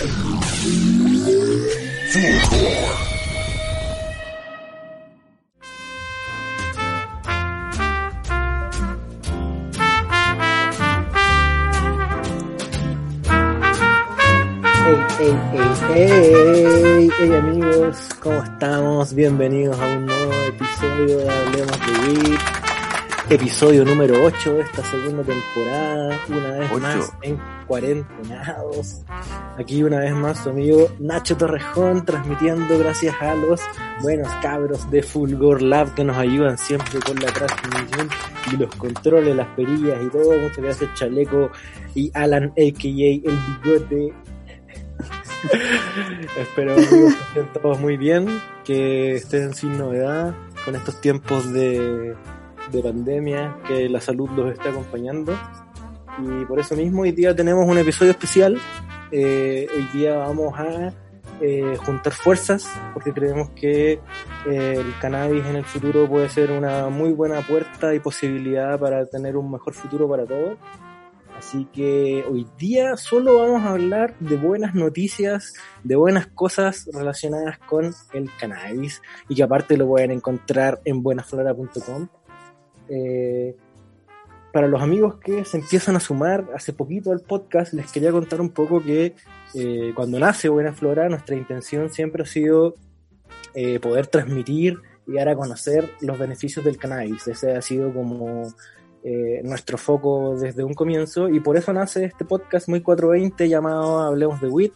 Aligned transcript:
Hey, 0.00 0.06
hey, 15.18 15.36
hey, 15.52 15.68
hey, 15.92 17.10
hey 17.18 17.34
amigos, 17.34 17.98
¿cómo 18.22 18.42
estamos? 18.42 19.12
Bienvenidos 19.12 19.78
a 19.78 19.86
un 19.86 20.06
nuevo 20.06 20.32
episodio 20.32 21.18
de 21.18 21.30
Hablemos 21.30 21.78
de 21.78 22.08
WIT, 22.08 22.59
episodio 23.30 23.84
número 23.84 24.24
8 24.24 24.54
de 24.54 24.62
esta 24.62 24.84
segunda 24.84 25.22
temporada, 25.22 26.20
una 26.28 26.50
vez 26.50 26.82
más 26.82 27.12
en 27.22 27.38
Cuarentenados. 27.68 29.02
Aquí 29.56 29.84
una 29.84 30.00
vez 30.00 30.12
más 30.14 30.42
su 30.42 30.50
amigo 30.50 30.88
Nacho 30.98 31.36
Torrejón 31.36 32.04
transmitiendo 32.04 32.76
gracias 32.80 33.14
a 33.20 33.36
los 33.36 33.60
buenos 34.02 34.28
cabros 34.42 34.90
de 34.90 35.04
Fulgor 35.04 35.62
Lab 35.62 35.94
que 35.94 36.02
nos 36.02 36.16
ayudan 36.16 36.58
siempre 36.58 36.98
con 36.98 37.20
la 37.20 37.28
transmisión 37.28 38.08
y 38.52 38.56
los 38.56 38.74
controles, 38.74 39.36
las 39.36 39.46
perillas 39.54 40.02
y 40.04 40.08
todo. 40.08 40.36
Muchas 40.36 40.58
gracias 40.58 40.94
Chaleco 40.94 41.52
y 41.94 42.10
Alan, 42.14 42.46
a.k.a. 42.46 43.30
El 43.30 43.38
Bigote. 43.62 44.12
Espero 46.36 46.74
que 46.74 46.82
estén 46.82 47.52
todos 47.62 47.78
muy 47.78 47.96
bien, 47.96 48.26
que 48.64 49.14
estén 49.14 49.54
sin 49.54 49.78
novedad 49.78 50.34
con 50.64 50.74
estos 50.74 51.00
tiempos 51.00 51.50
de, 51.52 52.14
de 52.70 52.82
pandemia, 52.82 53.56
que 53.66 53.88
la 53.88 54.00
salud 54.00 54.30
los 54.30 54.52
esté 54.52 54.68
acompañando. 54.68 55.36
Y 56.18 56.44
por 56.44 56.58
eso 56.58 56.76
mismo 56.76 57.02
hoy 57.02 57.12
día 57.12 57.34
tenemos 57.34 57.66
un 57.66 57.78
episodio 57.78 58.12
especial. 58.12 58.58
Eh, 59.12 59.66
hoy 59.74 59.88
día 59.98 60.18
vamos 60.18 60.52
a 60.58 60.92
eh, 61.40 61.76
juntar 61.84 62.12
fuerzas 62.12 62.68
porque 62.92 63.14
creemos 63.14 63.48
que 63.50 63.92
eh, 64.46 64.74
el 64.76 64.98
cannabis 65.00 65.44
en 65.46 65.56
el 65.56 65.64
futuro 65.64 66.06
puede 66.06 66.28
ser 66.28 66.50
una 66.50 66.88
muy 66.90 67.12
buena 67.12 67.40
puerta 67.40 67.94
y 67.94 67.98
posibilidad 67.98 68.78
para 68.78 69.06
tener 69.06 69.36
un 69.36 69.50
mejor 69.50 69.72
futuro 69.72 70.08
para 70.08 70.26
todos. 70.26 70.58
Así 71.38 71.66
que 71.72 72.22
hoy 72.30 72.46
día 72.58 72.98
solo 72.98 73.38
vamos 73.38 73.62
a 73.62 73.70
hablar 73.70 74.14
de 74.20 74.36
buenas 74.36 74.74
noticias, 74.74 75.54
de 75.82 75.96
buenas 75.96 76.26
cosas 76.26 76.86
relacionadas 76.92 77.58
con 77.60 77.94
el 78.12 78.30
cannabis 78.38 79.00
y 79.26 79.34
que 79.36 79.42
aparte 79.42 79.78
lo 79.78 79.86
pueden 79.86 80.10
encontrar 80.10 80.82
en 80.84 81.02
buenaflora.com. 81.02 82.08
Eh, 82.90 83.56
para 84.52 84.66
los 84.66 84.82
amigos 84.82 85.16
que 85.20 85.44
se 85.44 85.58
empiezan 85.58 85.96
a 85.96 86.00
sumar 86.00 86.44
hace 86.54 86.72
poquito 86.72 87.12
al 87.12 87.20
podcast, 87.20 87.72
les 87.72 87.90
quería 87.92 88.10
contar 88.10 88.40
un 88.40 88.50
poco 88.50 88.82
que 88.82 89.14
eh, 89.54 89.92
cuando 89.94 90.18
nace 90.18 90.48
Buena 90.48 90.72
Flora, 90.72 91.08
nuestra 91.08 91.36
intención 91.36 91.90
siempre 91.90 92.24
ha 92.24 92.26
sido 92.26 92.74
eh, 93.54 93.78
poder 93.78 94.08
transmitir 94.08 94.78
y 95.06 95.14
dar 95.14 95.28
a 95.28 95.36
conocer 95.36 95.88
los 96.00 96.18
beneficios 96.18 96.64
del 96.64 96.78
cannabis. 96.78 97.28
Ese 97.28 97.56
ha 97.56 97.62
sido 97.62 97.92
como 97.92 98.48
eh, 99.02 99.40
nuestro 99.44 99.78
foco 99.78 100.36
desde 100.38 100.62
un 100.62 100.74
comienzo 100.74 101.28
y 101.28 101.40
por 101.40 101.56
eso 101.56 101.72
nace 101.72 102.04
este 102.04 102.24
podcast 102.24 102.68
muy 102.68 102.80
420 102.80 103.48
llamado 103.48 104.00
Hablemos 104.00 104.40
de 104.40 104.48
WIT, 104.48 104.72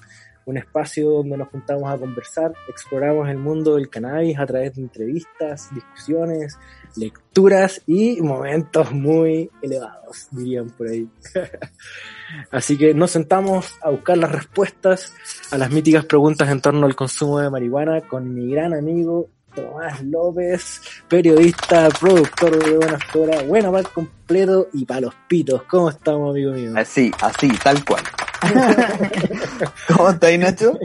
un 0.46 0.56
espacio 0.56 1.10
donde 1.10 1.36
nos 1.36 1.48
juntamos 1.48 1.90
a 1.90 1.98
conversar, 1.98 2.52
exploramos 2.68 3.28
el 3.28 3.38
mundo 3.38 3.76
del 3.76 3.88
cannabis 3.88 4.38
a 4.38 4.46
través 4.46 4.74
de 4.74 4.82
entrevistas, 4.82 5.68
discusiones, 5.74 6.58
lecturas 6.96 7.82
y 7.86 8.20
momentos 8.20 8.92
muy 8.92 9.50
elevados, 9.62 10.28
dirían 10.30 10.70
por 10.70 10.88
ahí. 10.88 11.08
Así 12.50 12.76
que 12.76 12.94
nos 12.94 13.10
sentamos 13.10 13.74
a 13.82 13.90
buscar 13.90 14.18
las 14.18 14.30
respuestas 14.30 15.12
a 15.50 15.58
las 15.58 15.70
míticas 15.70 16.04
preguntas 16.04 16.48
en 16.50 16.60
torno 16.60 16.86
al 16.86 16.96
consumo 16.96 17.40
de 17.40 17.50
marihuana 17.50 18.00
con 18.02 18.34
mi 18.34 18.50
gran 18.50 18.74
amigo 18.74 19.28
Tomás 19.54 20.02
López, 20.02 20.80
periodista, 21.08 21.88
productor 21.88 22.58
de 22.64 22.76
Buena 22.76 22.98
Flora, 22.98 23.42
buena 23.42 23.70
para 23.70 23.80
el 23.80 23.88
completo 23.88 24.68
y 24.72 24.84
para 24.84 25.02
los 25.02 25.14
pitos. 25.28 25.62
¿Cómo 25.64 25.90
estamos, 25.90 26.30
amigo 26.30 26.52
mío? 26.52 26.72
Así, 26.76 27.12
así, 27.20 27.48
tal 27.62 27.84
cual. 27.84 28.02
¿Cómo 29.96 30.10
estáis, 30.10 30.38
Nacho? 30.38 30.78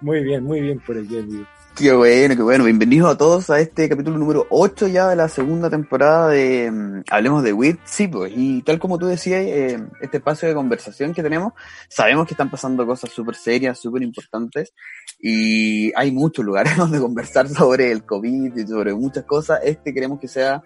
Muy 0.00 0.22
bien, 0.22 0.42
muy 0.42 0.60
bien 0.60 0.80
por 0.80 0.96
aquí, 0.96 1.18
amigo. 1.18 1.46
Qué 1.76 1.92
bueno, 1.92 2.36
qué 2.36 2.42
bueno. 2.42 2.62
Bienvenidos 2.62 3.12
a 3.12 3.18
todos 3.18 3.50
a 3.50 3.58
este 3.58 3.88
capítulo 3.88 4.16
número 4.16 4.46
8 4.48 4.86
ya 4.86 5.08
de 5.08 5.16
la 5.16 5.28
segunda 5.28 5.68
temporada 5.68 6.28
de 6.28 6.70
mm, 6.70 7.02
Hablemos 7.10 7.42
de 7.42 7.52
WIT. 7.52 7.80
Sí, 7.84 8.06
pues, 8.06 8.32
y 8.36 8.62
tal 8.62 8.78
como 8.78 8.96
tú 8.96 9.06
decías, 9.06 9.42
eh, 9.42 9.84
este 10.00 10.18
espacio 10.18 10.46
de 10.46 10.54
conversación 10.54 11.12
que 11.12 11.20
tenemos, 11.20 11.52
sabemos 11.88 12.28
que 12.28 12.34
están 12.34 12.48
pasando 12.48 12.86
cosas 12.86 13.10
súper 13.10 13.34
serias, 13.34 13.80
súper 13.80 14.04
importantes, 14.04 14.72
y 15.18 15.92
hay 15.96 16.12
muchos 16.12 16.44
lugares 16.46 16.76
donde 16.76 17.00
conversar 17.00 17.48
sobre 17.48 17.90
el 17.90 18.04
COVID 18.04 18.56
y 18.56 18.66
sobre 18.68 18.94
muchas 18.94 19.24
cosas. 19.24 19.58
Este 19.64 19.92
queremos 19.92 20.20
que 20.20 20.28
sea 20.28 20.62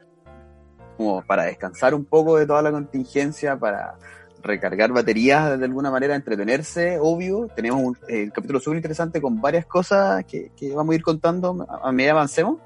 como 0.98 1.22
para 1.22 1.44
descansar 1.44 1.94
un 1.94 2.04
poco 2.04 2.36
de 2.36 2.46
toda 2.46 2.60
la 2.60 2.70
contingencia, 2.70 3.58
para 3.58 3.94
recargar 4.48 4.92
baterías 4.92 5.58
de 5.58 5.64
alguna 5.64 5.90
manera, 5.90 6.16
entretenerse, 6.16 6.98
obvio. 7.00 7.48
Tenemos 7.54 7.80
un 7.80 7.96
eh, 8.08 8.30
capítulo 8.34 8.58
súper 8.58 8.78
interesante 8.78 9.20
con 9.20 9.40
varias 9.40 9.66
cosas 9.66 10.24
que, 10.24 10.50
vamos 10.74 10.92
a 10.92 10.96
ir 10.96 11.02
contando 11.02 11.66
a, 11.68 11.88
a 11.88 11.92
medida 11.92 12.12
avancemos. 12.12 12.58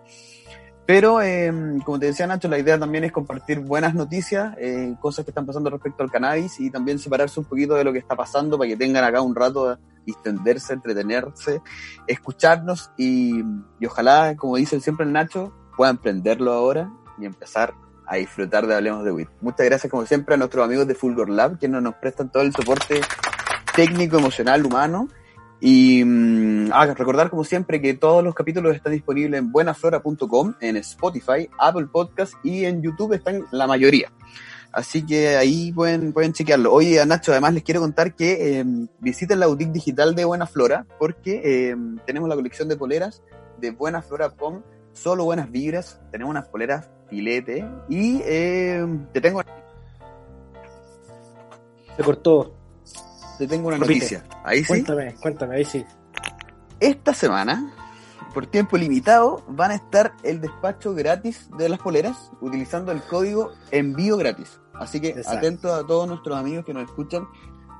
Pero, 0.85 1.23
eh, 1.23 1.53
como 1.85 1.99
te 1.99 2.07
decía 2.07 2.27
Nacho, 2.27 2.49
la 2.49 2.59
idea 2.59 2.79
también 2.79 3.05
es 3.05 3.13
compartir 3.13 3.61
buenas 3.61 3.95
noticias, 3.95 4.55
eh, 4.59 4.95
cosas 5.01 5.25
que 5.25 5.31
están 5.31 5.47
pasando 5.47 5.71
respecto 5.71 6.03
al 6.03 6.11
cannabis 6.11 6.59
y 6.59 6.71
también 6.71 6.99
separarse 6.99 7.39
un 7.39 7.47
poquito 7.47 7.75
de 7.75 7.85
lo 7.85 7.93
que 7.93 8.01
está 8.01 8.17
pasando 8.17 8.59
para 8.59 8.69
que 8.69 8.77
tengan 8.77 9.05
acá 9.05 9.23
un 9.23 9.35
rato 9.35 9.71
a 9.71 9.79
distenderse, 10.05 10.73
entretenerse, 10.73 11.61
escucharnos 12.09 12.91
y, 12.97 13.43
y 13.79 13.87
ojalá, 13.87 14.35
como 14.37 14.57
dice 14.57 14.81
siempre 14.81 15.07
el 15.07 15.13
Nacho, 15.13 15.53
puedan 15.77 15.99
prenderlo 15.99 16.53
ahora 16.53 16.93
y 17.17 17.27
empezar 17.27 17.75
a 18.13 18.17
disfrutar 18.17 18.67
de 18.67 18.75
Hablemos 18.75 19.05
de 19.05 19.11
WIT. 19.11 19.29
Muchas 19.41 19.65
gracias 19.65 19.91
como 19.91 20.05
siempre 20.05 20.35
a 20.35 20.37
nuestros 20.37 20.63
amigos 20.63 20.87
de 20.87 20.95
Fulgor 20.95 21.31
Lab, 21.31 21.59
que 21.59 21.67
nos 21.67 21.95
prestan 21.95 22.31
todo 22.31 22.43
el 22.43 22.53
soporte 22.53 23.01
técnico, 23.75 24.19
emocional, 24.19 24.67
humano. 24.67 25.09
Y 25.61 26.05
mm, 26.05 26.73
ah, 26.75 26.93
recordar 26.93 27.31
como 27.31 27.43
siempre 27.43 27.81
que 27.81 27.95
todos 27.95 28.23
los 28.23 28.35
capítulos 28.35 28.77
están 28.77 28.93
disponibles 28.93 29.39
en 29.39 29.51
buenaflora.com, 29.51 30.55
en 30.61 30.77
Spotify, 30.77 31.49
Apple 31.59 31.87
Podcast 31.87 32.35
y 32.45 32.67
en 32.67 32.83
YouTube 32.83 33.15
están 33.15 33.47
la 33.51 33.67
mayoría. 33.67 34.13
Así 34.73 35.07
que 35.07 35.37
ahí 35.37 35.73
pueden, 35.73 36.13
pueden 36.13 36.35
chequearlo. 36.35 36.71
Oye, 36.71 37.01
a 37.01 37.07
Nacho, 37.07 37.33
además 37.33 37.55
les 37.55 37.63
quiero 37.63 37.81
contar 37.81 38.15
que 38.15 38.61
eh, 38.61 38.65
visiten 39.01 39.41
la 39.41 39.47
boutique 39.47 39.73
digital 39.73 40.15
de 40.15 40.27
Buena 40.27 40.47
Flora 40.47 40.85
porque 40.99 41.41
eh, 41.43 41.77
tenemos 42.05 42.29
la 42.29 42.35
colección 42.35 42.69
de 42.69 42.77
poleras 42.77 43.23
de 43.59 43.71
buenaflora.com, 43.71 44.61
solo 44.93 45.25
buenas 45.25 45.51
vibras. 45.51 45.99
Tenemos 46.11 46.31
unas 46.31 46.49
poleras 46.49 46.91
filete 47.13 47.63
y 47.91 48.23
eh, 48.25 48.87
te 49.13 49.21
tengo 49.21 49.43
Se 51.95 52.03
cortó. 52.03 52.55
te 53.39 53.47
tengo 53.47 53.69
una 53.69 53.77
Repite. 53.77 53.95
noticia. 53.95 54.25
Ahí 54.45 54.61
sí. 54.61 54.67
Cuéntame, 54.69 55.15
cuéntame, 55.21 55.57
ahí 55.57 55.65
sí. 55.67 55.85
Esta 56.81 57.13
semana, 57.13 57.71
por 58.33 58.47
tiempo 58.47 58.79
limitado, 58.79 59.45
van 59.47 59.73
a 59.73 59.75
estar 59.75 60.15
el 60.23 60.41
despacho 60.41 60.95
gratis 60.95 61.51
de 61.59 61.69
las 61.69 61.79
poleras 61.81 62.31
utilizando 62.41 62.93
el 62.93 63.03
código 63.03 63.53
envío 63.71 64.17
gratis. 64.17 64.59
Así 64.73 64.99
que 64.99 65.09
Exacto. 65.11 65.39
atentos 65.39 65.71
a 65.85 65.87
todos 65.87 66.09
nuestros 66.09 66.37
amigos 66.39 66.65
que 66.65 66.73
nos 66.73 66.85
escuchan 66.85 67.29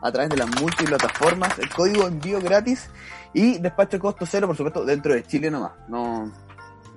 a 0.03 0.13
través 0.13 0.29
de 0.31 0.37
las 0.37 0.61
multiplataformas, 0.61 1.59
el 1.59 1.71
código 1.71 2.07
envío 2.07 2.39
gratis 2.41 2.91
y 3.33 3.59
despacho 3.59 3.99
costo 3.99 4.27
cero, 4.27 4.47
por 4.47 4.57
supuesto, 4.57 4.85
dentro 4.85 5.15
de 5.15 5.23
Chile 5.23 5.51
nomás. 5.51 5.73
No, 5.89 6.31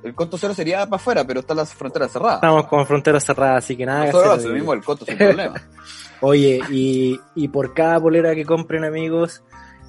el 0.05 0.13
costo 0.13 0.37
cero 0.37 0.53
sería 0.53 0.85
para 0.85 0.97
afuera, 0.97 1.23
pero 1.25 1.39
están 1.39 1.57
las 1.57 1.73
fronteras 1.73 2.11
cerradas. 2.11 2.35
Estamos 2.35 2.67
con 2.67 2.85
fronteras 2.85 3.25
cerradas, 3.25 3.63
así 3.63 3.75
que 3.75 3.87
nada. 3.87 4.05
Nosotros 4.05 4.37
asumimos 4.37 4.75
el 4.75 4.83
costo 4.83 5.03
sin 5.03 5.17
problema. 5.17 5.55
Oye, 6.21 6.61
y, 6.69 7.19
y 7.33 7.47
por 7.47 7.73
cada 7.73 7.99
polera 7.99 8.35
que 8.35 8.45
compren 8.45 8.83
amigos, 8.83 9.43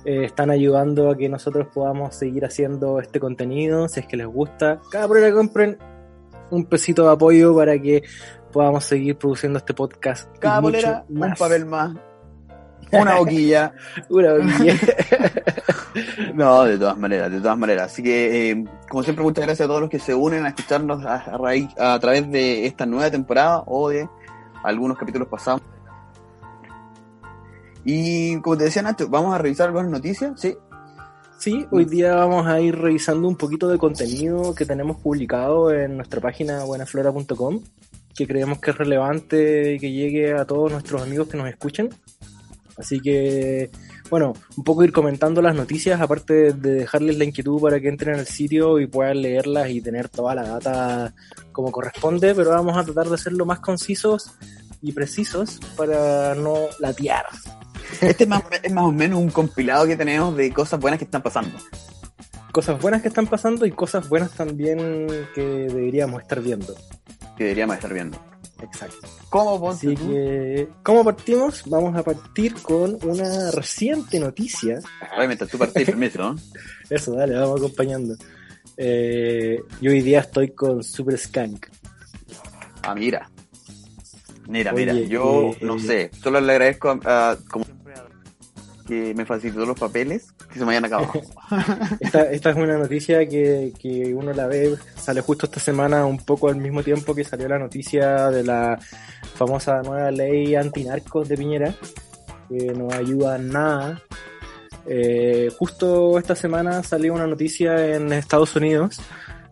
eh, 0.07 0.25
están 0.25 0.51
ayudando 0.51 1.11
a 1.11 1.17
que 1.17 1.29
nosotros 1.29 1.69
podamos 1.73 2.17
seguir 2.17 2.47
haciendo 2.47 2.99
este 2.99 3.21
contenido, 3.21 3.89
si 3.89 4.01
es 4.01 4.07
que 4.07 4.17
les 4.17 4.27
gusta. 4.27 4.81
Cada 4.91 5.07
polera 5.07 5.27
que 5.29 5.35
compren, 5.35 5.79
un 6.51 6.65
pesito 6.65 7.05
de 7.05 7.13
apoyo 7.13 7.55
para 7.55 7.79
que 7.79 8.03
podamos 8.53 8.85
seguir 8.85 9.19
produciendo 9.19 9.59
este 9.59 9.75
podcast. 9.75 10.35
Cada 10.39 10.61
bolera, 10.61 11.05
un 11.11 11.35
papel 11.35 11.67
más. 11.67 11.95
Una 12.93 13.17
boquilla. 13.17 13.73
Una 14.09 14.35
boquilla. 14.35 14.75
no, 16.35 16.65
de 16.65 16.79
todas 16.79 16.99
maneras, 16.99 17.31
de 17.31 17.41
todas 17.41 17.59
maneras. 17.59 17.93
Así 17.93 18.03
que, 18.03 18.51
eh, 18.51 18.65
como 18.89 19.03
siempre, 19.03 19.25
muchas 19.25 19.45
gracias 19.45 19.65
a 19.65 19.69
todos 19.69 19.81
los 19.81 19.91
que 19.91 19.99
se 19.99 20.15
unen 20.15 20.45
a 20.45 20.49
escucharnos 20.49 21.05
a, 21.05 21.37
raíz, 21.39 21.69
a 21.79 21.99
través 21.99 22.31
de 22.31 22.67
esta 22.67 22.87
nueva 22.87 23.11
temporada 23.11 23.63
o 23.67 23.89
de 23.89 24.09
algunos 24.63 24.99
capítulos 24.99 25.29
pasados. 25.29 25.63
Y 27.85 28.41
como 28.41 28.57
te 28.57 28.65
decía 28.65 28.83
Nacho, 28.83 29.09
vamos 29.09 29.35
a 29.35 29.39
revisar 29.39 29.69
algunas 29.69 29.91
noticias, 29.91 30.33
¿sí? 30.41 30.57
Sí, 31.39 31.67
hoy 31.71 31.85
día 31.85 32.15
vamos 32.15 32.47
a 32.47 32.61
ir 32.61 32.75
revisando 32.77 33.29
un 33.29 33.37
poquito 33.37 33.69
de 33.69 33.79
contenido 33.79 34.55
que 34.55 34.65
tenemos 34.65 34.97
publicado 34.97 35.71
en 35.71 35.97
nuestra 35.97 36.21
página 36.21 36.65
buenaflora.com, 36.65 37.61
que 38.17 38.27
creemos 38.27 38.59
que 38.59 38.71
es 38.71 38.79
relevante 38.79 39.75
y 39.75 39.79
que 39.79 39.93
llegue 39.93 40.33
a 40.33 40.47
todos 40.47 40.73
nuestros 40.73 41.03
amigos 41.03 41.29
que 41.29 41.37
nos 41.37 41.49
escuchen. 41.49 41.91
Así 42.79 43.01
que, 43.01 43.71
bueno, 44.11 44.35
un 44.57 44.65
poco 44.65 44.85
ir 44.85 44.93
comentando 44.93 45.41
las 45.41 45.55
noticias, 45.55 46.01
aparte 46.01 46.53
de 46.53 46.75
dejarles 46.75 47.17
la 47.17 47.25
inquietud 47.25 47.61
para 47.61 47.81
que 47.81 47.89
entren 47.89 48.17
al 48.19 48.27
sitio 48.27 48.79
y 48.79 48.87
puedan 48.87 49.23
leerlas 49.23 49.71
y 49.71 49.81
tener 49.81 50.09
toda 50.09 50.35
la 50.35 50.43
data 50.43 51.15
como 51.53 51.73
corresponde, 51.73 52.35
pero 52.35 52.51
vamos 52.51 52.77
a 52.77 52.85
tratar 52.85 53.09
de 53.09 53.19
ser 53.19 53.33
lo 53.33 53.47
más 53.47 53.61
concisos 53.61 54.33
y 54.83 54.93
precisos 54.93 55.59
para 55.77 56.35
no 56.35 56.57
latear. 56.81 57.27
Este 58.01 58.25
es 58.25 58.29
más, 58.29 58.43
es 58.63 58.73
más 58.73 58.85
o 58.85 58.93
menos 58.93 59.19
un 59.19 59.31
compilado 59.31 59.87
que 59.87 59.97
tenemos 59.97 60.37
de 60.37 60.53
cosas 60.53 60.79
buenas 60.81 60.99
que 60.99 61.05
están 61.05 61.23
pasando. 61.23 61.57
Cosas 62.53 62.81
buenas 62.81 63.03
que 63.03 63.09
están 63.09 63.27
pasando 63.27 63.67
y 63.67 63.71
cosas 63.71 64.09
buenas 64.09 64.33
también 64.33 65.07
que 65.35 65.43
deberíamos 65.43 66.23
estar 66.23 66.41
viendo. 66.41 66.75
Que 67.37 67.45
deberíamos 67.45 67.77
estar 67.77 67.93
viendo. 67.93 68.19
Exacto. 68.63 69.07
¿Cómo, 69.29 69.71
Así 69.71 69.95
que, 69.95 70.69
¿cómo 70.83 71.05
partimos? 71.05 71.63
Vamos 71.67 71.95
a 71.97 72.03
partir 72.03 72.55
con 72.63 72.99
una 73.03 73.51
reciente 73.51 74.19
noticia. 74.19 74.81
Obviamente, 75.17 75.47
tú 75.47 75.59
partís 75.59 75.85
permiso, 75.87 76.19
¿no? 76.19 76.37
Eso, 76.89 77.13
dale, 77.15 77.35
vamos 77.35 77.61
acompañando. 77.61 78.17
Eh, 78.77 79.61
yo 79.81 79.91
hoy 79.91 80.01
día 80.01 80.21
estoy 80.21 80.51
con 80.51 80.83
Super 80.83 81.19
Skank. 81.19 81.67
Ah, 82.83 82.95
mira. 82.95 83.29
Mira, 84.49 84.73
mira, 84.73 84.95
yo 84.95 85.51
eh, 85.51 85.59
no 85.63 85.79
sé, 85.79 86.11
solo 86.23 86.41
le 86.41 86.53
agradezco 86.53 87.01
a, 87.05 87.37
como 87.51 87.65
que 88.87 89.15
me 89.15 89.27
facilitó 89.27 89.67
los 89.67 89.79
papeles 89.79 90.33
que 90.53 90.59
se 90.59 90.65
me 90.65 90.73
hayan 90.73 90.85
acabado. 90.87 91.13
esta, 92.01 92.23
esta 92.31 92.51
es 92.51 92.57
una 92.57 92.79
noticia 92.79 93.27
que, 93.29 93.73
que 93.79 94.15
uno 94.15 94.33
la 94.33 94.47
ve, 94.47 94.77
sale 94.97 95.21
justo 95.21 95.47
esta 95.47 95.61
semana 95.61 96.07
un 96.07 96.19
poco 96.19 96.49
al 96.49 96.57
mismo 96.57 96.83
tiempo 96.83 97.15
que 97.15 97.25
salió 97.25 97.49
la 97.49 97.59
noticia 97.59 98.31
de 98.31 98.45
la 98.45 98.79
famosa 99.35 99.83
nueva 99.83 100.11
ley 100.11 100.55
antinarcos 100.55 101.29
de 101.29 101.37
Piñera, 101.37 101.75
que 102.49 102.73
no 102.73 102.91
ayuda 102.93 103.37
en 103.37 103.49
nada. 103.49 104.03
Eh, 104.89 105.51
justo 105.59 106.19
esta 106.19 106.37
semana 106.37 106.83
salió 106.83 107.13
una 107.13 107.27
noticia 107.27 107.97
en 107.97 108.13
Estados 108.13 108.55
Unidos 108.55 109.01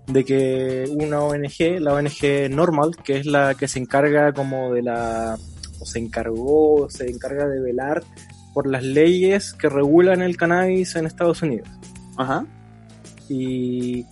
de 0.06 0.24
que 0.24 0.84
una 0.90 1.20
ONG, 1.20 1.80
la 1.80 1.94
ONG 1.94 2.50
Normal, 2.50 2.96
que 3.02 3.18
es 3.18 3.26
la 3.26 3.54
que 3.54 3.68
se 3.68 3.78
encarga 3.78 4.32
como 4.32 4.72
de 4.72 4.82
la, 4.82 5.36
o 5.80 5.86
se 5.86 5.98
encargó, 5.98 6.88
se 6.90 7.10
encarga 7.10 7.46
de 7.48 7.60
velar 7.60 8.02
por 8.54 8.68
las 8.68 8.82
leyes 8.82 9.52
que 9.52 9.68
regulan 9.68 10.22
el 10.22 10.36
cannabis 10.36 10.96
en 10.96 11.06
Estados 11.06 11.42
Unidos. 11.42 11.68
Ajá. 12.16 12.46
Y 13.28 14.06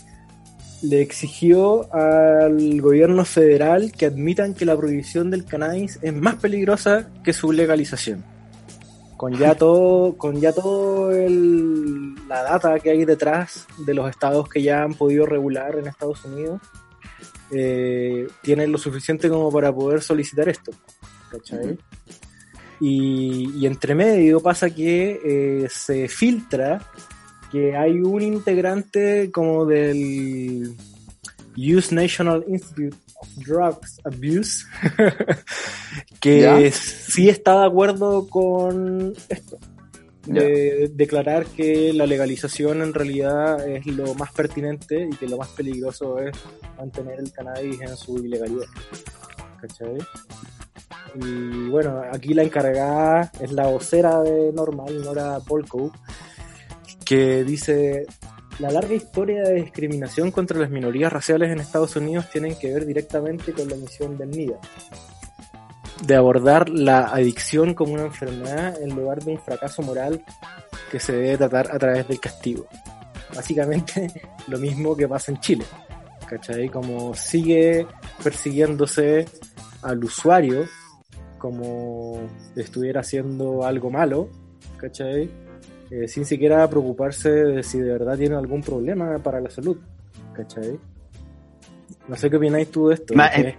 le 0.83 1.01
exigió 1.01 1.93
al 1.95 2.81
gobierno 2.81 3.25
federal 3.25 3.93
que 3.93 4.07
admitan 4.07 4.53
que 4.53 4.65
la 4.67 4.77
prohibición 4.77 5.31
del 5.31 5.45
cannabis 5.45 5.99
es 6.03 6.13
más 6.13 6.35
peligrosa 6.37 7.09
que 7.23 7.33
su 7.33 7.53
legalización. 7.53 8.25
Con 9.17 9.39
ya 9.39 9.55
todo, 9.59 10.17
con 10.17 10.41
ya 10.41 10.53
todo 10.53 11.13
el, 11.13 12.17
la 12.29 12.43
data 12.43 12.81
que 12.81 12.91
hay 12.91 13.05
detrás 13.05 13.67
de 13.87 13.95
los 13.95 14.11
estados 14.11 14.49
que 14.49 14.61
ya 14.61 14.83
han 14.83 14.95
podido 14.95 15.25
regular 15.25 15.79
en 15.79 15.87
Estados 15.87 16.25
Unidos, 16.25 16.61
eh, 17.53 18.27
tienen 18.43 18.73
lo 18.73 18.79
suficiente 18.79 19.29
como 19.29 19.53
para 19.53 19.73
poder 19.73 20.03
solicitar 20.03 20.49
esto. 20.49 20.73
¿Cachai? 21.31 21.79
Y, 22.85 23.65
entre 23.65 23.95
medio 23.95 24.41
pasa 24.41 24.69
que 24.69 25.21
eh, 25.25 25.69
se 25.71 26.09
filtra 26.09 26.83
que 27.53 27.77
hay 27.77 28.01
un 28.01 28.21
integrante 28.23 29.31
como 29.31 29.65
del 29.67 30.75
US 31.57 31.93
National 31.93 32.45
Institute 32.49 32.97
of 33.21 33.29
Drugs 33.47 34.01
Abuse 34.05 34.67
que 36.21 36.73
sí 36.73 37.29
está 37.29 37.61
de 37.61 37.67
acuerdo 37.67 38.29
con 38.29 39.15
esto. 39.29 39.59
De 40.27 40.91
declarar 40.93 41.47
que 41.47 41.93
la 41.93 42.07
legalización 42.07 42.83
en 42.83 42.95
realidad 42.95 43.69
es 43.69 43.87
lo 43.87 44.13
más 44.15 44.33
pertinente 44.33 45.09
y 45.09 45.17
que 45.17 45.29
lo 45.29 45.37
más 45.37 45.51
peligroso 45.51 46.19
es 46.19 46.37
mantener 46.77 47.21
el 47.21 47.31
cannabis 47.31 47.81
en 47.81 47.97
su 47.97 48.19
ilegalidad. 48.19 48.67
¿Cachai? 49.63 49.99
Y 51.15 51.69
bueno, 51.69 52.03
aquí 52.11 52.35
la 52.35 52.43
encargada 52.43 53.31
es 53.41 53.53
la 53.53 53.69
vocera 53.69 54.21
de 54.21 54.53
Normal, 54.53 55.03
Nora 55.05 55.39
Polko, 55.41 55.93
que 57.05 57.45
dice, 57.45 58.07
la 58.59 58.71
larga 58.71 58.95
historia 58.95 59.43
de 59.43 59.55
discriminación 59.55 60.31
contra 60.31 60.59
las 60.59 60.71
minorías 60.71 61.13
raciales 61.13 61.51
en 61.51 61.61
Estados 61.61 61.97
Unidos 61.97 62.29
tienen 62.31 62.57
que 62.59 62.73
ver 62.73 62.87
directamente 62.87 63.53
con 63.53 63.69
la 63.69 63.77
misión 63.77 64.19
del 64.19 64.31
NIDA, 64.31 64.59
de 66.07 66.15
abordar 66.17 66.69
la 66.69 67.05
adicción 67.05 67.75
como 67.75 67.95
una 67.95 68.05
enfermedad 68.05 68.81
en 68.83 68.95
lugar 68.95 69.23
de 69.23 69.33
un 69.33 69.39
fracaso 69.39 69.83
moral 69.83 70.25
que 70.91 70.99
se 70.99 71.13
debe 71.13 71.39
tratar 71.39 71.71
a 71.73 71.79
través 71.79 72.09
del 72.09 72.21
castigo. 72.21 72.67
Básicamente 73.35 74.13
lo 74.49 74.59
mismo 74.59 74.97
que 74.97 75.07
pasa 75.07 75.31
en 75.31 75.41
Chile, 75.41 75.65
¿cachai? 76.27 76.69
Como 76.69 77.15
sigue 77.15 77.87
persiguiéndose 78.23 79.27
al 79.83 80.03
usuario 80.05 80.65
como 81.39 82.21
estuviera 82.55 83.01
haciendo 83.01 83.65
algo 83.67 83.91
malo, 83.91 84.29
¿cachai? 84.77 85.29
Eh, 85.91 86.07
sin 86.07 86.25
siquiera 86.25 86.69
preocuparse 86.71 87.31
de 87.31 87.63
si 87.63 87.79
de 87.79 87.93
verdad 87.93 88.17
tiene 88.17 88.37
algún 88.37 88.63
problema 88.63 89.19
para 89.19 89.41
la 89.41 89.51
salud, 89.51 89.77
¿cachai? 90.33 90.79
No 92.07 92.17
sé 92.17 92.31
qué 92.31 92.37
opináis 92.37 92.71
tú 92.71 92.89
de 92.89 92.95
esto. 92.95 93.15
Eh, 93.37 93.57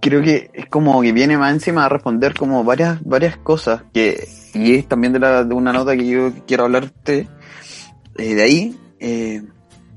creo 0.00 0.22
que 0.22 0.50
es 0.52 0.66
como 0.66 1.00
que 1.02 1.12
viene 1.12 1.38
más 1.38 1.52
encima 1.52 1.84
a 1.84 1.88
responder 1.88 2.34
como 2.34 2.64
varias, 2.64 3.02
varias 3.04 3.36
cosas 3.36 3.84
que, 3.94 4.26
y 4.52 4.74
es 4.74 4.88
también 4.88 5.12
de, 5.12 5.20
la, 5.20 5.44
de 5.44 5.54
una 5.54 5.72
nota 5.72 5.96
que 5.96 6.06
yo 6.06 6.32
quiero 6.46 6.64
hablarte 6.64 7.28
eh, 8.18 8.34
de 8.34 8.42
ahí, 8.42 8.76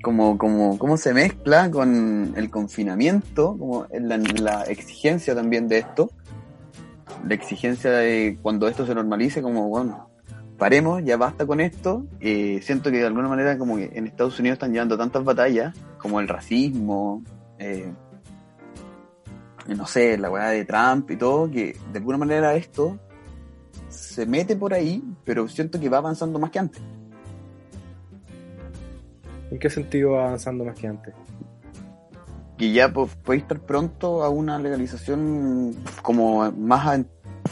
como, 0.04 0.38
como, 0.38 0.78
cómo 0.78 0.98
se 0.98 1.14
mezcla 1.14 1.72
con 1.72 2.34
el 2.36 2.50
confinamiento, 2.50 3.56
como 3.58 3.88
la, 3.90 4.64
exigencia 4.64 5.34
también 5.34 5.70
de 5.70 5.78
esto, 5.78 6.12
la 7.26 7.34
exigencia 7.34 7.90
de 7.90 8.38
cuando 8.42 8.68
esto 8.68 8.86
se 8.86 8.94
normalice, 8.94 9.42
como, 9.42 9.70
bueno, 9.70 10.10
paremos, 10.58 11.02
ya 11.06 11.16
basta 11.16 11.46
con 11.48 11.62
esto. 11.62 12.06
Siento 12.20 12.92
que 12.92 12.98
de 12.98 13.06
alguna 13.06 13.30
manera 13.30 13.58
como 13.58 13.78
que 13.78 13.92
en 13.94 14.06
Estados 14.06 14.38
Unidos 14.40 14.58
están 14.58 14.74
llevando 14.74 14.98
tantas 14.98 15.24
batallas, 15.24 15.74
como 15.98 16.20
el 16.20 16.28
racismo, 16.28 17.24
eh, 17.58 17.90
no 19.68 19.88
sé, 19.88 20.18
la 20.18 20.30
weá 20.30 20.50
de 20.50 20.66
Trump 20.66 21.10
y 21.12 21.16
todo, 21.16 21.50
que 21.50 21.78
de 21.94 21.98
alguna 21.98 22.18
manera 22.18 22.56
esto 22.56 23.00
se 23.88 24.26
mete 24.26 24.58
por 24.58 24.74
ahí, 24.74 25.02
pero 25.24 25.48
siento 25.48 25.80
que 25.80 25.88
va 25.88 26.00
avanzando 26.00 26.40
más 26.40 26.52
que 26.52 26.60
antes. 26.60 26.82
¿En 29.54 29.60
qué 29.60 29.70
sentido 29.70 30.14
va 30.14 30.26
avanzando 30.26 30.66
más 30.66 30.76
que 30.76 30.88
antes? 30.88 31.14
Que 32.58 32.72
ya 32.72 32.92
pues, 32.92 33.12
puede 33.24 33.42
estar 33.42 33.60
pronto 33.60 34.24
a 34.24 34.30
una 34.30 34.58
legalización 34.58 35.76
como 36.02 36.52
más 36.54 37.06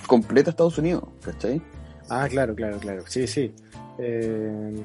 completa 0.07 0.49
Estados 0.49 0.79
Unidos, 0.79 1.03
¿cachai? 1.23 1.61
Ah, 2.09 2.27
claro, 2.27 2.55
claro, 2.55 2.79
claro. 2.79 3.03
Sí, 3.05 3.27
sí. 3.27 3.53
Eh, 3.99 4.83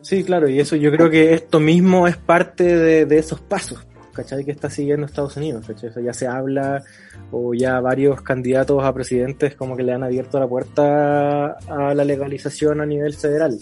sí, 0.00 0.24
claro, 0.24 0.48
y 0.48 0.58
eso 0.58 0.76
yo 0.76 0.90
creo 0.90 1.10
que 1.10 1.34
esto 1.34 1.60
mismo 1.60 2.08
es 2.08 2.16
parte 2.16 3.04
de, 3.04 3.18
esos 3.18 3.42
pasos, 3.42 3.86
¿cachai? 4.14 4.42
Que 4.42 4.52
está 4.52 4.70
siguiendo 4.70 5.04
Estados 5.04 5.36
Unidos, 5.36 5.66
¿cachai? 5.66 5.90
ya 6.02 6.14
se 6.14 6.26
habla, 6.26 6.82
o 7.30 7.52
ya 7.52 7.80
varios 7.80 8.22
candidatos 8.22 8.82
a 8.82 8.94
presidentes 8.94 9.56
como 9.56 9.76
que 9.76 9.82
le 9.82 9.92
han 9.92 10.04
abierto 10.04 10.40
la 10.40 10.48
puerta 10.48 11.58
a 11.68 11.94
la 11.94 12.04
legalización 12.06 12.80
a 12.80 12.86
nivel 12.86 13.12
federal. 13.12 13.58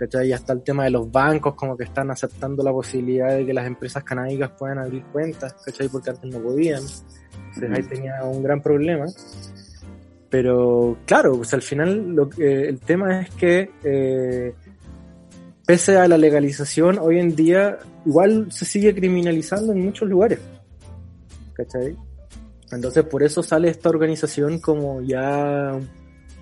¿Cachai? 0.00 0.28
Ya 0.28 0.36
está 0.36 0.54
el 0.54 0.62
tema 0.62 0.84
de 0.84 0.90
los 0.90 1.12
bancos, 1.12 1.54
como 1.54 1.76
que 1.76 1.84
están 1.84 2.10
aceptando 2.10 2.62
la 2.62 2.72
posibilidad 2.72 3.36
de 3.36 3.44
que 3.44 3.52
las 3.52 3.66
empresas 3.66 4.02
canábicas 4.02 4.50
puedan 4.58 4.78
abrir 4.78 5.04
cuentas, 5.12 5.54
¿cachai? 5.62 5.88
Porque 5.88 6.08
antes 6.08 6.32
no 6.32 6.40
podían. 6.40 6.82
Entonces 7.54 7.70
ahí 7.70 7.82
tenía 7.82 8.24
un 8.24 8.42
gran 8.42 8.62
problema. 8.62 9.04
Pero 10.30 10.96
claro, 11.04 11.36
pues 11.36 11.52
al 11.52 11.60
final 11.60 12.14
lo 12.14 12.30
que, 12.30 12.68
el 12.68 12.80
tema 12.80 13.20
es 13.20 13.30
que 13.30 13.70
eh, 13.84 14.54
pese 15.66 15.98
a 15.98 16.08
la 16.08 16.16
legalización, 16.16 16.98
hoy 16.98 17.18
en 17.18 17.36
día 17.36 17.78
igual 18.06 18.50
se 18.50 18.64
sigue 18.64 18.94
criminalizando 18.94 19.72
en 19.72 19.84
muchos 19.84 20.08
lugares. 20.08 20.38
¿Cachai? 21.52 21.94
Entonces 22.72 23.04
por 23.04 23.22
eso 23.22 23.42
sale 23.42 23.68
esta 23.68 23.90
organización 23.90 24.60
como 24.60 25.02
ya 25.02 25.78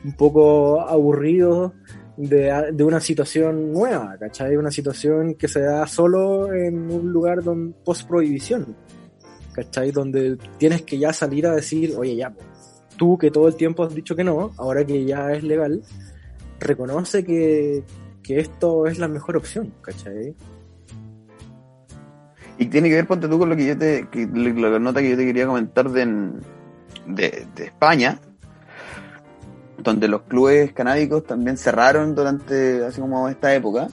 un 0.05 0.13
poco 0.13 0.81
aburridos 0.81 1.73
de, 2.19 2.73
de, 2.73 2.85
una 2.85 3.01
situación 3.01 3.73
nueva, 3.73 4.17
¿cachai? 4.19 4.57
Una 4.57 4.73
situación 4.73 5.35
que 5.35 5.47
se 5.47 5.61
da 5.61 5.87
solo 5.87 6.53
en 6.53 6.91
un 6.91 7.13
lugar 7.13 7.45
donde, 7.45 7.75
post 7.85 8.09
prohibición, 8.09 8.75
¿cachai? 9.53 9.93
Donde 9.93 10.37
tienes 10.59 10.83
que 10.83 10.99
ya 10.99 11.13
salir 11.13 11.47
a 11.47 11.55
decir, 11.55 11.95
oye, 11.97 12.17
ya, 12.17 12.35
tú 12.97 13.17
que 13.17 13.31
todo 13.31 13.47
el 13.47 13.55
tiempo 13.55 13.85
has 13.85 13.95
dicho 13.95 14.17
que 14.17 14.25
no, 14.25 14.51
ahora 14.59 14.85
que 14.85 15.05
ya 15.05 15.33
es 15.33 15.45
legal, 15.45 15.81
reconoce 16.59 17.25
que, 17.25 17.85
que 18.21 18.41
esto 18.41 18.89
es 18.89 18.99
la 18.99 19.07
mejor 19.07 19.37
opción, 19.37 19.73
¿cachai? 19.81 20.35
Y 22.59 22.67
tiene 22.67 22.89
que 22.89 22.97
ver, 22.97 23.07
ponte 23.07 23.29
tú, 23.29 23.39
con 23.39 23.49
lo 23.49 23.55
que 23.55 23.67
yo 23.67 23.79
te, 23.79 24.09
que, 24.11 24.27
la 24.27 24.81
nota 24.81 25.01
que 25.01 25.11
yo 25.11 25.17
te 25.17 25.25
quería 25.25 25.47
comentar 25.47 25.89
de, 25.89 26.05
de, 27.07 27.47
de 27.55 27.65
España, 27.65 28.21
donde 29.79 30.09
los 30.09 30.23
clubes 30.23 30.73
canábicos 30.73 31.25
también 31.25 31.57
cerraron 31.57 32.15
durante, 32.15 32.85
así 32.85 33.01
como 33.01 33.29
esta 33.29 33.55
época, 33.55 33.89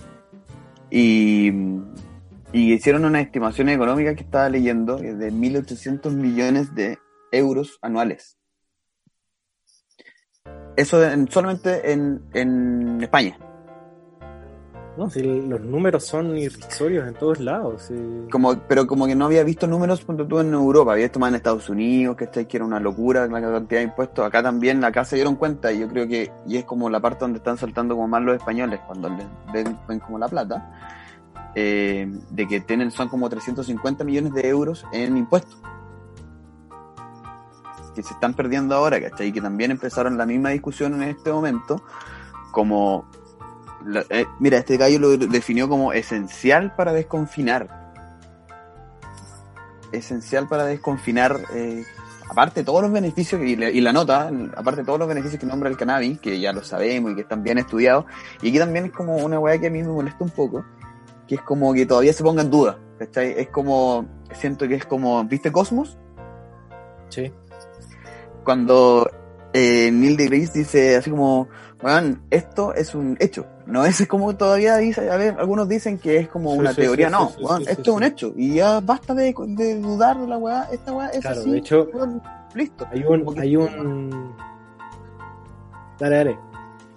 y, 0.89 1.51
y 2.51 2.73
hicieron 2.73 3.05
unas 3.05 3.23
estimaciones 3.23 3.75
económicas 3.75 4.15
que 4.15 4.23
estaba 4.23 4.49
leyendo 4.49 4.97
de 4.97 5.31
1.800 5.31 6.11
millones 6.11 6.73
de 6.75 6.97
euros 7.31 7.77
anuales. 7.81 8.37
Eso 10.75 11.03
en, 11.03 11.31
solamente 11.31 11.91
en, 11.91 12.21
en 12.33 13.01
España. 13.01 13.37
No, 14.97 15.09
si 15.09 15.21
los 15.21 15.59
números 15.59 16.05
son 16.05 16.37
irrisorios 16.37 17.05
en 17.05 17.13
todos 17.15 17.41
lados. 17.41 17.91
Como, 18.31 18.57
pero 18.59 18.87
como 18.87 19.05
que 19.05 19.15
no 19.15 19.25
había 19.25 19.43
visto 19.43 19.67
números 19.67 20.05
cuando 20.05 20.25
tú 20.25 20.39
en 20.39 20.53
Europa, 20.53 20.93
había 20.93 21.05
visto 21.05 21.19
más 21.19 21.29
en 21.29 21.35
Estados 21.35 21.69
Unidos, 21.69 22.15
que, 22.15 22.29
que 22.29 22.57
era 22.57 22.65
una 22.65 22.79
locura 22.79 23.27
la 23.27 23.41
cantidad 23.41 23.81
de 23.81 23.85
impuestos. 23.85 24.25
Acá 24.25 24.41
también, 24.41 24.83
acá 24.85 25.03
se 25.03 25.17
dieron 25.17 25.35
cuenta, 25.35 25.73
y 25.73 25.79
yo 25.79 25.89
creo 25.89 26.07
que, 26.07 26.31
y 26.47 26.57
es 26.57 26.63
como 26.63 26.89
la 26.89 27.01
parte 27.01 27.19
donde 27.21 27.39
están 27.39 27.57
saltando 27.57 27.95
como 27.95 28.07
más 28.07 28.23
los 28.23 28.37
españoles, 28.37 28.79
cuando 28.87 29.09
les 29.09 29.27
ven, 29.51 29.77
ven 29.85 29.99
como 29.99 30.17
la 30.17 30.29
plata, 30.29 30.71
eh, 31.55 32.09
de 32.29 32.47
que 32.47 32.61
tienen, 32.61 32.89
son 32.91 33.09
como 33.09 33.29
350 33.29 34.03
millones 34.05 34.33
de 34.33 34.47
euros 34.47 34.85
en 34.93 35.17
impuestos. 35.17 35.57
Que 37.93 38.01
se 38.01 38.13
están 38.13 38.33
perdiendo 38.33 38.75
ahora, 38.75 39.01
¿cachai? 39.01 39.27
Y 39.27 39.31
que 39.33 39.41
también 39.41 39.71
empezaron 39.71 40.17
la 40.17 40.25
misma 40.25 40.49
discusión 40.49 41.01
en 41.01 41.09
este 41.09 41.31
momento, 41.31 41.81
como 42.51 43.09
eh, 44.09 44.25
mira, 44.39 44.57
este 44.57 44.77
gallo 44.77 44.99
lo 44.99 45.17
definió 45.17 45.69
como 45.69 45.93
esencial 45.93 46.75
para 46.75 46.93
desconfinar. 46.93 47.93
Esencial 49.91 50.47
para 50.47 50.65
desconfinar, 50.65 51.39
eh, 51.53 51.83
aparte 52.29 52.61
de 52.61 52.65
todos 52.65 52.81
los 52.81 52.91
beneficios, 52.91 53.41
y, 53.41 53.53
y, 53.53 53.81
la 53.81 53.93
nota, 53.93 54.31
aparte 54.55 54.81
de 54.81 54.85
todos 54.85 54.99
los 54.99 55.07
beneficios 55.07 55.39
que 55.39 55.45
nombra 55.45 55.69
el 55.69 55.77
cannabis, 55.77 56.19
que 56.19 56.39
ya 56.39 56.51
lo 56.51 56.63
sabemos 56.63 57.11
y 57.11 57.15
que 57.15 57.21
están 57.21 57.43
bien 57.43 57.57
estudiados, 57.57 58.05
y 58.41 58.49
aquí 58.49 58.59
también 58.59 58.85
es 58.85 58.91
como 58.91 59.17
una 59.17 59.39
weá 59.39 59.59
que 59.59 59.67
a 59.67 59.71
mí 59.71 59.81
me 59.81 59.89
molesta 59.89 60.23
un 60.23 60.31
poco, 60.31 60.65
que 61.27 61.35
es 61.35 61.41
como 61.41 61.73
que 61.73 61.85
todavía 61.85 62.13
se 62.13 62.23
ponga 62.23 62.41
en 62.41 62.49
duda, 62.49 62.77
¿cachai? 62.99 63.35
Es 63.37 63.49
como, 63.49 64.05
siento 64.33 64.67
que 64.67 64.75
es 64.75 64.85
como, 64.85 65.23
¿viste 65.25 65.51
Cosmos? 65.51 65.97
Sí. 67.09 67.31
Cuando 68.43 69.09
eh, 69.53 69.89
Neil 69.91 70.17
deGrasse 70.17 70.59
dice 70.59 70.95
así 70.97 71.09
como, 71.09 71.47
bueno, 71.81 72.19
esto 72.29 72.73
es 72.73 72.93
un 72.93 73.15
hecho. 73.19 73.45
No 73.67 73.85
es 73.85 74.05
como 74.07 74.35
todavía 74.35 74.77
dice, 74.77 75.09
a 75.09 75.17
ver, 75.17 75.35
algunos 75.39 75.67
dicen 75.67 75.97
que 75.97 76.17
es 76.17 76.27
como 76.29 76.51
Sí, 76.53 76.59
una 76.59 76.69
sí, 76.71 76.81
teoría, 76.81 77.07
sí, 77.07 77.11
no, 77.13 77.31
weón, 77.39 77.61
esto 77.67 77.81
es 77.81 77.87
un 77.87 78.03
hecho. 78.03 78.33
Y 78.35 78.55
ya 78.55 78.79
basta 78.79 79.13
de, 79.13 79.33
de 79.47 79.79
dudar 79.79 80.19
de 80.19 80.27
la 80.27 80.37
weá, 80.37 80.67
esta 80.71 80.93
weá 80.93 81.07
es 81.09 81.21
Claro, 81.21 81.41
así. 81.41 81.51
de 81.51 81.57
hecho, 81.57 81.87
weón, 81.93 82.21
listo. 82.53 82.87
Hay 82.91 83.03
un, 83.03 83.39
hay 83.39 83.55
un. 83.57 84.35
Dale, 85.99 86.15
dale. 86.17 86.39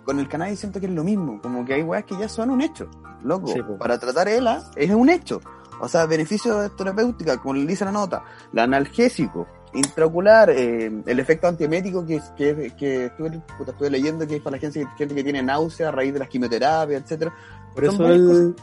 Con 0.04 0.18
el 0.18 0.28
cannabis 0.28 0.58
siento 0.60 0.80
que 0.80 0.87
es 0.87 0.92
lo 0.92 1.04
mismo, 1.04 1.40
como 1.40 1.64
que 1.64 1.75
hay 1.75 1.82
weas 1.82 2.04
que 2.04 2.16
ya 2.18 2.28
son 2.28 2.50
un 2.50 2.60
hecho, 2.62 2.88
loco. 3.22 3.52
Para 3.78 3.98
tratar 3.98 4.28
ELA 4.28 4.62
es 4.76 4.90
un 4.90 5.08
hecho. 5.08 5.40
O 5.80 5.87
sea, 5.88 6.06
beneficio 6.06 6.70
terapéutica, 6.72 7.37
como 7.38 7.54
le 7.54 7.64
dice 7.66 7.84
la 7.84 7.92
nota, 7.92 8.25
la 8.52 8.64
analgésico, 8.64 9.46
intraocular, 9.75 10.50
eh, 10.50 10.90
el 11.06 11.20
efecto 11.20 11.48
antiemético 11.48 12.06
que, 12.06 12.20
que, 12.37 12.72
que 12.76 13.06
estuve, 13.06 13.40
puta, 13.56 13.72
estuve 13.72 13.90
leyendo 13.90 14.26
que 14.26 14.37
es 14.37 14.42
para 14.42 14.56
la 14.56 14.60
gente, 14.60 14.87
gente 14.96 15.14
que 15.14 15.25
tiene 15.25 15.42
náusea 15.42 15.88
a 15.88 15.92
raíz 15.92 16.12
de 16.12 16.18
las 16.18 16.28
quimioterapias, 16.28 17.02
etcétera. 17.02 17.34
Por 17.75 17.87
Son 17.87 17.94
eso, 17.94 18.12
el, 18.12 18.54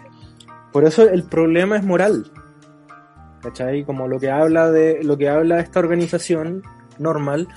por 0.72 0.84
eso 0.84 1.08
el 1.08 1.24
problema 1.24 1.78
es 1.78 1.84
moral. 1.84 2.32
¿Cachai? 3.42 3.84
Como 3.86 4.08
lo 4.08 4.20
que 4.20 4.32
habla 4.32 4.72
de 4.72 5.04
lo 5.04 5.18
que 5.18 5.30
habla 5.30 5.60
esta 5.60 5.80
organización 5.80 6.64
normal 6.98 7.48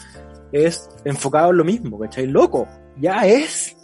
es 0.53 0.89
enfocado 1.05 1.51
en 1.51 1.57
lo 1.57 1.65
mismo, 1.65 1.99
¿cachai? 1.99 2.27
Loco, 2.27 2.69
ya 2.97 3.27
es. 3.27 3.77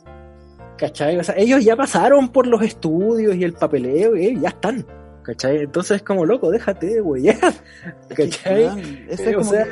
¿Cachai? 0.76 1.18
O 1.18 1.24
sea, 1.24 1.34
ellos 1.36 1.64
ya 1.64 1.76
pasaron 1.76 2.28
por 2.28 2.46
los 2.46 2.60
estudios 2.62 3.34
y 3.36 3.44
el 3.44 3.54
papeleo, 3.54 4.16
y 4.16 4.38
ya 4.40 4.48
están. 4.50 4.84
¿Cachai? 5.24 5.58
Entonces 5.58 5.96
es 5.96 6.02
como 6.02 6.24
loco, 6.24 6.50
déjate, 6.50 7.00
güey. 7.00 7.24
¿Cachai? 8.16 8.66
Man, 8.66 8.78
eso 9.08 9.22
Eh, 9.22 9.30
es 9.30 9.34
o 9.34 9.38
como 9.38 9.50
sea, 9.50 9.64
que- 9.64 9.70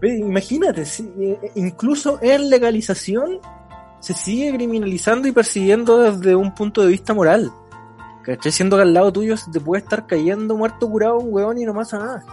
ve, 0.00 0.18
imagínate, 0.18 0.84
si, 0.84 1.10
eh, 1.18 1.38
incluso 1.54 2.18
en 2.20 2.50
legalización 2.50 3.38
se 4.00 4.14
sigue 4.14 4.52
criminalizando 4.54 5.28
y 5.28 5.32
persiguiendo 5.32 5.98
desde 5.98 6.34
un 6.34 6.52
punto 6.54 6.82
de 6.82 6.88
vista 6.88 7.14
moral. 7.14 7.52
¿Cachai? 8.24 8.50
Siendo 8.52 8.76
que 8.76 8.82
al 8.82 8.94
lado 8.94 9.12
tuyo 9.12 9.36
se 9.36 9.50
te 9.50 9.60
puede 9.60 9.82
estar 9.82 10.06
cayendo 10.06 10.56
muerto 10.56 10.88
curado 10.90 11.18
un 11.18 11.32
huevón 11.32 11.58
y 11.58 11.64
no 11.64 11.72
pasa 11.74 11.98
nada. 11.98 12.24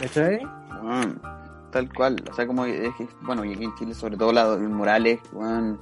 ¿Cachai? 0.00 0.40
Weón, 0.82 1.20
tal 1.72 1.92
cual, 1.92 2.16
o 2.30 2.34
sea, 2.34 2.46
como 2.46 2.64
es 2.64 2.94
que, 2.96 3.08
bueno, 3.22 3.44
y 3.44 3.52
aquí 3.54 3.64
en 3.64 3.74
Chile, 3.76 3.94
sobre 3.94 4.16
todo 4.16 4.32
la 4.32 4.56
Morales, 4.56 5.20
weón, 5.32 5.78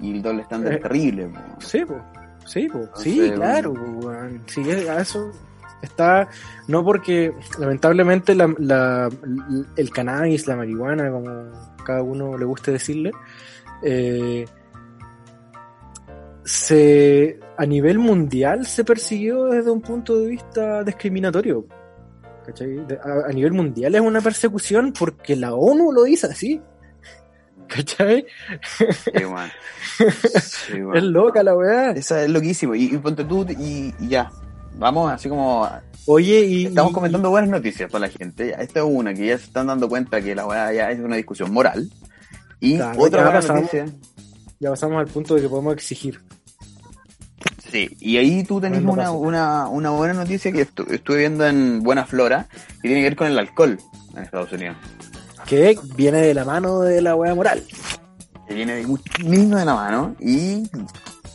y 0.00 0.12
el 0.12 0.22
doble 0.22 0.42
estándar 0.42 0.72
Eh, 0.72 0.76
es 0.76 0.82
terrible, 0.82 1.26
weón. 1.26 1.44
Sí, 1.58 1.84
pues. 1.84 2.00
Sí. 2.48 2.62
Entonces, 2.72 3.02
Sí, 3.02 3.30
claro, 3.34 3.74
po. 3.74 4.12
Sí, 4.46 4.62
a 4.70 5.00
eso 5.00 5.30
está. 5.82 6.28
No 6.66 6.84
porque, 6.84 7.32
lamentablemente, 7.58 8.34
la, 8.34 8.52
la- 8.58 9.08
el 9.76 9.90
cannabis, 9.90 10.46
la 10.46 10.56
marihuana, 10.56 11.10
como 11.10 11.30
cada 11.84 12.02
uno 12.02 12.36
le 12.36 12.44
guste 12.44 12.72
decirle, 12.72 13.12
eh, 13.82 14.44
se, 16.44 17.38
a 17.56 17.66
nivel 17.66 17.98
mundial 17.98 18.66
se 18.66 18.84
persiguió 18.84 19.46
desde 19.46 19.70
un 19.70 19.80
punto 19.82 20.18
de 20.18 20.28
vista 20.28 20.82
discriminatorio. 20.82 21.66
¿Cachai? 22.46 22.78
A, 23.04 23.28
a 23.28 23.32
nivel 23.32 23.52
mundial 23.52 23.94
es 23.94 24.00
una 24.00 24.20
persecución 24.22 24.92
porque 24.98 25.36
la 25.36 25.54
ONU 25.54 25.92
lo 25.92 26.04
dice 26.04 26.26
así. 26.28 26.60
¿Cachai? 27.68 28.24
Sí. 28.78 30.78
Es 30.94 31.02
loca 31.02 31.42
la 31.42 31.54
weá. 31.54 31.90
Esa 31.92 32.22
es 32.24 32.30
loquísimo. 32.30 32.74
Y, 32.74 32.84
y 32.94 32.98
ponte 32.98 33.24
tú 33.24 33.46
y, 33.48 33.94
y 33.98 34.08
ya. 34.08 34.30
Vamos, 34.76 35.10
así 35.12 35.28
como. 35.28 35.68
Oye, 36.06 36.40
y. 36.40 36.66
Estamos 36.66 36.92
comentando 36.92 37.30
buenas 37.30 37.50
noticias 37.50 37.90
para 37.90 38.06
la 38.06 38.12
gente. 38.12 38.54
Esta 38.58 38.80
es 38.80 38.86
una 38.88 39.12
que 39.14 39.26
ya 39.26 39.38
se 39.38 39.44
están 39.44 39.66
dando 39.66 39.88
cuenta 39.88 40.20
que 40.20 40.34
la 40.34 40.46
weá 40.46 40.72
ya 40.72 40.90
es 40.90 41.00
una 41.00 41.16
discusión 41.16 41.52
moral. 41.52 41.90
Y 42.60 42.76
Claro, 42.76 42.98
otra 43.00 43.22
buena 43.24 43.40
pasamos. 43.40 43.62
noticia. 43.62 43.86
ya 44.60 44.70
pasamos 44.70 44.98
al 44.98 45.06
punto 45.06 45.34
de 45.34 45.42
que 45.42 45.48
podemos 45.48 45.74
exigir. 45.74 46.20
Sí, 47.70 47.90
y 48.00 48.16
ahí 48.16 48.44
tú 48.44 48.60
tenés 48.62 48.82
una, 48.82 49.10
una, 49.12 49.68
una 49.68 49.90
buena 49.90 50.14
noticia 50.14 50.50
que 50.50 50.66
estu- 50.66 50.90
estuve 50.90 51.18
viendo 51.18 51.46
en 51.46 51.82
Buena 51.82 52.06
Flora 52.06 52.46
y 52.78 52.82
tiene 52.82 52.96
que 52.96 53.02
ver 53.10 53.16
con 53.16 53.26
el 53.26 53.38
alcohol 53.38 53.78
en 54.16 54.22
Estados 54.22 54.50
Unidos. 54.52 54.76
Que 55.48 55.78
viene 55.96 56.20
de 56.20 56.34
la 56.34 56.44
mano 56.44 56.80
de 56.80 57.00
la 57.00 57.16
wea 57.16 57.34
moral. 57.34 57.64
Que 58.46 58.54
viene 58.54 58.76
de 58.76 58.86
mismo 59.24 59.56
de 59.56 59.64
la 59.64 59.74
mano 59.74 60.14
y. 60.20 60.68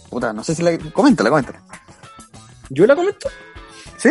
Puta, 0.10 0.32
no 0.32 0.44
sé 0.44 0.54
si 0.54 0.62
la. 0.62 0.78
Coméntala, 0.78 1.30
coméntala. 1.30 1.62
¿Yo 2.70 2.86
la 2.86 2.96
comento? 2.96 3.30
Sí, 3.98 4.10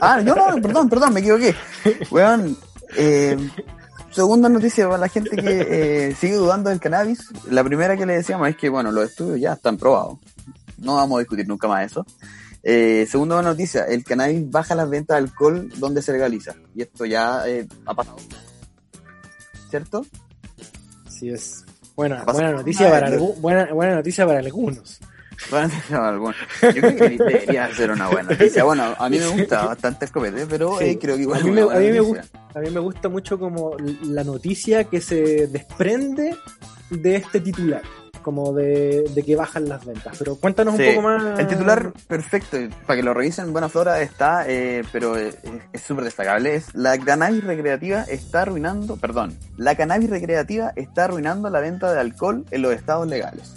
ah, 0.00 0.20
yo 0.22 0.34
no, 0.34 0.62
perdón, 0.62 0.88
perdón, 0.88 1.12
me 1.12 1.20
equivoqué. 1.20 1.54
Weón, 2.10 2.56
eh, 2.96 3.36
segunda 4.10 4.48
noticia 4.48 4.86
para 4.86 4.98
la 4.98 5.08
gente 5.08 5.36
que 5.36 6.08
eh, 6.08 6.16
sigue 6.18 6.34
dudando 6.34 6.70
del 6.70 6.80
cannabis. 6.80 7.28
La 7.50 7.62
primera 7.62 7.96
que 7.96 8.06
le 8.06 8.14
decíamos 8.14 8.48
es 8.48 8.56
que, 8.56 8.68
bueno, 8.68 8.90
los 8.90 9.10
estudios 9.10 9.40
ya 9.40 9.52
están 9.52 9.76
probados. 9.76 10.18
No 10.78 10.96
vamos 10.96 11.16
a 11.16 11.20
discutir 11.20 11.46
nunca 11.46 11.68
más 11.68 11.86
eso. 11.86 12.06
Eh, 12.62 13.06
segunda 13.08 13.40
noticia, 13.42 13.84
el 13.84 14.02
cannabis 14.02 14.50
baja 14.50 14.74
las 14.74 14.88
ventas 14.88 15.16
de 15.16 15.24
alcohol 15.24 15.68
donde 15.76 16.02
se 16.02 16.12
legaliza. 16.12 16.54
Y 16.74 16.82
esto 16.82 17.04
ya 17.04 17.46
eh, 17.46 17.68
ha 17.86 17.94
pasado. 17.94 18.16
¿Cierto? 19.70 20.04
Sí 21.08 21.30
es. 21.30 21.64
Buena, 21.96 22.22
buena 22.24 22.52
noticia 22.52 22.88
para 22.90 23.08
algu- 23.10 23.36
buena, 23.40 23.72
buena 23.72 23.94
noticia 23.96 24.24
para 24.26 24.38
algunos. 24.38 24.98
Bueno, 25.50 25.72
yo 26.62 26.68
creo 26.72 26.96
que 26.96 27.10
debería 27.16 27.72
ser 27.74 27.90
una 27.92 28.08
buena 28.08 28.30
noticia. 28.30 28.64
Bueno, 28.64 28.94
a 28.98 29.08
mí 29.08 29.18
me 29.18 29.26
gusta 29.28 29.66
bastante 29.66 30.04
el 30.06 30.10
copete, 30.12 30.46
pero 30.46 30.78
Sí. 30.78 30.84
eh, 30.86 30.98
creo 31.00 31.14
que 31.16 31.22
igual 31.22 31.40
A 31.40 31.44
mí 31.44 31.50
me- 31.52 31.60
a 31.62 31.66
mí 31.78 31.90
me 31.90 31.98
noticia. 31.98 32.24
A 32.54 32.58
mí 32.60 32.70
me 32.70 32.80
gusta 32.80 33.08
mucho 33.08 33.38
como 33.38 33.76
la 34.02 34.24
noticia 34.24 34.84
que 34.84 35.00
se 35.00 35.46
desprende 35.46 36.36
de 36.90 37.16
este 37.16 37.40
titular. 37.40 37.82
Como 38.20 38.52
de, 38.52 39.04
de 39.14 39.22
que 39.22 39.36
bajan 39.36 39.68
las 39.68 39.84
ventas. 39.84 40.16
Pero 40.18 40.36
cuéntanos 40.36 40.76
Sí. 40.76 40.88
un 40.88 40.94
poco 40.96 41.08
más. 41.08 41.38
El 41.38 41.46
titular 41.46 41.92
perfecto, 42.06 42.56
para 42.86 42.96
que 42.96 43.02
lo 43.02 43.14
revisen 43.14 43.46
en 43.46 43.52
Buena 43.52 43.68
Flora 43.68 44.00
está, 44.00 44.44
eh, 44.48 44.82
pero 44.92 45.16
es 45.16 45.36
es 45.72 45.82
súper 45.82 46.04
destacable, 46.04 46.54
es 46.54 46.74
la 46.74 46.98
cannabis 46.98 47.44
recreativa 47.44 48.02
está 48.02 48.42
arruinando, 48.42 48.96
perdón, 48.96 49.36
la 49.56 49.74
cannabis 49.74 50.10
recreativa 50.10 50.72
está 50.76 51.04
arruinando 51.04 51.50
la 51.50 51.60
venta 51.60 51.92
de 51.92 52.00
alcohol 52.00 52.44
en 52.50 52.62
los 52.62 52.72
estados 52.74 53.06
legales. 53.08 53.54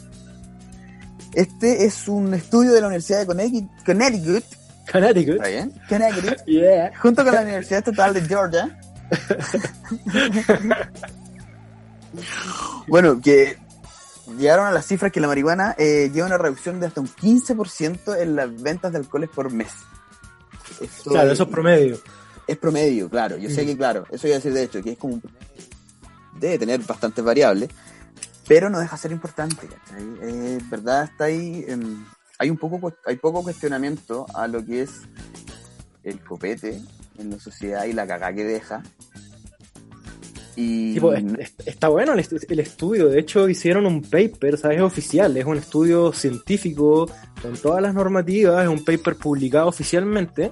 Este 1.34 1.86
es 1.86 2.08
un 2.08 2.34
estudio 2.34 2.74
de 2.74 2.82
la 2.82 2.88
Universidad 2.88 3.20
de 3.20 3.26
Connecticut, 3.26 3.70
Connecticut, 3.86 4.44
Connecticut. 4.92 5.36
¿está 5.36 5.48
bien? 5.48 5.74
Connecticut, 5.88 6.38
Yeah. 6.46 6.92
junto 7.02 7.24
con 7.24 7.34
la 7.34 7.42
Universidad 7.42 7.80
Estatal 7.80 8.14
de 8.14 8.22
Georgia. 8.22 8.78
bueno, 12.88 13.20
que 13.22 13.58
llegaron 14.38 14.66
a 14.68 14.72
las 14.72 14.86
cifras 14.86 15.12
que 15.12 15.20
la 15.20 15.28
marihuana 15.28 15.76
eh, 15.78 16.10
lleva 16.14 16.28
una 16.28 16.38
reducción 16.38 16.80
de 16.80 16.88
hasta 16.88 17.02
un 17.02 17.08
15% 17.08 18.18
en 18.20 18.36
las 18.36 18.62
ventas 18.62 18.92
de 18.92 19.00
alcoholes 19.00 19.30
por 19.30 19.52
mes. 19.52 19.72
Esto 20.80 21.12
Claro, 21.12 21.32
eso 21.32 21.44
es 21.44 21.50
promedio. 21.50 22.00
es 22.48 22.58
promedio, 22.58 23.10
claro. 23.10 23.38
Yo 23.38 23.50
sé 23.50 23.66
que, 23.66 23.78
claro, 23.78 24.06
eso 24.12 24.28
iba 24.28 24.36
a 24.36 24.40
decir 24.40 24.54
de 24.54 24.64
hecho, 24.64 24.82
que 24.82 24.92
es 24.92 24.98
como 24.98 25.16
un 25.16 25.22
promedio. 25.22 25.42
Debe 26.40 26.58
tener 26.60 26.80
bastantes 26.82 27.24
variables, 27.24 27.70
pero 28.48 28.70
no 28.70 28.80
deja 28.80 28.96
de 28.96 29.02
ser 29.02 29.12
importante, 29.12 29.68
¿cachai? 29.68 30.04
Eh, 30.22 30.60
verdad, 30.70 31.04
está 31.04 31.26
ahí. 31.26 31.64
em, 31.68 32.04
hay 32.40 32.50
un 32.50 32.58
poco 32.58 32.92
hay 33.06 33.18
poco 33.18 33.44
cuestionamiento 33.44 34.26
a 34.34 34.48
lo 34.48 34.66
que 34.66 34.82
es 34.82 34.92
el 36.04 36.20
copete 36.24 36.82
en 37.20 37.30
la 37.30 37.40
sociedad 37.40 37.86
y 37.86 37.94
la 37.94 38.08
cagá 38.08 38.34
que 38.34 38.44
deja. 38.44 38.82
Y 40.56 40.94
Tipo, 40.94 41.14
es- 41.14 41.24
es- 41.40 41.54
está 41.66 41.88
bueno 41.88 42.14
el, 42.14 42.20
estu- 42.20 42.46
el 42.50 42.60
estudio. 42.60 43.08
De 43.08 43.20
hecho, 43.20 43.48
hicieron 43.48 43.86
un 43.86 44.02
paper, 44.02 44.58
¿sabes? 44.58 44.78
Es 44.78 44.84
oficial. 44.84 45.36
Es 45.38 45.46
un 45.46 45.58
estudio 45.58 46.12
científico 46.14 47.10
con 47.42 47.54
todas 47.54 47.82
las 47.82 47.94
normativas. 47.94 48.64
Es 48.64 48.70
un 48.70 48.84
paper 48.84 49.16
publicado 49.16 49.68
oficialmente. 49.68 50.52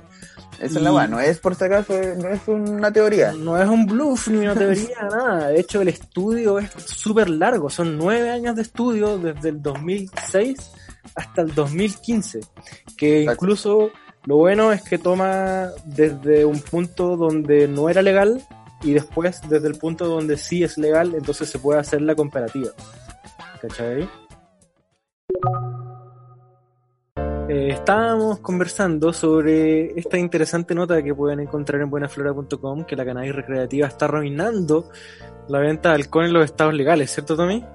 esa 0.60 0.65
es 0.79 0.82
la 0.84 1.08
no 1.08 1.20
es 1.20 1.39
por 1.39 1.56
si 1.56 1.63
acaso, 1.65 1.94
no 2.18 2.29
es 2.29 2.41
una 2.48 2.91
teoría. 2.91 3.32
No 3.34 3.58
es 3.62 3.68
un 3.68 3.86
bluff 3.86 4.27
ni 4.29 4.38
una 4.38 4.56
teoría, 4.56 4.88
nada. 5.12 5.48
De 5.50 5.60
hecho, 5.60 5.82
el 5.82 5.89
estudio 5.89 6.60
es 6.60 6.70
súper 6.86 7.29
largo. 7.29 7.70
Son 7.70 7.98
nueve 7.98 8.29
años 8.29 8.56
de 8.56 8.62
estudio 8.63 9.18
desde 9.18 9.50
el 9.50 9.62
2006 9.62 10.72
hasta 11.15 11.41
el 11.41 11.53
2015. 11.53 12.39
Que 12.98 13.22
Exacto. 13.22 13.46
incluso 13.46 13.91
lo 14.25 14.36
bueno 14.38 14.72
es 14.74 14.82
que 14.84 14.98
toma 14.98 15.70
desde 15.86 16.44
un 16.46 16.60
punto 16.60 17.15
donde 17.15 17.68
no 17.68 17.89
era 17.89 18.01
legal 18.01 18.41
y 18.83 18.93
después 18.93 19.41
desde 19.50 19.67
el 19.67 19.77
punto 19.77 20.05
donde 20.07 20.38
sí 20.38 20.63
es 20.63 20.77
legal, 20.77 21.13
entonces 21.15 21.50
se 21.50 21.59
puede 21.59 21.79
hacer 21.79 22.01
la 22.01 22.15
comparativa. 22.15 22.69
¿Cachai? 23.62 24.09
Eh, 27.50 27.69
estábamos 27.71 28.39
conversando 28.39 29.12
sobre 29.12 29.98
esta 30.00 30.17
interesante 30.19 30.75
nota 30.75 31.01
que 31.01 31.15
pueden 31.15 31.39
encontrar 31.39 31.81
en 31.81 31.89
buenaflora.com 31.89 32.83
que 32.86 32.95
la 32.95 33.03
cannabis 33.05 33.36
recreativa 33.36 33.88
está 33.88 34.05
arruinando 34.05 34.91
la 35.48 35.59
venta 35.59 35.89
de 35.89 35.95
alcohol 35.95 36.25
en 36.25 36.33
los 36.33 36.45
estados 36.45 36.75
legales, 36.75 37.12
¿cierto 37.12 37.36
Tommy? 37.36 37.65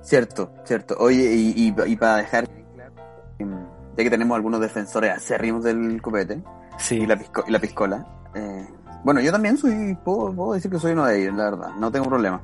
Cierto, 0.00 0.52
cierto. 0.64 0.94
Oye, 0.98 1.34
y, 1.34 1.54
y, 1.56 1.74
y 1.92 1.96
para 1.96 2.18
dejar 2.18 2.48
claro, 2.74 2.92
em, 3.38 3.66
ya 3.96 4.04
que 4.04 4.10
tenemos 4.10 4.36
algunos 4.36 4.60
defensores 4.60 5.10
acérrimos 5.12 5.64
del 5.64 6.00
copete 6.00 6.42
Sí. 6.78 6.96
y 6.98 7.06
la, 7.06 7.16
pisco- 7.18 7.44
y 7.46 7.50
la 7.50 7.58
piscola, 7.58 8.06
eh, 8.34 8.66
bueno, 9.04 9.20
yo 9.20 9.32
también 9.32 9.56
soy, 9.56 9.96
puedo, 10.04 10.32
puedo 10.32 10.52
decir 10.54 10.70
que 10.70 10.78
soy 10.78 10.92
uno 10.92 11.06
de 11.06 11.22
ellos, 11.22 11.34
la 11.36 11.44
verdad, 11.50 11.68
no 11.78 11.90
tengo 11.90 12.06
problema. 12.06 12.40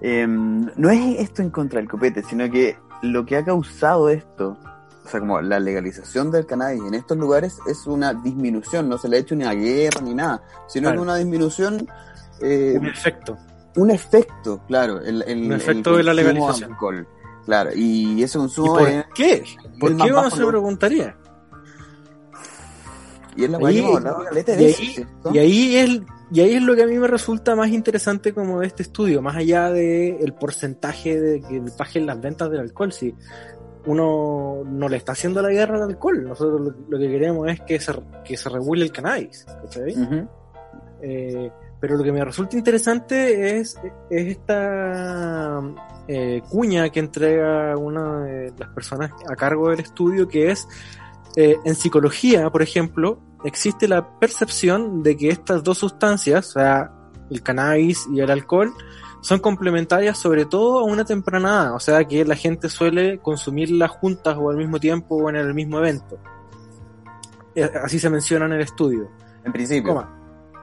Em, 0.00 0.66
no 0.76 0.90
es 0.90 1.20
esto 1.20 1.42
en 1.42 1.50
contra 1.50 1.80
del 1.80 1.88
copete, 1.88 2.22
sino 2.22 2.50
que 2.50 2.76
lo 3.02 3.24
que 3.24 3.36
ha 3.36 3.44
causado 3.44 4.08
esto, 4.10 4.56
o 5.04 5.08
sea, 5.08 5.20
como 5.20 5.40
la 5.40 5.58
legalización 5.60 6.30
del 6.30 6.46
cannabis 6.46 6.82
en 6.86 6.94
estos 6.94 7.16
lugares 7.16 7.58
es 7.66 7.86
una 7.86 8.12
disminución, 8.14 8.88
no 8.88 8.98
se 8.98 9.08
le 9.08 9.16
ha 9.16 9.20
hecho 9.20 9.34
ni 9.36 9.44
a 9.44 9.52
guerra 9.54 10.00
ni 10.02 10.14
nada, 10.14 10.42
sino 10.66 10.84
Claro. 10.88 10.96
que 10.98 11.02
una 11.02 11.16
disminución, 11.16 11.86
eh, 12.40 12.76
Un 12.78 12.86
efecto. 12.86 13.36
un 13.76 13.90
efecto, 13.90 14.60
claro, 14.66 15.00
el, 15.00 15.22
el, 15.26 15.38
Un 15.46 15.52
el 15.52 15.60
efecto 15.60 15.96
de 15.96 16.02
la 16.02 16.12
legalización. 16.14 16.72
alcohol, 16.72 17.06
claro, 17.44 17.70
y 17.74 18.22
ese 18.22 18.38
¿Y 18.38 18.40
consumo 18.40 18.74
por 18.78 18.88
es, 18.88 19.04
qué? 19.14 19.44
¿Por 19.78 19.96
qué 19.96 20.10
uno 20.12 20.30
se 20.30 20.44
preguntaría? 20.44 21.16
Y 23.36 23.44
es 23.44 23.50
la 23.50 23.58
Ahí- 23.58 23.82
que 23.82 24.42
de 24.56 24.62
y 24.62 24.64
ahí- 24.66 24.72
¿cierto? 24.74 25.30
Y 25.34 25.38
ahí 25.38 25.76
es 25.76 26.00
y 26.30 26.40
ahí 26.40 26.54
es 26.54 26.62
lo 26.62 26.74
que 26.74 26.82
a 26.82 26.86
mí 26.86 26.98
me 26.98 27.06
resulta 27.06 27.54
más 27.54 27.68
interesante 27.68 28.32
como 28.32 28.60
de 28.60 28.66
este 28.66 28.82
estudio, 28.82 29.22
más 29.22 29.36
allá 29.36 29.70
de 29.70 30.16
el 30.16 30.32
porcentaje 30.34 31.20
de 31.20 31.40
que 31.40 31.62
bajen 31.78 32.06
las 32.06 32.20
ventas 32.20 32.50
del 32.50 32.60
alcohol, 32.60 32.92
si 32.92 33.14
uno 33.86 34.62
no 34.64 34.88
le 34.88 34.96
está 34.96 35.12
haciendo 35.12 35.42
la 35.42 35.50
guerra 35.50 35.76
al 35.76 35.82
alcohol, 35.90 36.24
nosotros 36.26 36.60
lo, 36.60 36.74
lo 36.88 36.98
que 36.98 37.08
queremos 37.08 37.48
es 37.50 37.60
que 37.60 37.78
se, 37.78 37.92
que 38.24 38.36
se 38.36 38.48
regule 38.48 38.84
el 38.84 38.90
cannabis. 38.92 39.46
Eh, 41.02 41.50
pero 41.80 41.96
lo 41.98 42.02
que 42.02 42.12
me 42.12 42.24
resulta 42.24 42.56
interesante 42.56 43.58
es, 43.58 43.78
es 44.08 44.26
esta 44.28 45.60
eh, 46.08 46.40
cuña 46.48 46.88
que 46.88 47.00
entrega 47.00 47.76
una 47.76 48.24
de 48.24 48.52
las 48.58 48.70
personas 48.70 49.10
a 49.28 49.36
cargo 49.36 49.68
del 49.68 49.80
estudio, 49.80 50.26
que 50.26 50.50
es 50.50 50.66
eh, 51.36 51.56
en 51.64 51.74
psicología, 51.74 52.50
por 52.50 52.62
ejemplo, 52.62 53.20
existe 53.44 53.88
la 53.88 54.18
percepción 54.18 55.02
de 55.02 55.16
que 55.16 55.28
estas 55.28 55.62
dos 55.62 55.78
sustancias, 55.78 56.48
o 56.48 56.52
sea, 56.52 56.92
el 57.30 57.42
cannabis 57.42 58.06
y 58.12 58.20
el 58.20 58.30
alcohol, 58.30 58.72
son 59.20 59.40
complementarias 59.40 60.18
sobre 60.18 60.44
todo 60.44 60.80
a 60.80 60.84
una 60.84 61.04
temprana 61.04 61.48
edad, 61.48 61.74
o 61.74 61.80
sea 61.80 62.04
que 62.04 62.24
la 62.24 62.36
gente 62.36 62.68
suele 62.68 63.18
consumirlas 63.18 63.90
juntas 63.90 64.36
o 64.38 64.50
al 64.50 64.56
mismo 64.56 64.78
tiempo 64.78 65.16
o 65.16 65.30
en 65.30 65.36
el 65.36 65.54
mismo 65.54 65.78
evento. 65.78 66.18
Eh, 67.54 67.70
Así 67.82 67.98
se 67.98 68.10
menciona 68.10 68.46
en 68.46 68.52
el 68.52 68.60
estudio. 68.60 69.10
En 69.44 69.52
principio. 69.52 69.94
Coma. 69.94 70.10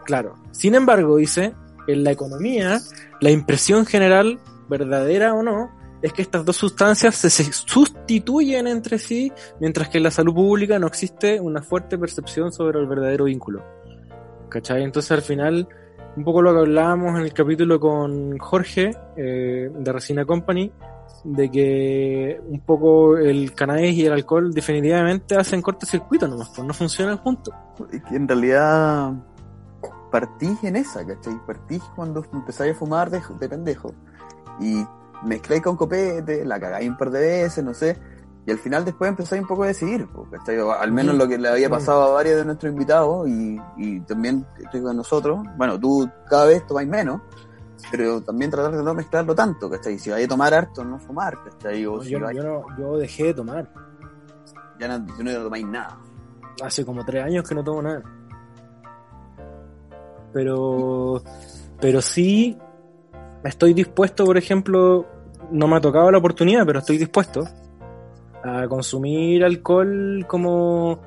Claro. 0.06 0.36
Sin 0.52 0.76
embargo, 0.76 1.18
dice, 1.18 1.56
en 1.88 2.04
la 2.04 2.12
economía, 2.12 2.80
la 3.20 3.32
impresión 3.32 3.86
general, 3.86 4.40
verdadera 4.70 5.34
o 5.34 5.44
no, 5.44 5.72
es 6.02 6.14
que 6.14 6.22
estas 6.22 6.44
dos 6.46 6.56
sustancias 6.56 7.16
se, 7.16 7.30
se 7.30 7.52
sustituyen 7.52 8.68
entre 8.68 8.98
sí, 8.98 9.32
mientras 9.60 9.90
que 9.90 9.98
en 9.98 10.06
la 10.06 10.12
salud 10.12 10.34
pública 10.34 10.80
no 10.80 10.88
existe 10.88 11.40
una 11.40 11.62
fuerte 11.62 11.98
percepción 11.98 12.52
sobre 12.52 12.80
el 12.80 12.88
verdadero 12.88 13.26
vínculo. 13.26 13.64
¿Cachai? 14.50 14.84
Entonces 14.84 15.12
al 15.12 15.22
final, 15.22 15.68
un 16.16 16.24
poco 16.24 16.42
lo 16.42 16.54
que 16.54 16.60
hablábamos 16.60 17.18
en 17.20 17.26
el 17.26 17.34
capítulo 17.34 17.80
con 17.80 18.38
Jorge 18.38 18.92
eh, 19.16 19.70
de 19.74 19.94
Resina 19.94 20.26
Company, 20.26 20.72
de 21.24 21.52
que 21.52 22.42
un 22.48 22.62
poco 22.62 23.18
el 23.18 23.54
cannabis 23.54 23.96
y 23.96 24.06
el 24.06 24.14
alcohol 24.14 24.52
definitivamente 24.54 25.36
hacen 25.36 25.62
cortocircuito 25.62 26.28
nomás, 26.28 26.50
pues 26.56 26.68
no 26.68 26.74
funcionan 26.74 27.18
juntos. 27.18 27.54
En 28.10 28.28
realidad 28.28 29.14
partís 30.12 30.64
en 30.64 30.76
esa, 30.76 31.06
¿cachai? 31.06 31.34
Partís 31.46 31.82
cuando 31.96 32.26
empezáis 32.34 32.76
a 32.76 32.78
fumar 32.78 33.10
de, 33.10 33.22
de 33.40 33.50
pendejo. 33.50 33.94
Y 34.60 34.84
mezcláis 35.24 35.62
con 35.62 35.76
copete, 35.76 36.44
la 36.46 36.60
cagáis 36.60 36.90
un 36.90 36.98
par 36.98 37.10
de 37.12 37.20
veces, 37.20 37.64
no 37.64 37.74
sé. 37.74 37.98
Y 38.46 38.52
al 38.52 38.58
final 38.58 38.84
después 38.84 39.10
empezáis 39.10 39.42
un 39.42 39.48
poco 39.48 39.64
a 39.64 39.68
decidir, 39.68 40.08
¿cachai? 40.32 40.58
Al 40.60 40.92
menos 40.92 41.16
lo 41.16 41.28
que 41.28 41.38
le 41.38 41.48
había 41.48 41.70
pasado 41.70 42.02
a 42.04 42.12
varios 42.14 42.38
de 42.38 42.46
nuestros 42.46 42.72
invitados 42.74 43.28
y, 43.30 43.60
y 43.78 44.00
también 44.02 44.46
estoy 44.60 44.82
con 44.82 44.98
nosotros. 44.98 45.42
Bueno, 45.58 45.80
tú 45.80 46.10
cada 46.28 46.46
vez 46.46 46.66
tomáis 46.66 46.90
menos, 46.90 47.22
pero 47.92 48.20
también 48.22 48.50
tratar 48.50 48.76
de 48.76 48.82
no 48.84 48.96
mezclarlo 48.96 49.36
tanto, 49.36 49.70
¿cachai? 49.70 50.00
Si 50.00 50.10
vais 50.10 50.26
a 50.26 50.28
tomar 50.28 50.54
harto, 50.56 50.84
no 50.84 50.98
fumar, 50.98 51.38
¿cachai? 51.44 51.86
O 51.86 51.98
No, 51.98 52.02
si 52.04 52.10
yo, 52.10 52.20
vais- 52.20 52.36
yo 52.36 52.44
no, 52.44 52.66
yo 52.80 52.98
dejé 52.98 53.26
de 53.26 53.34
tomar. 53.36 53.70
ya 54.80 54.88
no, 54.98 55.16
si 55.16 55.24
no 55.24 55.32
tomáis 55.34 55.68
nada. 55.68 56.00
Hace 56.64 56.84
como 56.84 57.06
tres 57.06 57.24
años 57.24 57.48
que 57.48 57.54
no 57.54 57.64
tomo 57.64 57.84
nada. 57.84 58.02
Pero, 60.34 61.22
pero 61.80 62.02
sí 62.02 62.58
estoy 63.44 63.74
dispuesto, 63.74 64.26
por 64.26 64.38
ejemplo, 64.38 65.06
no 65.52 65.68
me 65.68 65.76
ha 65.78 65.82
tocado 65.82 66.12
la 66.12 66.18
oportunidad, 66.18 66.66
pero 66.66 66.80
estoy 66.80 66.98
dispuesto 66.98 67.48
a 68.44 68.68
consumir 68.68 69.44
alcohol 69.44 70.26
como 70.28 71.00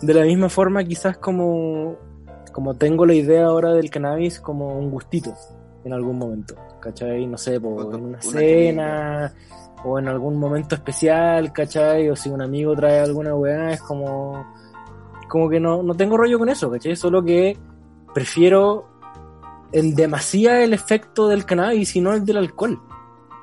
de 0.00 0.14
la 0.14 0.22
misma 0.22 0.48
forma, 0.48 0.84
quizás 0.84 1.16
como, 1.18 1.96
como 2.52 2.74
tengo 2.74 3.06
la 3.06 3.14
idea 3.14 3.46
ahora 3.46 3.72
del 3.72 3.90
cannabis 3.90 4.40
como 4.40 4.78
un 4.78 4.90
gustito 4.90 5.34
en 5.84 5.92
algún 5.92 6.18
momento. 6.18 6.54
¿Cachai? 6.80 7.26
No 7.26 7.38
sé, 7.38 7.60
po, 7.60 7.76
Con 7.76 7.94
en 7.94 8.00
una 8.00 8.08
una 8.08 8.22
cena 8.22 9.32
o 9.84 9.98
en 9.98 10.08
algún 10.08 10.36
momento 10.36 10.74
especial, 10.74 11.52
¿cachai? 11.52 12.08
O 12.08 12.16
si 12.16 12.28
un 12.28 12.42
amigo 12.42 12.74
trae 12.74 13.00
alguna 13.00 13.34
weá, 13.34 13.72
es 13.72 13.82
como, 13.82 14.44
como 15.28 15.48
que 15.48 15.60
no, 15.60 15.82
no 15.82 15.94
tengo 15.94 16.16
rollo 16.16 16.38
con 16.38 16.48
eso, 16.48 16.70
¿cachai? 16.70 16.96
Solo 16.96 17.22
que 17.22 17.56
prefiero 18.14 18.91
en 19.72 19.94
demasía 19.94 20.62
el 20.62 20.72
efecto 20.74 21.28
del 21.28 21.44
cannabis 21.44 21.96
y 21.96 22.00
no 22.00 22.12
el 22.12 22.24
del 22.24 22.36
alcohol, 22.38 22.80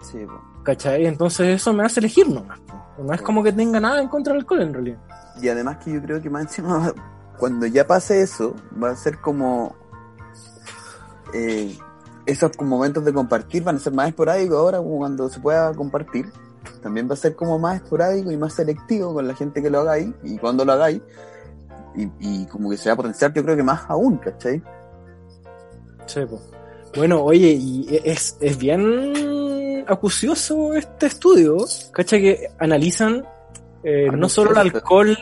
Sí, 0.01 0.19
po. 0.25 0.41
¿cachai? 0.63 1.05
Entonces 1.05 1.47
eso 1.61 1.73
me 1.73 1.83
hace 1.83 1.99
elegir 1.99 2.29
nomás. 2.29 2.59
No 2.97 3.13
es 3.13 3.21
como 3.21 3.41
que 3.43 3.51
tenga 3.53 3.79
nada 3.79 4.01
en 4.01 4.07
contra 4.09 4.33
del 4.33 4.41
alcohol 4.41 4.61
en 4.61 4.73
realidad. 4.73 4.97
Y 5.41 5.47
además 5.49 5.77
que 5.77 5.91
yo 5.93 6.01
creo 6.01 6.21
que 6.21 6.29
más 6.29 6.43
encima, 6.43 6.93
cuando 7.39 7.65
ya 7.65 7.85
pase 7.87 8.21
eso, 8.21 8.55
va 8.81 8.91
a 8.91 8.95
ser 8.95 9.19
como... 9.19 9.75
eh, 11.33 11.75
esos 12.25 12.51
momentos 12.61 13.03
de 13.05 13.11
compartir 13.13 13.63
van 13.63 13.77
a 13.77 13.79
ser 13.79 13.93
más 13.93 14.09
esporádicos 14.09 14.57
ahora, 14.57 14.79
cuando 14.81 15.29
se 15.29 15.39
pueda 15.39 15.73
compartir. 15.73 16.31
también 16.83 17.09
va 17.09 17.13
a 17.13 17.17
ser 17.17 17.35
como 17.35 17.57
más 17.57 17.77
esporádico 17.77 18.31
y 18.31 18.37
más 18.37 18.53
selectivo 18.53 19.13
con 19.15 19.27
la 19.27 19.33
gente 19.33 19.61
que 19.63 19.69
lo 19.69 19.79
hagáis 19.79 20.09
y 20.23 20.37
cuando 20.37 20.63
lo 20.63 20.73
hagáis. 20.73 21.01
Y, 21.95 22.07
y 22.19 22.45
como 22.45 22.69
que 22.69 22.77
se 22.77 22.89
va 22.89 22.93
a 22.93 22.97
potenciar, 22.97 23.33
yo 23.33 23.43
creo 23.43 23.55
que 23.55 23.63
más 23.63 23.81
aún, 23.89 24.17
¿cachai? 24.17 24.61
Sí. 26.09 26.21
Bueno, 26.95 27.23
oye, 27.23 27.51
y 27.51 27.85
es, 28.03 28.35
es 28.41 28.57
bien 28.57 29.85
acucioso 29.87 30.73
este 30.73 31.05
estudio, 31.05 31.57
¿cachai? 31.91 32.21
Que 32.21 32.47
analizan 32.57 33.23
eh, 33.83 34.07
no 34.11 34.27
solo 34.27 34.51
el 34.51 34.57
alcohol, 34.57 35.17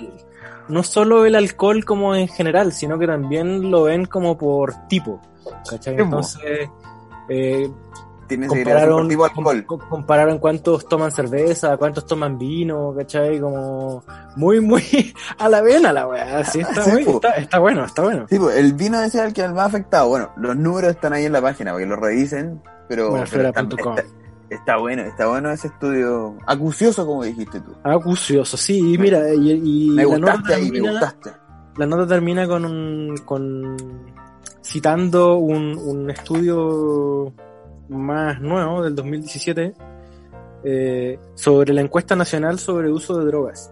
no 0.70 0.84
solo 0.84 1.26
el 1.26 1.36
alcohol 1.36 1.84
como 1.84 2.16
en 2.16 2.30
general, 2.30 2.72
sino 2.72 2.98
que 2.98 3.06
también 3.06 3.70
lo 3.70 3.84
ven 3.84 4.06
como 4.06 4.38
por 4.38 4.88
tipo, 4.88 5.22
¿cachai? 5.70 5.98
Entonces, 5.98 6.70
eh, 7.30 7.70
Tiene 8.28 8.48
compararon, 8.48 9.10
alcohol. 9.12 9.66
com- 9.66 9.80
compararon 9.90 10.40
cuántos 10.40 10.88
toman 10.88 11.12
cerveza, 11.12 11.78
cuántos 11.78 12.06
toman 12.06 12.38
vino, 12.38 12.94
¿cachai? 12.98 13.40
Como 13.40 14.04
muy, 14.36 14.60
muy 14.60 14.84
a 15.40 15.48
la 15.50 15.62
vena 15.62 15.94
la 15.94 16.08
weá. 16.08 16.44
Sí, 16.44 16.60
está, 16.60 16.84
Sí, 16.84 16.92
muy- 16.92 17.04
está, 17.04 17.30
está 17.32 17.60
bueno, 17.60 17.86
está 17.86 18.02
bueno. 18.02 18.26
Sí, 18.30 18.38
el 18.56 18.74
vino 18.74 19.02
es 19.02 19.16
el 19.16 19.34
que 19.34 19.42
es 19.42 19.48
el 19.48 19.54
más 19.54 19.68
afectado. 19.68 20.10
Bueno, 20.10 20.32
los 20.38 20.56
números 20.56 20.92
están 20.92 21.14
ahí 21.14 21.26
en 21.26 21.32
la 21.32 21.42
página 21.42 21.72
para 21.72 21.84
que 21.84 21.90
lo 21.90 21.96
revisen, 21.96 22.62
pero, 22.90 23.12
pero 23.12 23.24
está, 23.24 23.62
Buenaflora.com. 23.64 23.98
está- 23.98 24.14
está 24.50 24.78
bueno, 24.78 25.02
está 25.04 25.28
bueno 25.28 25.52
ese 25.52 25.68
estudio 25.68 26.36
acucioso 26.46 27.06
como 27.06 27.24
dijiste 27.24 27.60
tú. 27.62 27.74
Acucioso, 27.84 28.58
sí, 28.58 28.94
y 28.94 28.98
mira, 28.98 29.34
y, 29.34 29.52
y 29.52 29.90
Me 29.92 30.06
gustaste 30.06 30.54
ahí, 30.54 30.72
me 30.72 30.80
gustaste. 30.82 31.32
la 31.78 31.86
nota 31.86 32.08
termina 32.08 32.48
con 32.48 32.64
un, 32.66 33.16
con 33.26 33.78
citando 34.64 35.38
un, 35.38 35.78
un 35.78 36.10
estudio 36.10 37.34
más 37.90 38.42
nuevo 38.42 38.84
del 38.84 38.96
2017 38.96 39.74
eh, 40.64 41.20
sobre 41.36 41.74
la 41.74 41.82
encuesta 41.82 42.16
nacional 42.16 42.60
sobre 42.60 42.92
uso 42.92 43.18
de 43.20 43.26
drogas. 43.26 43.72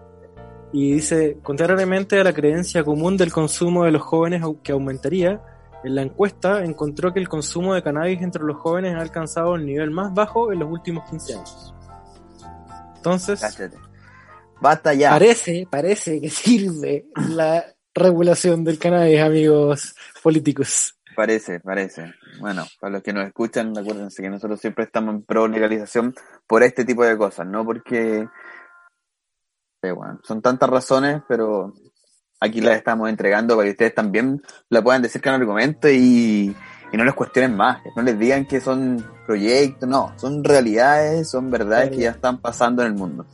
Y 0.72 0.94
dice, 0.94 1.38
contrariamente 1.42 2.18
a 2.20 2.24
la 2.24 2.32
creencia 2.32 2.84
común 2.84 3.16
del 3.16 3.32
consumo 3.32 3.84
de 3.84 3.92
los 3.92 4.02
jóvenes 4.02 4.42
que 4.62 4.72
aumentaría, 4.72 5.40
en 5.84 5.94
la 5.94 6.02
encuesta 6.02 6.64
encontró 6.64 7.12
que 7.12 7.20
el 7.20 7.28
consumo 7.28 7.74
de 7.74 7.82
cannabis 7.82 8.20
entre 8.22 8.42
los 8.42 8.56
jóvenes 8.56 8.94
ha 8.94 9.00
alcanzado 9.00 9.54
el 9.54 9.64
nivel 9.64 9.90
más 9.90 10.12
bajo 10.12 10.52
en 10.52 10.58
los 10.58 10.70
últimos 10.70 11.08
15 11.08 11.34
años. 11.34 11.74
Entonces, 12.96 13.40
Cáchate. 13.40 13.76
Basta 14.60 14.94
ya. 14.94 15.10
Parece, 15.10 15.66
parece 15.70 16.20
que 16.20 16.30
sirve 16.30 17.06
la 17.28 17.64
regulación 17.94 18.64
del 18.64 18.78
cannabis, 18.78 19.20
amigos 19.20 19.94
políticos. 20.22 20.95
Parece, 21.16 21.60
parece. 21.60 22.12
Bueno, 22.40 22.64
para 22.78 22.92
los 22.92 23.02
que 23.02 23.12
nos 23.12 23.26
escuchan, 23.26 23.76
acuérdense 23.76 24.22
que 24.22 24.28
nosotros 24.28 24.60
siempre 24.60 24.84
estamos 24.84 25.14
en 25.14 25.22
pro 25.22 25.48
legalización 25.48 26.14
por 26.46 26.62
este 26.62 26.84
tipo 26.84 27.04
de 27.04 27.16
cosas, 27.16 27.46
no 27.46 27.64
porque 27.64 28.28
eh, 29.82 29.92
bueno, 29.92 30.20
son 30.22 30.42
tantas 30.42 30.68
razones, 30.68 31.22
pero 31.26 31.72
aquí 32.38 32.60
las 32.60 32.76
estamos 32.76 33.08
entregando 33.08 33.56
para 33.56 33.64
que 33.64 33.72
ustedes 33.72 33.94
también 33.94 34.42
la 34.68 34.82
puedan 34.82 35.00
decir 35.00 35.22
con 35.22 35.32
argumento 35.32 35.88
y, 35.88 36.54
y 36.92 36.96
no 36.96 37.04
les 37.04 37.14
cuestionen 37.14 37.56
más, 37.56 37.78
no 37.96 38.02
les 38.02 38.18
digan 38.18 38.46
que 38.46 38.60
son 38.60 39.02
proyectos, 39.26 39.88
no, 39.88 40.12
son 40.16 40.44
realidades, 40.44 41.30
son 41.30 41.50
verdades 41.50 41.90
que 41.90 42.02
ya 42.02 42.10
están 42.10 42.42
pasando 42.42 42.82
en 42.82 42.88
el 42.88 42.94
mundo. 42.94 43.24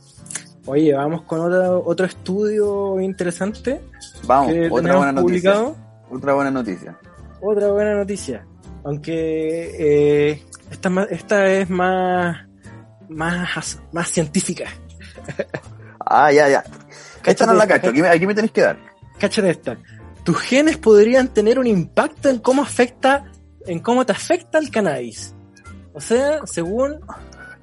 Oye, 0.65 0.93
vamos 0.93 1.23
con 1.23 1.41
otro, 1.41 1.83
otro 1.85 2.05
estudio 2.05 3.01
interesante 3.01 3.81
Vamos, 4.25 4.53
que 4.53 4.69
otra 4.71 4.95
buena 4.95 5.11
noticia. 5.11 5.73
Otra 6.09 6.33
buena 6.33 6.51
noticia. 6.51 6.97
Otra 7.45 7.67
buena 7.71 7.95
noticia. 7.95 8.47
Aunque 8.85 10.31
eh, 10.31 10.43
esta, 10.71 10.89
esta 11.09 11.45
es 11.51 11.69
más, 11.69 12.47
más, 13.09 13.81
más 13.91 14.09
científica. 14.09 14.65
Ah, 16.05 16.33
ya, 16.33 16.49
ya. 16.49 16.63
Esta 17.25 17.45
no 17.45 17.53
la 17.53 17.65
cacho, 17.65 17.89
aquí 17.89 18.01
me, 18.01 18.09
aquí 18.09 18.27
me 18.27 18.35
tenéis 18.35 18.51
que 18.51 18.59
dar. 18.59 18.77
Cáchate 19.17 19.49
esta. 19.49 19.77
Tus 20.25 20.37
genes 20.37 20.77
podrían 20.77 21.29
tener 21.29 21.57
un 21.57 21.65
impacto 21.65 22.29
en 22.29 22.39
cómo 22.39 22.61
afecta, 22.61 23.31
en 23.65 23.79
cómo 23.79 24.05
te 24.05 24.11
afecta 24.11 24.57
el 24.57 24.69
cannabis. 24.69 25.33
O 25.93 26.01
sea, 26.01 26.41
según 26.45 26.99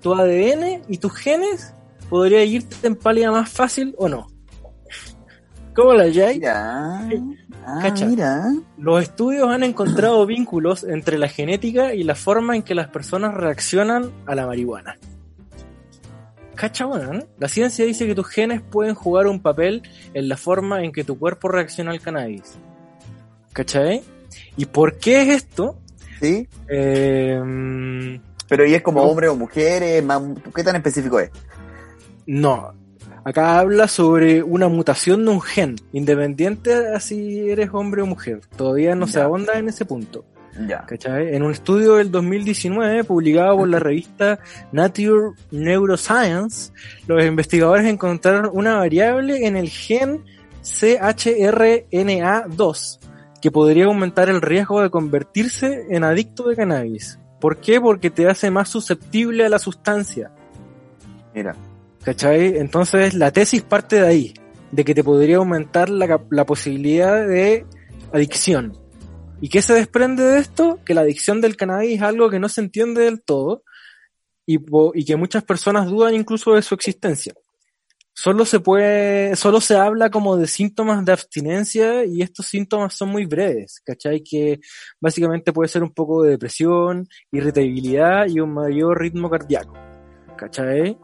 tu 0.01 0.15
ADN 0.15 0.85
y 0.89 0.97
tus 0.97 1.15
genes, 1.15 1.75
podría 2.09 2.43
irte 2.43 2.87
en 2.87 2.97
pálida 2.97 3.31
más 3.31 3.51
fácil 3.51 3.95
o 3.99 4.09
no. 4.09 4.27
¿Cómo 5.81 5.95
la? 5.95 6.05
Mira. 6.05 7.09
Ah, 7.67 7.95
mira. 8.07 8.45
Los 8.77 9.03
estudios 9.03 9.49
han 9.49 9.63
encontrado 9.63 10.27
vínculos 10.27 10.85
entre 10.85 11.17
la 11.17 11.27
genética 11.29 11.95
y 11.95 12.05
la 12.05 12.15
forma 12.15 12.55
en 12.55 12.63
que 12.63 12.75
las 12.75 12.89
personas 12.89 13.33
reaccionan 13.33 14.11
a 14.27 14.35
la 14.35 14.47
marihuana. 14.47 14.99
Cacha, 16.55 16.87
weón? 16.87 17.27
La 17.39 17.49
ciencia 17.49 17.87
dice 17.87 18.07
que 18.07 18.15
tus 18.15 18.27
genes 18.29 18.61
pueden 18.61 18.95
jugar 18.95 19.27
un 19.27 19.41
papel 19.41 19.83
en 20.13 20.29
la 20.29 20.37
forma 20.37 20.85
en 20.85 20.93
que 20.93 21.03
tu 21.03 21.19
cuerpo 21.19 21.49
reacciona 21.49 21.93
al 21.93 22.01
cannabis. 22.03 22.59
¿Cachai? 23.55 24.03
¿Y 24.59 24.67
por 24.67 24.99
qué 24.99 25.23
es 25.23 25.29
esto? 25.29 25.79
Sí. 26.21 26.47
Eh, 26.69 28.21
Pero 28.51 28.67
¿y 28.67 28.75
es 28.75 28.83
como 28.83 29.01
hombre 29.03 29.29
o 29.29 29.35
mujer? 29.37 29.83
¿Es 29.83 30.05
más- 30.05 30.21
¿Qué 30.55 30.63
tan 30.63 30.77
específico 30.77 31.19
es? 31.21 31.31
no. 32.27 32.79
Acá 33.25 33.59
habla 33.59 33.89
sobre 33.89 34.43
una 34.43 34.69
mutación 34.69 35.25
de 35.25 35.31
un 35.31 35.41
gen, 35.43 35.77
independiente 35.93 36.89
a 36.95 37.01
si 37.01 37.51
eres 37.51 37.71
hombre 37.73 38.03
o 38.03 38.07
mujer. 38.07 38.41
Todavía 38.57 38.95
no 38.95 39.07
se 39.07 39.19
Ya. 39.19 39.25
ahonda 39.25 39.59
en 39.59 39.69
ese 39.69 39.85
punto. 39.85 40.25
Ya. 40.67 40.85
¿cachai? 40.85 41.33
En 41.35 41.43
un 41.45 41.53
estudio 41.53 41.95
del 41.97 42.11
2019 42.11 43.05
publicado 43.05 43.57
por 43.59 43.69
la 43.69 43.79
revista 43.79 44.41
Nature 44.73 45.35
Neuroscience, 45.53 46.73
los 47.07 47.25
investigadores 47.25 47.87
encontraron 47.87 48.51
una 48.53 48.77
variable 48.79 49.47
en 49.47 49.57
el 49.57 49.69
gen 49.69 50.25
CHRNA2 50.63 52.99
que 53.41 53.51
podría 53.51 53.87
aumentar 53.87 54.29
el 54.29 54.43
riesgo 54.43 54.83
de 54.83 54.91
convertirse 54.91 55.87
en 55.91 56.05
adicto 56.05 56.49
de 56.49 56.57
cannabis. 56.57 57.19
¿Por 57.41 57.57
qué? 57.59 57.81
Porque 57.81 58.11
te 58.11 58.29
hace 58.29 58.51
más 58.51 58.69
susceptible 58.69 59.47
a 59.47 59.49
la 59.49 59.59
sustancia. 59.59 60.31
Mira. 61.35 61.55
¿Cachai? 62.03 62.57
Entonces 62.57 63.15
la 63.15 63.31
tesis 63.33 63.63
parte 63.63 63.97
de 63.97 64.07
ahí, 64.07 64.35
de 64.73 64.85
que 64.85 64.95
te 64.95 65.05
podría 65.05 65.37
aumentar 65.37 65.89
la, 65.91 66.21
la 66.31 66.47
posibilidad 66.47 67.27
de 67.27 67.67
adicción. 68.13 68.77
¿Y 69.41 69.49
qué 69.49 69.63
se 69.63 69.75
desprende 69.75 70.23
de 70.23 70.39
esto? 70.39 70.79
Que 70.85 70.95
la 70.95 71.03
adicción 71.03 71.41
del 71.41 71.57
cannabis 71.57 71.97
es 71.97 72.03
algo 72.03 72.31
que 72.31 72.39
no 72.39 72.49
se 72.49 72.61
entiende 72.61 73.03
del 73.03 73.23
todo 73.23 73.65
y, 74.47 74.59
y 74.95 75.05
que 75.05 75.17
muchas 75.17 75.45
personas 75.45 75.87
dudan 75.87 76.15
incluso 76.15 76.55
de 76.55 76.63
su 76.63 76.75
existencia. 76.75 77.33
Solo 78.13 78.45
se 78.45 78.61
puede, 78.61 79.35
solo 79.37 79.61
se 79.61 79.77
habla 79.77 80.11
como 80.11 80.37
de 80.37 80.47
síntomas 80.47 81.05
de 81.05 81.13
abstinencia 81.13 82.05
y 82.05 82.21
estos 82.21 82.47
síntomas 82.47 82.93
son 82.93 83.09
muy 83.09 83.25
breves, 83.25 83.81
¿cachai? 83.83 84.23
Que 84.23 84.61
básicamente 85.01 85.53
puede 85.53 85.69
ser 85.69 85.83
un 85.83 85.95
poco 85.95 86.23
de 86.23 86.33
depresión, 86.33 87.09
irritabilidad 87.33 88.27
y 88.27 88.41
un 88.41 88.53
mayor 88.53 89.01
ritmo 89.01 89.31
cardíaco, 89.31 89.75
¿cachai? 90.37 90.99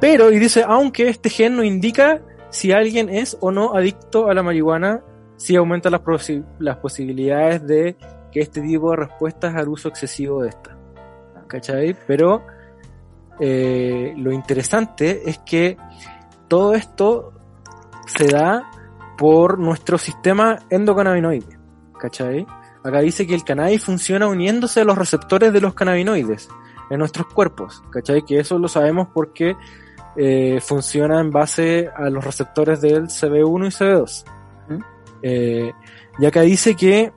Pero, 0.00 0.30
y 0.30 0.38
dice, 0.38 0.64
aunque 0.66 1.08
este 1.08 1.30
gen 1.30 1.56
no 1.56 1.64
indica 1.64 2.20
si 2.50 2.72
alguien 2.72 3.08
es 3.08 3.36
o 3.40 3.50
no 3.50 3.74
adicto 3.74 4.28
a 4.28 4.34
la 4.34 4.42
marihuana, 4.42 5.02
sí 5.36 5.56
aumenta 5.56 5.90
las 5.90 6.76
posibilidades 6.78 7.66
de 7.66 7.96
que 8.30 8.40
este 8.40 8.60
tipo 8.60 8.90
de 8.90 8.96
respuestas 8.96 9.54
al 9.54 9.68
uso 9.68 9.88
excesivo 9.88 10.42
de 10.42 10.50
esta. 10.50 10.76
¿Cachai? 11.46 11.96
Pero 12.06 12.42
eh, 13.38 14.14
lo 14.16 14.32
interesante 14.32 15.28
es 15.28 15.38
que 15.38 15.76
todo 16.48 16.74
esto 16.74 17.32
se 18.06 18.28
da 18.28 18.70
por 19.16 19.58
nuestro 19.58 19.98
sistema 19.98 20.58
endocannabinoide. 20.70 21.58
¿Cachai? 21.98 22.46
Acá 22.82 23.00
dice 23.00 23.26
que 23.26 23.34
el 23.34 23.44
cannabis 23.44 23.82
funciona 23.82 24.28
uniéndose 24.28 24.80
a 24.80 24.84
los 24.84 24.96
receptores 24.96 25.52
de 25.52 25.60
los 25.60 25.74
cannabinoides 25.74 26.48
en 26.90 26.98
nuestros 26.98 27.26
cuerpos. 27.26 27.82
¿Cachai? 27.90 28.22
Que 28.22 28.40
eso 28.40 28.58
lo 28.58 28.68
sabemos 28.68 29.08
porque 29.12 29.56
eh, 30.16 30.58
funciona 30.62 31.20
en 31.20 31.30
base 31.30 31.88
a 31.94 32.08
los 32.10 32.24
receptores 32.24 32.80
del 32.80 33.04
CB1 33.08 33.66
y 33.66 33.70
CB2. 33.70 34.24
¿Mm? 34.68 34.80
Eh, 35.22 35.72
y 36.18 36.26
acá 36.26 36.40
dice 36.42 36.74
que 36.74 37.12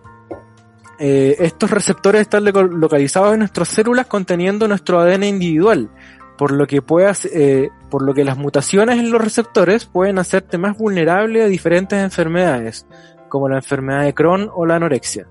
eh, 1.00 1.36
estos 1.40 1.72
receptores 1.72 2.22
están 2.22 2.44
localizados 2.46 3.34
en 3.34 3.40
nuestras 3.40 3.70
células 3.70 4.08
conteniendo 4.08 4.68
nuestro 4.68 5.00
ADN 5.00 5.24
individual, 5.24 5.90
por 6.38 6.52
lo 6.52 6.68
que 6.68 6.82
puede 6.82 7.08
hacer- 7.08 7.32
eh, 7.34 7.70
por 7.90 8.02
lo 8.04 8.14
que 8.14 8.26
las 8.26 8.38
mutaciones 8.38 9.00
en 9.00 9.10
los 9.12 9.22
receptores 9.22 9.86
pueden 9.86 10.20
hacerte 10.20 10.58
más 10.58 10.78
vulnerable 10.78 11.44
a 11.44 11.48
diferentes 11.48 11.98
enfermedades, 12.04 12.86
como 13.30 13.48
la 13.48 13.58
enfermedad 13.58 14.04
de 14.04 14.14
Crohn 14.14 14.50
o 14.54 14.66
la 14.66 14.76
anorexia. 14.76 15.28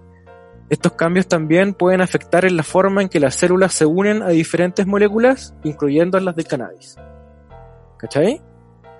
Estos 0.70 0.92
cambios 0.92 1.26
también 1.28 1.72
pueden 1.72 2.00
afectar 2.02 2.44
en 2.44 2.56
la 2.56 2.62
forma 2.62 3.00
en 3.02 3.08
que 3.08 3.20
las 3.20 3.34
células 3.34 3.72
se 3.72 3.86
unen 3.86 4.22
a 4.22 4.28
diferentes 4.28 4.86
moléculas, 4.86 5.54
incluyendo 5.64 6.18
las 6.20 6.36
del 6.36 6.46
cannabis. 6.46 6.96
¿Cachai? 7.98 8.40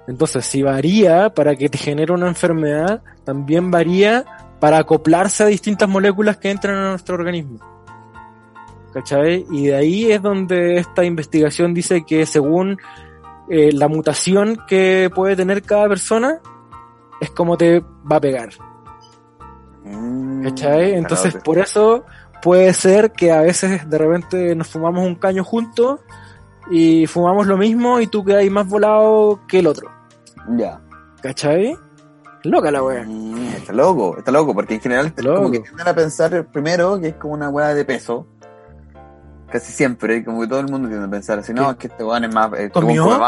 Entonces, 0.07 0.45
si 0.47 0.63
varía 0.63 1.31
para 1.31 1.55
que 1.55 1.69
te 1.69 1.79
genere 1.79 2.13
una 2.13 2.29
enfermedad, 2.29 3.03
también 3.25 3.71
varía 3.71 4.25
para 4.59 4.79
acoplarse 4.79 5.45
a 5.45 5.47
distintas 5.47 5.89
moléculas 5.89 6.39
que 6.39 6.51
entran 6.51 6.77
a 6.77 6.91
nuestro 6.91 7.15
organismo. 7.15 7.59
¿Cachai? 8.93 9.47
Y 9.51 9.67
de 9.67 9.77
ahí 9.77 10.11
es 10.11 10.23
donde 10.23 10.79
esta 10.79 11.05
investigación 11.05 11.75
dice 11.75 12.05
que 12.07 12.25
según 12.27 12.79
eh, 13.51 13.71
la 13.73 13.87
mutación 13.89 14.59
que 14.67 15.11
puede 15.15 15.37
tener 15.37 15.63
cada 15.63 15.89
persona 15.89 16.41
es 17.21 17.31
como 17.31 17.57
te 17.57 17.81
va 17.81 18.17
a 18.17 18.21
pegar. 18.21 18.49
Mm, 19.85 20.43
¿Cachai? 20.45 20.95
Entonces, 20.95 21.37
por 21.45 21.59
eso 21.59 22.05
puede 22.43 22.73
ser 22.73 23.13
que 23.13 23.31
a 23.31 23.43
veces 23.43 23.89
de 23.89 23.99
repente 23.99 24.55
nos 24.55 24.69
fumamos 24.69 25.07
un 25.07 25.17
caño 25.17 25.45
juntos 25.45 26.01
y 26.71 27.07
fumamos 27.07 27.47
lo 27.47 27.57
mismo 27.57 28.01
y 28.01 28.07
tú 28.07 28.25
quedas 28.25 28.45
más 28.51 28.67
volado 28.69 29.41
que 29.49 29.59
el 29.61 29.67
otro. 29.67 29.91
Ya. 30.57 30.81
¿Cachai? 31.23 31.77
Loca 32.45 32.71
la 32.71 32.83
wea. 32.83 33.05
Mm, 33.07 33.49
Está 33.57 33.73
loco, 33.73 34.17
está 34.19 34.31
loco, 34.31 34.55
porque 34.55 34.75
en 34.75 34.81
general 34.81 35.13
Loco. 35.17 35.37
como 35.37 35.51
que 35.51 35.61
tienden 35.61 35.89
a 35.89 35.95
pensar 35.95 36.47
primero 36.47 36.99
que 37.01 37.09
es 37.09 37.15
como 37.17 37.35
una 37.35 37.49
weá 37.49 37.75
de 37.75 37.85
peso. 37.85 38.27
Casi 39.51 39.73
siempre, 39.73 40.25
como 40.25 40.41
que 40.43 40.47
todo 40.47 40.61
el 40.61 40.69
mundo 40.69 40.89
tiende 40.89 41.07
a 41.07 41.11
pensar 41.11 41.39
así, 41.39 41.53
no, 41.55 41.71
es 41.71 41.77
que 41.79 41.87
este 41.89 42.05
weón 42.05 42.25
es 42.25 42.35
más, 42.35 42.53
este 42.53 42.71
¿Comió? 42.71 43.19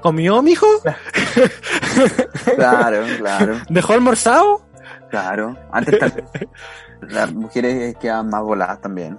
¿Comió, 0.00 0.42
mijo? 0.42 0.66
Claro, 2.56 3.04
claro, 3.18 3.54
¿Dejó 3.68 3.92
almorzado? 3.92 4.62
claro. 5.10 5.56
Antes 5.70 5.98
las 7.02 7.32
mujeres 7.32 7.96
quedan 7.98 8.28
más 8.30 8.42
voladas 8.42 8.80
también. 8.80 9.18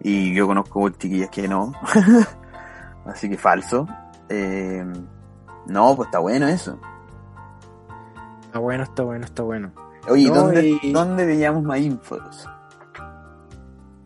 Y 0.00 0.34
yo 0.34 0.46
conozco 0.46 0.88
chiquillas 0.90 1.30
que 1.30 1.46
no. 1.48 1.72
Así 3.06 3.28
que 3.28 3.36
falso. 3.36 3.86
Eh, 4.28 4.84
no, 5.66 5.96
pues 5.96 6.06
está 6.08 6.18
bueno 6.18 6.46
eso. 6.48 6.78
Está 8.46 8.58
bueno, 8.58 8.82
está 8.84 9.02
bueno, 9.02 9.24
está 9.24 9.42
bueno. 9.42 9.72
Oye, 10.08 10.28
No, 10.28 10.34
¿dónde, 10.34 10.78
y- 10.82 10.92
¿dónde 10.92 11.24
veíamos 11.26 11.62
más 11.62 11.78
infos? 11.80 12.48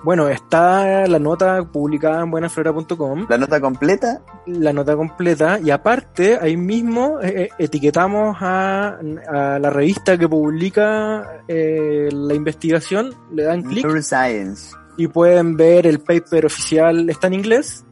Bueno, 0.04 0.28
está 0.28 1.06
la 1.09 1.18
nota 1.18 1.64
publicada 1.64 2.22
en 2.22 2.30
buenaflora.com, 2.30 3.26
La 3.28 3.38
nota 3.38 3.61
completa 3.61 4.20
la 4.46 4.72
nota 4.72 4.94
completa, 4.94 5.59
y 5.59 5.70
aparte, 5.70 6.38
ahí 6.40 6.56
mismo 6.56 7.18
eh, 7.20 7.44
eh, 7.44 7.48
etiquetamos 7.59 8.37
a, 8.40 8.98
a 9.28 9.59
la 9.59 9.70
revista 9.70 10.16
que 10.16 10.28
publica 10.28 11.42
eh, 11.48 12.09
la 12.12 12.35
investigación, 12.35 13.12
le 13.32 13.42
dan 13.42 13.62
clic 13.62 13.85
Neuroscience. 13.85 14.76
y 14.96 15.09
pueden 15.09 15.56
ver 15.56 15.88
el 15.88 15.98
paper 15.98 16.46
oficial, 16.46 17.11
está 17.11 17.26
en 17.26 17.35
inglés, 17.35 17.85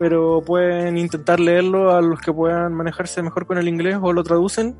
pero 0.00 0.42
pueden 0.42 0.96
intentar 0.96 1.38
leerlo 1.38 1.94
a 1.94 2.00
los 2.00 2.22
que 2.22 2.32
puedan 2.32 2.72
manejarse 2.72 3.20
mejor 3.20 3.44
con 3.44 3.58
el 3.58 3.68
inglés 3.68 3.98
o 4.00 4.14
lo 4.14 4.24
traducen. 4.24 4.74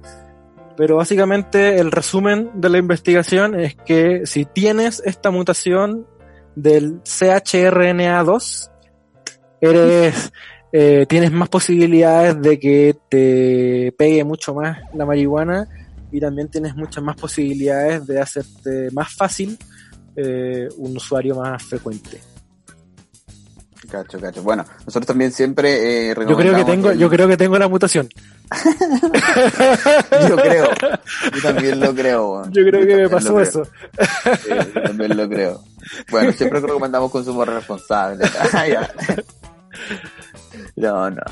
Pero 0.78 0.96
básicamente 0.96 1.78
el 1.78 1.92
resumen 1.92 2.50
de 2.54 2.70
la 2.70 2.78
investigación 2.78 3.54
es 3.54 3.74
que 3.74 4.22
si 4.24 4.46
tienes 4.46 5.02
esta 5.04 5.30
mutación 5.30 6.06
del 6.56 7.02
CHRNA2, 7.02 8.70
eres, 9.60 10.32
eh, 10.72 11.04
tienes 11.06 11.32
más 11.32 11.50
posibilidades 11.50 12.40
de 12.40 12.58
que 12.58 12.96
te 13.10 13.92
pegue 13.98 14.24
mucho 14.24 14.54
más 14.54 14.78
la 14.94 15.04
marihuana 15.04 15.68
y 16.10 16.18
también 16.18 16.48
tienes 16.48 16.74
muchas 16.74 17.04
más 17.04 17.16
posibilidades 17.16 18.06
de 18.06 18.22
hacerte 18.22 18.88
más 18.92 19.14
fácil 19.14 19.58
eh, 20.16 20.66
un 20.78 20.96
usuario 20.96 21.34
más 21.34 21.62
frecuente. 21.62 22.29
Cacho, 23.90 24.20
cacho. 24.20 24.42
Bueno, 24.42 24.64
nosotros 24.86 25.06
también 25.06 25.32
siempre 25.32 26.10
eh, 26.10 26.14
Yo 26.28 26.36
creo 26.36 26.54
que 26.54 26.64
tengo, 26.64 26.90
el- 26.90 26.98
yo 26.98 27.08
creo 27.10 27.26
que 27.26 27.36
tengo 27.36 27.58
la 27.58 27.68
mutación. 27.68 28.08
Yo 30.28 30.36
creo. 30.36 30.68
Yo 31.34 31.42
también 31.42 31.80
lo 31.80 31.94
creo. 31.94 32.42
Yo 32.50 32.64
creo 32.64 32.86
que 32.86 32.96
me 32.96 33.08
pasó 33.08 33.40
eso. 33.40 33.64
Sí, 33.64 34.50
yo 34.74 34.82
también 34.82 35.16
lo 35.16 35.28
creo. 35.28 35.62
Bueno, 36.10 36.32
siempre 36.32 36.60
recomendamos 36.60 37.10
consumo 37.10 37.44
responsable. 37.44 38.24
Ah. 38.52 38.88
No, 40.76 41.10
no. 41.10 41.22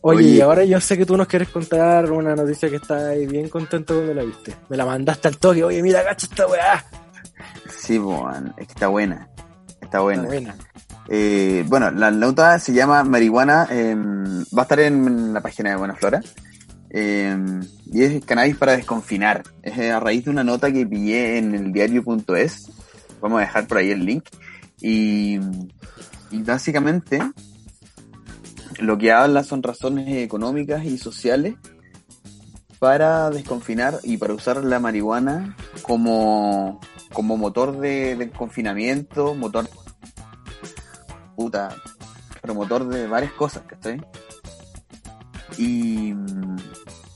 Oye, 0.00 0.18
Oye. 0.18 0.42
ahora 0.42 0.64
yo 0.64 0.80
sé 0.80 0.96
que 0.98 1.06
tú 1.06 1.16
nos 1.16 1.26
quieres 1.26 1.48
contar 1.48 2.10
una 2.10 2.34
noticia 2.34 2.68
que 2.70 2.76
está 2.76 3.08
ahí 3.08 3.26
bien 3.26 3.48
contento 3.48 3.94
cuando 3.94 4.14
la 4.14 4.22
viste. 4.24 4.54
Me 4.68 4.76
la 4.76 4.84
mandaste 4.86 5.28
al 5.28 5.36
toque, 5.38 5.62
oye, 5.64 5.82
mira, 5.82 6.02
cacha 6.04 6.26
esta 6.30 6.46
weá. 6.46 6.84
Sí, 7.78 8.00
que 8.56 8.62
está 8.62 8.88
buena. 8.88 9.28
Está 9.80 10.00
buena. 10.00 10.22
Está 10.22 10.28
buena. 10.34 10.54
Eh, 11.08 11.64
bueno, 11.68 11.90
la 11.90 12.10
nota 12.10 12.58
se 12.58 12.72
llama 12.72 13.04
Marihuana, 13.04 13.68
eh, 13.70 13.94
va 13.96 14.62
a 14.62 14.62
estar 14.62 14.80
en 14.80 15.34
la 15.34 15.40
página 15.42 15.70
de 15.70 15.76
Buena 15.76 15.94
Flora. 15.94 16.20
eh, 16.90 17.36
y 17.86 18.02
es 18.02 18.24
cannabis 18.24 18.56
para 18.56 18.76
desconfinar. 18.76 19.42
Es 19.62 19.78
a 19.78 20.00
raíz 20.00 20.24
de 20.24 20.30
una 20.30 20.44
nota 20.44 20.72
que 20.72 20.86
pillé 20.86 21.38
en 21.38 21.54
el 21.54 21.72
diario.es. 21.72 22.70
Vamos 23.20 23.38
a 23.38 23.40
dejar 23.42 23.66
por 23.66 23.78
ahí 23.78 23.90
el 23.90 24.04
link. 24.04 24.24
Y, 24.80 25.38
y 26.30 26.42
básicamente 26.42 27.20
lo 28.80 28.98
que 28.98 29.12
habla 29.12 29.44
son 29.44 29.62
razones 29.62 30.08
económicas 30.22 30.84
y 30.84 30.98
sociales 30.98 31.54
para 32.78 33.30
desconfinar 33.30 33.98
y 34.02 34.16
para 34.16 34.34
usar 34.34 34.62
la 34.64 34.78
marihuana 34.80 35.56
como, 35.82 36.80
como 37.12 37.36
motor 37.36 37.78
de, 37.78 38.16
de 38.16 38.30
confinamiento, 38.30 39.34
motor 39.34 39.68
puta, 41.34 41.76
promotor 42.40 42.88
de 42.88 43.06
varias 43.06 43.32
cosas, 43.32 43.62
¿cachai? 43.66 44.00
Y, 45.58 46.14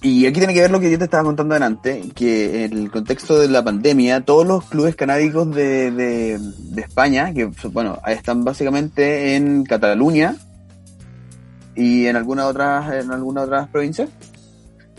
y 0.00 0.26
aquí 0.26 0.38
tiene 0.38 0.54
que 0.54 0.60
ver 0.60 0.70
lo 0.70 0.80
que 0.80 0.90
yo 0.90 0.98
te 0.98 1.04
estaba 1.04 1.24
contando 1.24 1.54
delante, 1.54 2.02
que 2.14 2.64
en 2.64 2.72
el 2.72 2.90
contexto 2.90 3.38
de 3.38 3.48
la 3.48 3.64
pandemia, 3.64 4.24
todos 4.24 4.46
los 4.46 4.64
clubes 4.64 4.94
canábicos 4.94 5.52
de, 5.54 5.90
de, 5.90 6.80
España, 6.80 7.34
que 7.34 7.50
bueno, 7.72 7.98
están 8.06 8.44
básicamente 8.44 9.34
en 9.34 9.64
Cataluña 9.64 10.36
y 11.74 12.06
en 12.06 12.16
algunas 12.16 12.46
otras, 12.46 12.94
en 12.94 13.10
algunas 13.10 13.44
otras 13.44 13.68
provincias, 13.68 14.08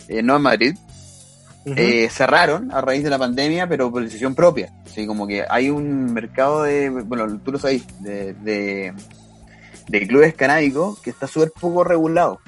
eh, 0.09 0.21
no 0.21 0.35
en 0.35 0.41
Madrid, 0.41 0.75
Eh, 1.65 2.09
cerraron 2.09 2.71
a 2.71 2.81
raíz 2.81 3.03
de 3.03 3.09
la 3.09 3.19
pandemia, 3.19 3.67
pero 3.67 3.91
por 3.91 4.03
decisión 4.03 4.33
propia. 4.33 4.71
Así 4.85 5.05
como 5.05 5.27
que 5.27 5.45
hay 5.47 5.69
un 5.69 6.13
mercado 6.13 6.63
de, 6.63 6.89
bueno, 6.89 7.39
tú 7.39 7.51
lo 7.51 7.59
sabes, 7.59 7.83
de, 8.01 8.33
de, 8.33 8.93
de 9.87 10.07
clubes 10.07 10.33
canábicos 10.33 10.99
que 11.01 11.09
está 11.09 11.27
súper 11.27 11.51
poco 11.51 11.83
regulado. 11.83 12.39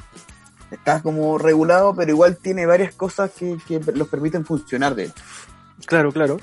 Está 0.72 1.02
como 1.02 1.38
regulado, 1.38 1.94
pero 1.94 2.12
igual 2.12 2.38
tiene 2.38 2.66
varias 2.66 2.94
cosas 2.94 3.32
que, 3.32 3.58
que 3.68 3.80
los 3.94 4.08
permiten 4.08 4.46
funcionar 4.46 4.96
de 4.96 5.06
hecho. 5.06 5.24
Claro, 5.86 6.12
claro. 6.12 6.38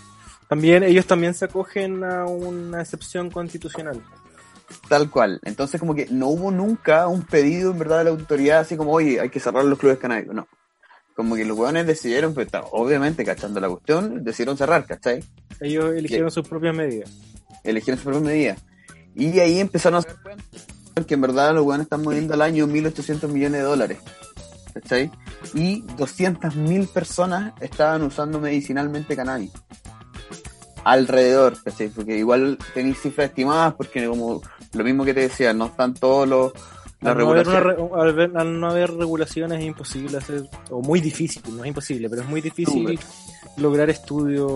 También, 0.48 0.82
ellos 0.82 1.06
también 1.06 1.34
se 1.34 1.46
acogen 1.46 2.04
a 2.04 2.26
una 2.26 2.82
excepción 2.82 3.30
constitucional. 3.30 4.02
Tal 4.88 5.10
cual. 5.10 5.40
Entonces 5.44 5.80
como 5.80 5.94
que 5.94 6.06
no 6.10 6.28
hubo 6.28 6.50
nunca 6.50 7.06
un 7.06 7.22
pedido 7.22 7.72
en 7.72 7.78
verdad 7.78 7.98
de 7.98 8.04
la 8.04 8.10
autoridad 8.10 8.60
así 8.60 8.76
como, 8.76 8.92
oye, 8.92 9.20
hay 9.20 9.30
que 9.30 9.40
cerrar 9.40 9.64
los 9.64 9.78
clubes 9.78 9.98
canábicos. 9.98 10.34
No. 10.34 10.46
Como 11.18 11.34
que 11.34 11.44
los 11.44 11.58
hueones 11.58 11.84
decidieron, 11.84 12.32
pues, 12.32 12.46
obviamente 12.70 13.24
cachando 13.24 13.58
la 13.58 13.68
cuestión, 13.68 14.22
decidieron 14.22 14.56
cerrar, 14.56 14.86
¿cachai? 14.86 15.24
Ellos 15.60 15.92
eligieron 15.96 16.30
sus 16.30 16.46
propias 16.48 16.76
medidas. 16.76 17.10
eligieron 17.64 17.98
su 17.98 18.04
propia 18.04 18.20
medida. 18.20 18.56
Y 19.16 19.36
ahí 19.40 19.58
empezaron 19.58 19.96
a 19.96 19.98
hacer 19.98 20.16
que 21.08 21.14
en 21.14 21.20
verdad 21.20 21.52
los 21.54 21.66
weones 21.66 21.86
están 21.86 22.02
moviendo 22.02 22.34
al 22.34 22.42
año 22.42 22.68
1.800 22.68 23.26
millones 23.26 23.62
de 23.62 23.66
dólares. 23.66 23.98
¿Cachai? 24.72 25.10
Y 25.54 25.82
200.000 25.82 26.88
personas 26.92 27.52
estaban 27.60 28.02
usando 28.02 28.38
medicinalmente 28.38 29.16
cannabis. 29.16 29.50
Alrededor, 30.84 31.60
¿cachai? 31.64 31.88
Porque 31.88 32.16
igual 32.16 32.58
tenéis 32.74 33.00
cifras 33.00 33.30
estimadas 33.30 33.74
porque 33.74 34.06
como 34.06 34.40
lo 34.72 34.84
mismo 34.84 35.04
que 35.04 35.14
te 35.14 35.22
decía, 35.22 35.52
no 35.52 35.66
están 35.66 35.94
todos 35.94 36.28
los... 36.28 36.52
Al 37.00 37.16
no, 37.16 37.30
haber 37.30 37.46
una 37.46 37.60
regulaciones. 37.60 37.76
re- 37.92 38.00
al, 38.02 38.12
ver- 38.14 38.36
al 38.36 38.60
no 38.60 38.70
haber 38.70 38.90
regulaciones 38.92 39.60
es 39.60 39.64
imposible 39.66 40.18
hacer, 40.18 40.42
o 40.70 40.80
muy 40.82 41.00
difícil, 41.00 41.42
no 41.56 41.62
es 41.62 41.68
imposible, 41.68 42.10
pero 42.10 42.22
es 42.22 42.28
muy 42.28 42.40
difícil 42.40 42.98
lograr 43.56 43.88
estudios 43.90 44.50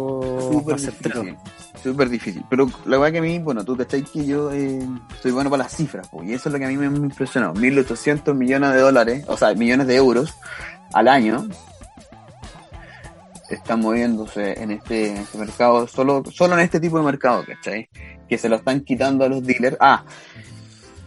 Súper 0.53 0.77
difícil. 0.77 1.37
Súper 1.83 2.09
difícil. 2.09 2.45
Pero 2.51 2.69
la 2.87 2.99
verdad 2.99 3.13
que 3.13 3.19
a 3.19 3.23
mí, 3.23 3.39
bueno, 3.39 3.65
tú 3.65 3.77
cachai 3.77 4.03
que 4.03 4.25
yo 4.27 4.53
eh, 4.53 4.81
soy 5.23 5.31
bueno 5.33 5.51
para 5.51 5.65
las 5.65 5.77
cifras, 5.77 6.09
po, 6.09 6.23
y 6.25 6.33
eso 6.33 6.49
es 6.49 6.53
lo 6.53 6.59
que 6.59 6.65
a 6.65 6.69
mí 6.69 6.77
me 6.77 6.89
me 6.91 6.99
impresionó. 6.99 7.55
1.800 7.55 8.35
millones 8.35 8.73
de 8.73 8.81
dólares, 8.81 9.25
o 9.29 9.37
sea, 9.37 9.55
millones 9.55 9.87
de 9.87 9.97
euros 9.97 10.35
al 10.93 11.09
año 11.09 11.47
están 13.51 13.81
moviéndose 13.81 14.61
en 14.63 14.71
este, 14.71 15.11
en 15.11 15.17
este 15.19 15.39
mercado, 15.39 15.87
solo, 15.87 16.23
solo 16.33 16.55
en 16.55 16.61
este 16.61 16.81
tipo 16.81 16.99
de 16.99 17.05
mercado, 17.05 17.45
¿cachai? 17.47 17.89
Que 18.29 18.39
se 18.39 18.49
lo 18.49 18.57
están 18.57 18.81
quitando 18.81 19.25
a 19.25 19.29
los 19.29 19.43
dealers. 19.45 19.77
Ah, 19.79 20.05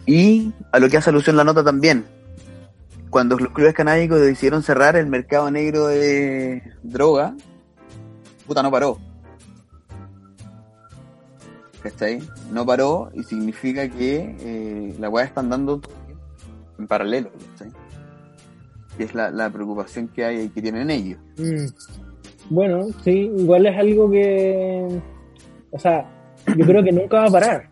y 0.06 0.52
a 0.72 0.78
lo 0.78 0.88
que 0.88 0.96
hace 0.96 1.10
alusión 1.10 1.36
la 1.36 1.44
nota 1.44 1.64
también. 1.64 2.04
Cuando 3.10 3.36
los 3.38 3.52
clubes 3.52 3.74
canábicos 3.74 4.20
decidieron 4.20 4.62
cerrar 4.62 4.96
el 4.96 5.06
mercado 5.06 5.50
negro 5.50 5.88
de 5.88 6.62
droga, 6.82 7.34
puta, 8.46 8.62
no 8.62 8.70
paró. 8.70 8.98
¿Cachai? 11.82 12.20
No 12.52 12.64
paró 12.66 13.10
y 13.14 13.22
significa 13.22 13.88
que 13.88 14.36
eh, 14.40 14.96
la 14.98 15.08
weá 15.08 15.24
está 15.24 15.40
andando 15.40 15.80
en 16.78 16.86
paralelo, 16.86 17.30
¿cachai? 17.52 17.72
Y 18.98 19.02
es 19.02 19.14
la, 19.14 19.30
la 19.30 19.50
preocupación 19.50 20.08
que 20.08 20.24
hay 20.24 20.40
y 20.42 20.48
que 20.48 20.62
tienen 20.62 20.90
ellos. 20.90 21.18
Mm. 21.36 21.66
Bueno, 22.48 22.86
sí, 23.02 23.30
igual 23.36 23.66
es 23.66 23.76
algo 23.76 24.10
que, 24.10 25.00
o 25.70 25.78
sea, 25.78 26.08
yo 26.56 26.64
creo 26.64 26.82
que 26.82 26.92
nunca 26.92 27.20
va 27.20 27.26
a 27.26 27.30
parar. 27.30 27.70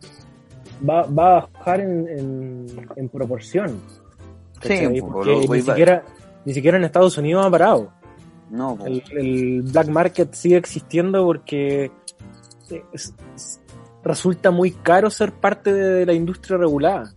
Va, 0.88 1.02
va 1.06 1.38
a 1.38 1.48
bajar 1.54 1.80
en, 1.80 2.08
en, 2.08 2.66
en 2.96 3.08
proporción. 3.08 3.80
Sí, 4.78 5.00
Porque 5.00 5.30
ni, 5.36 5.46
siquiera, 5.74 6.04
ni 6.44 6.54
siquiera 6.54 6.76
en 6.78 6.84
Estados 6.84 7.16
Unidos 7.18 7.44
ha 7.46 7.50
parado. 7.50 7.90
No. 8.50 8.78
El, 8.84 9.02
el 9.12 9.62
black 9.62 9.88
market 9.88 10.32
sigue 10.34 10.56
existiendo 10.56 11.24
porque 11.24 11.90
es- 12.92 13.14
es- 13.34 13.60
resulta 14.02 14.50
muy 14.50 14.70
caro 14.72 15.10
ser 15.10 15.32
parte 15.32 15.72
de 15.72 16.04
la 16.06 16.12
industria 16.12 16.58
regulada. 16.58 17.12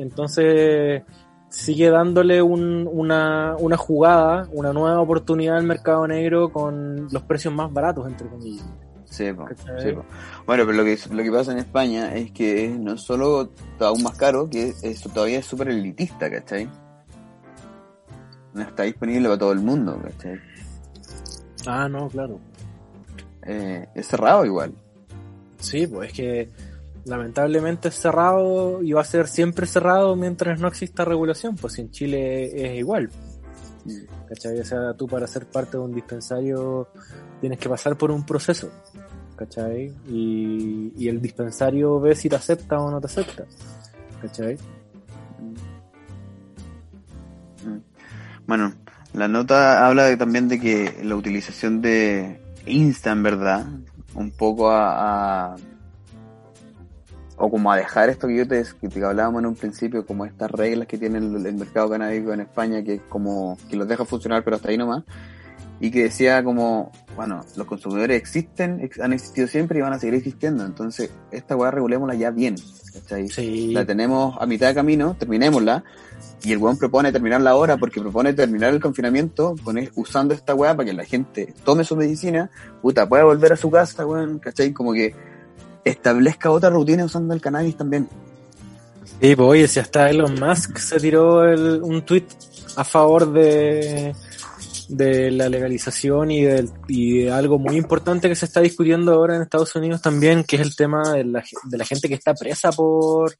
Entonces 0.00 1.02
sigue 1.48 1.88
dándole 1.90 2.42
un- 2.42 2.88
una, 2.90 3.54
una 3.58 3.76
jugada, 3.76 4.48
una 4.52 4.72
nueva 4.72 5.00
oportunidad 5.00 5.56
al 5.56 5.64
mercado 5.64 6.06
negro 6.08 6.50
con 6.50 7.06
los 7.12 7.22
precios 7.22 7.54
más 7.54 7.72
baratos, 7.72 8.06
entre 8.08 8.28
comillas. 8.28 8.66
Sí, 9.14 9.32
po, 9.32 9.44
¿Cachai? 9.44 9.80
sí, 9.80 9.92
po. 9.92 10.04
Bueno, 10.44 10.66
pero 10.66 10.72
lo 10.72 10.84
que, 10.84 10.98
lo 11.08 11.22
que 11.22 11.30
pasa 11.30 11.52
en 11.52 11.58
España 11.58 12.12
es 12.16 12.32
que 12.32 12.68
no 12.68 12.98
solo 12.98 13.50
aún 13.78 14.02
más 14.02 14.16
caro, 14.16 14.50
que 14.50 14.74
esto 14.82 15.08
todavía 15.08 15.38
es 15.38 15.46
súper 15.46 15.68
elitista, 15.68 16.28
¿cachai? 16.28 16.68
No 18.54 18.62
está 18.62 18.82
disponible 18.82 19.28
para 19.28 19.38
todo 19.38 19.52
el 19.52 19.60
mundo, 19.60 20.00
¿cachai? 20.02 20.40
Ah, 21.64 21.88
no, 21.88 22.08
claro. 22.08 22.40
Eh, 23.42 23.86
es 23.94 24.08
cerrado 24.08 24.44
igual. 24.44 24.74
Sí, 25.60 25.86
pues 25.86 26.10
es 26.10 26.16
que 26.16 26.48
lamentablemente 27.04 27.88
es 27.88 27.94
cerrado 27.94 28.82
y 28.82 28.94
va 28.94 29.02
a 29.02 29.04
ser 29.04 29.28
siempre 29.28 29.66
cerrado 29.66 30.16
mientras 30.16 30.58
no 30.58 30.66
exista 30.66 31.04
regulación, 31.04 31.54
pues 31.54 31.78
en 31.78 31.92
Chile 31.92 32.66
es 32.66 32.80
igual. 32.80 33.10
¿Cachai? 34.28 34.58
O 34.58 34.64
sea, 34.64 34.94
tú 34.94 35.06
para 35.06 35.28
ser 35.28 35.46
parte 35.46 35.76
de 35.76 35.84
un 35.84 35.94
dispensario 35.94 36.88
tienes 37.44 37.58
que 37.58 37.68
pasar 37.68 37.98
por 37.98 38.10
un 38.10 38.24
proceso, 38.24 38.70
¿cachai? 39.36 39.92
Y, 40.08 40.94
y 40.96 41.08
el 41.08 41.20
dispensario 41.20 42.00
ve 42.00 42.14
si 42.14 42.30
te 42.30 42.36
acepta 42.36 42.80
o 42.80 42.90
no 42.90 43.02
te 43.02 43.06
acepta, 43.06 43.44
¿cachai? 44.22 44.54
Mm. 47.66 47.80
Bueno, 48.46 48.72
la 49.12 49.28
nota 49.28 49.86
habla 49.86 50.16
también 50.16 50.48
de 50.48 50.58
que 50.58 51.02
la 51.04 51.16
utilización 51.16 51.82
de 51.82 52.40
Insta, 52.64 53.12
en 53.12 53.22
verdad, 53.22 53.66
un 54.14 54.30
poco 54.30 54.70
a, 54.70 55.56
o 57.36 57.50
como 57.50 57.70
a 57.70 57.76
dejar 57.76 58.08
esto 58.08 58.26
que 58.26 58.38
yo 58.38 58.48
te, 58.48 58.64
que 58.80 58.88
te 58.88 59.04
hablábamos 59.04 59.40
en 59.40 59.48
un 59.48 59.54
principio, 59.54 60.06
como 60.06 60.24
estas 60.24 60.50
reglas 60.50 60.88
que 60.88 60.96
tiene 60.96 61.18
el, 61.18 61.44
el 61.44 61.54
mercado 61.56 61.90
canábico 61.90 62.32
en 62.32 62.40
España, 62.40 62.82
que 62.82 63.00
como 63.06 63.58
que 63.68 63.76
los 63.76 63.86
deja 63.86 64.06
funcionar 64.06 64.42
pero 64.44 64.56
hasta 64.56 64.70
ahí 64.70 64.78
nomás, 64.78 65.04
y 65.78 65.90
que 65.90 66.04
decía 66.04 66.42
como, 66.42 66.90
bueno, 67.16 67.44
los 67.56 67.66
consumidores 67.66 68.16
existen, 68.16 68.80
ex- 68.80 69.00
han 69.00 69.12
existido 69.12 69.46
siempre 69.48 69.78
y 69.78 69.82
van 69.82 69.92
a 69.92 69.98
seguir 69.98 70.14
existiendo, 70.14 70.64
entonces 70.64 71.10
esta 71.30 71.56
weá 71.56 71.70
regulémosla 71.70 72.14
ya 72.14 72.30
bien, 72.30 72.56
¿cachai? 72.92 73.28
Sí. 73.28 73.72
la 73.72 73.84
tenemos 73.84 74.36
a 74.40 74.46
mitad 74.46 74.68
de 74.68 74.74
camino, 74.74 75.14
terminémosla. 75.18 75.84
Y 76.42 76.52
el 76.52 76.58
weón 76.58 76.76
propone 76.78 77.10
terminarla 77.10 77.50
ahora 77.50 77.76
porque 77.78 78.00
propone 78.00 78.32
terminar 78.34 78.72
el 78.74 78.80
confinamiento 78.80 79.54
con 79.64 79.78
usando 79.94 80.34
esta 80.34 80.54
weá 80.54 80.74
para 80.76 80.86
que 80.86 80.92
la 80.92 81.04
gente 81.04 81.54
tome 81.64 81.84
su 81.84 81.96
medicina, 81.96 82.50
puta, 82.82 83.08
pueda 83.08 83.24
volver 83.24 83.52
a 83.54 83.56
su 83.56 83.70
casa, 83.70 84.04
weón, 84.06 84.38
¿cachai? 84.38 84.72
Como 84.72 84.92
que 84.92 85.14
establezca 85.84 86.50
otra 86.50 86.70
rutina 86.70 87.04
usando 87.04 87.32
el 87.34 87.40
cannabis 87.40 87.76
también. 87.76 88.08
Sí, 89.20 89.36
pues 89.36 89.48
oye, 89.48 89.68
si 89.68 89.80
hasta 89.80 90.10
Elon 90.10 90.38
Musk 90.38 90.76
se 90.78 90.98
tiró 91.00 91.44
el- 91.44 91.80
un 91.82 92.02
tweet 92.02 92.24
a 92.76 92.84
favor 92.84 93.32
de, 93.32 94.14
de 94.88 95.30
la 95.30 95.48
legalización 95.48 96.30
y, 96.30 96.42
del, 96.42 96.70
y 96.88 97.22
de 97.22 97.32
algo 97.32 97.58
muy 97.58 97.76
importante 97.76 98.28
que 98.28 98.34
se 98.34 98.44
está 98.44 98.60
discutiendo 98.60 99.12
ahora 99.12 99.36
en 99.36 99.42
Estados 99.42 99.74
Unidos 99.76 100.02
también, 100.02 100.44
que 100.44 100.56
es 100.56 100.62
el 100.62 100.76
tema 100.76 101.12
de 101.12 101.24
la, 101.24 101.44
de 101.64 101.78
la 101.78 101.84
gente 101.84 102.08
que 102.08 102.14
está 102.14 102.34
presa 102.34 102.70
por, 102.72 103.34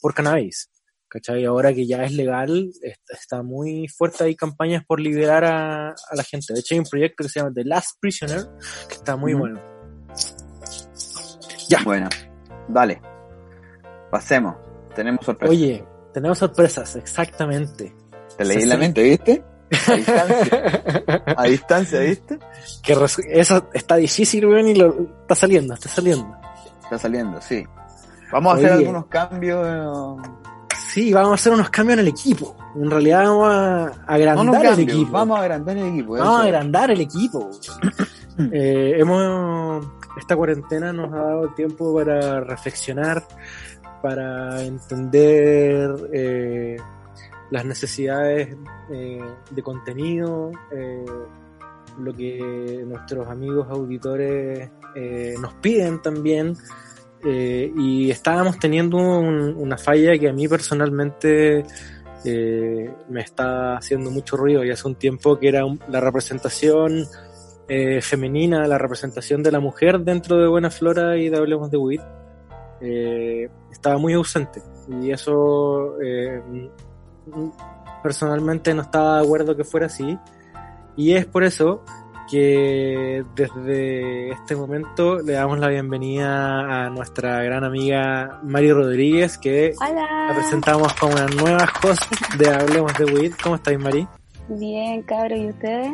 por 0.00 0.14
cannabis. 0.14 0.70
¿Cachai? 1.10 1.46
Ahora 1.46 1.72
que 1.72 1.86
ya 1.86 2.04
es 2.04 2.12
legal, 2.12 2.70
está, 2.82 3.14
está 3.14 3.42
muy 3.42 3.88
fuerte, 3.88 4.24
hay 4.24 4.36
campañas 4.36 4.84
por 4.86 5.00
liberar 5.00 5.42
a, 5.42 5.88
a 5.88 6.14
la 6.14 6.22
gente. 6.22 6.52
De 6.52 6.60
hecho, 6.60 6.74
hay 6.74 6.80
un 6.80 6.84
proyecto 6.84 7.24
que 7.24 7.30
se 7.30 7.40
llama 7.40 7.52
The 7.54 7.64
Last 7.64 7.96
Prisoner, 7.98 8.44
que 8.86 8.94
está 8.94 9.16
muy 9.16 9.32
bueno. 9.32 9.58
Ya. 11.70 11.82
Bueno, 11.82 12.10
dale. 12.68 13.00
Pasemos. 14.10 14.56
Tenemos 14.94 15.24
sorpresa. 15.24 15.50
Oye, 15.50 15.84
tenemos 16.12 16.38
sorpresas, 16.38 16.96
exactamente. 16.96 17.94
Te 18.36 18.44
leí 18.44 18.66
la 18.66 18.76
mente, 18.76 19.02
¿viste? 19.02 19.42
A 19.70 19.94
distancia. 19.94 20.82
A 21.36 21.44
distancia, 21.44 22.00
¿viste? 22.00 22.38
que 22.82 22.96
eso 23.30 23.68
está 23.74 23.96
difícil, 23.96 24.46
weón, 24.46 24.68
y 24.68 24.74
lo, 24.74 24.94
está 25.22 25.34
saliendo, 25.34 25.74
está 25.74 25.88
saliendo. 25.88 26.36
Está 26.82 26.98
saliendo, 26.98 27.40
sí. 27.40 27.64
Vamos 28.32 28.54
a 28.54 28.56
hacer 28.56 28.72
algunos 28.72 29.06
cambios. 29.06 29.66
eh, 29.66 30.28
Sí, 30.88 31.12
vamos 31.12 31.32
a 31.32 31.34
hacer 31.34 31.52
unos 31.52 31.70
cambios 31.70 31.98
en 31.98 32.06
el 32.06 32.08
equipo. 32.08 32.56
En 32.74 32.90
realidad 32.90 33.24
vamos 33.24 33.48
a 33.48 33.86
no 33.86 34.02
agrandar 34.06 34.66
el 34.66 34.80
equipo. 34.80 35.12
Vamos 35.12 35.38
a 35.38 35.42
agrandar 35.42 35.76
el 35.76 35.86
equipo. 35.86 36.12
Vamos 36.12 36.40
a 36.40 36.42
agrandar 36.44 36.90
el 36.90 37.00
equipo. 37.00 37.50
Eh, 38.52 38.92
hemos, 38.96 39.84
esta 40.16 40.36
cuarentena 40.36 40.92
nos 40.92 41.12
ha 41.12 41.16
dado 41.16 41.48
tiempo 41.54 41.92
para 41.92 42.38
reflexionar, 42.38 43.20
para 44.00 44.62
entender 44.62 45.90
eh, 46.12 46.76
las 47.50 47.64
necesidades 47.64 48.56
eh, 48.92 49.20
de 49.50 49.62
contenido, 49.62 50.50
eh, 50.72 51.04
lo 51.98 52.12
que 52.14 52.84
nuestros 52.86 53.28
amigos 53.28 53.66
auditores 53.70 54.70
eh, 54.94 55.34
nos 55.40 55.54
piden 55.54 56.00
también. 56.02 56.54
y 57.24 58.10
estábamos 58.12 58.60
teniendo 58.60 58.96
un- 58.96 59.56
una 59.56 59.76
falla 59.76 60.16
que 60.16 60.28
a 60.28 60.32
mí 60.32 60.46
personalmente 60.46 61.64
me 62.24 63.20
está 63.20 63.76
haciendo 63.76 64.08
mucho 64.12 64.36
ruido 64.36 64.64
y 64.64 64.70
hace 64.70 64.86
un 64.86 64.94
tiempo 64.94 65.36
que 65.36 65.48
era 65.48 65.64
un- 65.64 65.80
la 65.88 66.00
representación 66.00 67.06
femenina, 68.02 68.68
la 68.68 68.78
representación 68.78 69.42
de 69.42 69.50
la 69.50 69.58
mujer 69.58 69.98
dentro 70.00 70.38
de 70.38 70.46
Buena 70.46 70.70
Flora 70.70 71.16
y 71.16 71.28
de 71.28 71.36
Hablemos 71.38 71.72
de 71.72 71.76
WIT 71.76 72.00
estaba 73.72 73.98
muy 73.98 74.12
ausente 74.12 74.62
y 75.02 75.10
eso 75.10 75.96
personalmente 78.02 78.74
no 78.74 78.82
estaba 78.82 79.18
de 79.18 79.24
acuerdo 79.24 79.56
que 79.56 79.64
fuera 79.64 79.86
así 79.86 80.18
y 80.96 81.14
es 81.14 81.26
por 81.26 81.44
eso 81.44 81.84
que 82.30 83.24
desde 83.34 84.30
este 84.30 84.54
momento 84.54 85.18
le 85.20 85.32
damos 85.32 85.58
la 85.58 85.68
bienvenida 85.68 86.86
a 86.86 86.90
nuestra 86.90 87.42
gran 87.42 87.64
amiga 87.64 88.40
Mari 88.42 88.70
Rodríguez 88.72 89.38
que 89.38 89.74
la 89.80 90.34
presentamos 90.34 90.92
como 90.94 91.14
una 91.14 91.26
nueva 91.26 91.66
host 91.82 92.02
de 92.36 92.50
Hablemos 92.50 92.92
de 92.98 93.04
WIT. 93.06 93.32
¿Cómo 93.42 93.54
estáis 93.54 93.78
Mari? 93.78 94.06
Bien, 94.48 95.02
cabros, 95.02 95.38
¿y 95.38 95.48
ustedes? 95.48 95.92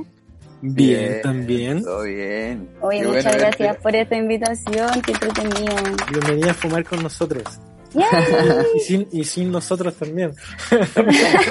Bien, 0.63 1.21
también. 1.23 1.83
Todo 1.85 2.03
bien. 2.03 2.69
Oye, 2.81 3.01
Qué 3.01 3.07
muchas 3.07 3.37
gracias 3.37 3.59
verte. 3.59 3.83
por 3.83 3.95
esta 3.95 4.17
invitación, 4.17 5.03
qué 5.03 5.13
entretenido. 5.13 5.77
Bienvenida 6.11 6.51
a 6.51 6.55
fumar 6.55 6.85
con 6.85 7.03
nosotros. 7.03 7.45
Y 8.75 8.81
sin, 8.81 9.09
y 9.13 9.25
sin 9.25 9.51
nosotros 9.53 9.95
también. 9.95 10.35
todo 10.71 11.05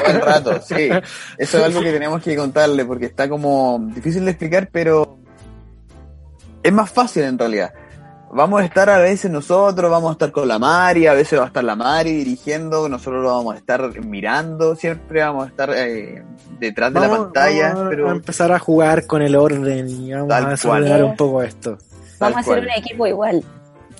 el 0.07 0.21
rato, 0.21 0.61
sí. 0.61 0.89
Eso 1.37 1.57
es 1.57 1.63
algo 1.63 1.81
que 1.81 1.91
tenemos 1.91 2.21
que 2.21 2.35
contarle 2.35 2.85
porque 2.85 3.05
está 3.05 3.29
como 3.29 3.79
difícil 3.93 4.25
de 4.25 4.31
explicar, 4.31 4.69
pero 4.71 5.17
es 6.61 6.73
más 6.73 6.89
fácil 6.91 7.23
en 7.23 7.37
realidad. 7.37 7.73
Vamos 8.35 8.61
a 8.61 8.65
estar 8.65 8.89
a 8.89 8.97
veces 8.97 9.29
nosotros, 9.29 9.91
vamos 9.91 10.09
a 10.09 10.13
estar 10.13 10.31
con 10.31 10.47
la 10.47 10.57
Mari, 10.57 11.05
a 11.05 11.13
veces 11.13 11.37
va 11.37 11.43
a 11.43 11.47
estar 11.47 11.63
la 11.63 11.75
Mari 11.75 12.11
dirigiendo, 12.15 12.89
nosotros 12.89 13.21
lo 13.21 13.29
vamos 13.29 13.53
a 13.53 13.57
estar 13.59 13.99
mirando, 14.03 14.75
siempre 14.75 15.21
vamos 15.21 15.45
a 15.45 15.49
estar 15.49 15.69
eh, 15.75 16.23
detrás 16.59 16.91
de 16.91 16.99
la 16.99 17.09
pantalla, 17.09 17.73
vamos 17.75 17.89
pero 17.91 18.09
a 18.09 18.11
empezar 18.11 18.51
a 18.51 18.57
jugar 18.57 19.05
con 19.05 19.21
el 19.21 19.35
orden 19.35 19.87
y 19.87 20.11
vamos 20.13 20.29
Tal 20.29 20.51
a 20.51 20.57
cual. 20.57 21.03
un 21.03 21.15
poco 21.15 21.43
esto. 21.43 21.77
tal 22.17 22.33
Vamos 22.33 22.37
a 22.37 22.39
hacer 22.39 22.53
cual, 22.55 22.65
un 22.75 22.83
equipo 22.83 23.05
igual. 23.05 23.43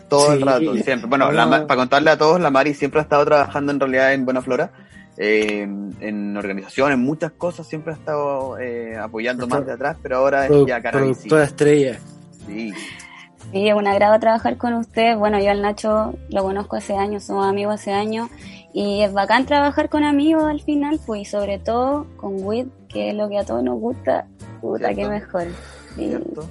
Todo 0.10 0.34
el 0.34 0.42
rato, 0.42 0.74
siempre. 0.76 1.08
Bueno, 1.10 1.32
la 1.32 1.46
Ma- 1.46 1.68
para 1.68 1.80
contarle 1.80 2.12
a 2.12 2.18
todos, 2.18 2.39
la 2.39 2.50
Mari 2.52 2.74
siempre 2.74 3.00
ha 3.00 3.04
estado 3.04 3.26
trabajando 3.26 3.72
en 3.72 3.80
realidad 3.80 4.13
en 4.13 4.26
Buena 4.26 4.42
Flora. 4.42 4.72
eh, 5.16 5.62
en 6.00 6.36
organizaciones, 6.38 6.98
muchas 6.98 7.32
cosas, 7.34 7.68
siempre 7.68 7.94
ha 7.94 7.96
estado 7.96 8.58
eh, 8.60 8.98
apoyando 8.98 9.46
más 9.48 9.63
de 9.63 9.74
atrás, 9.74 9.96
pero 10.02 10.18
ahora 10.18 10.48
es 10.48 10.66
ya 10.66 10.82
productora 10.82 11.44
estrella. 11.44 12.00
Sí. 12.48 12.74
Sí, 13.52 13.68
es 13.70 13.76
un 13.76 13.86
agrado 13.86 14.20
trabajar 14.20 14.58
con 14.58 14.74
usted. 14.74 15.16
Bueno, 15.16 15.39
yo 15.39 15.52
al 15.52 15.62
Nacho 15.62 16.16
lo 16.30 16.42
conozco 16.44 16.78
hace 16.78 16.96
años, 16.96 17.26
somos 17.26 17.45
amigos 17.47 17.76
hace 17.76 17.91
años. 17.91 18.30
Y 18.74 19.01
es 19.04 19.14
bacán 19.14 19.45
trabajar 19.45 19.88
con 19.89 20.04
amigos 20.04 20.45
al 20.45 20.62
final, 20.62 20.99
pues, 21.06 21.22
y 21.22 21.26
sobre 21.26 21.60
todo 21.60 22.08
con 22.18 22.43
WIT, 22.43 22.68
que 22.88 23.10
es 23.10 23.16
lo 23.16 23.30
que 23.30 23.38
a 23.38 23.45
todos 23.45 23.62
nos 23.64 23.80
gusta. 23.80 24.26
Puta, 24.62 24.88
¿Cierto? 24.88 24.95
qué 25.04 25.08
mejor. 25.10 25.43
Sí. 25.95 26.08
¿Cierto? 26.08 26.49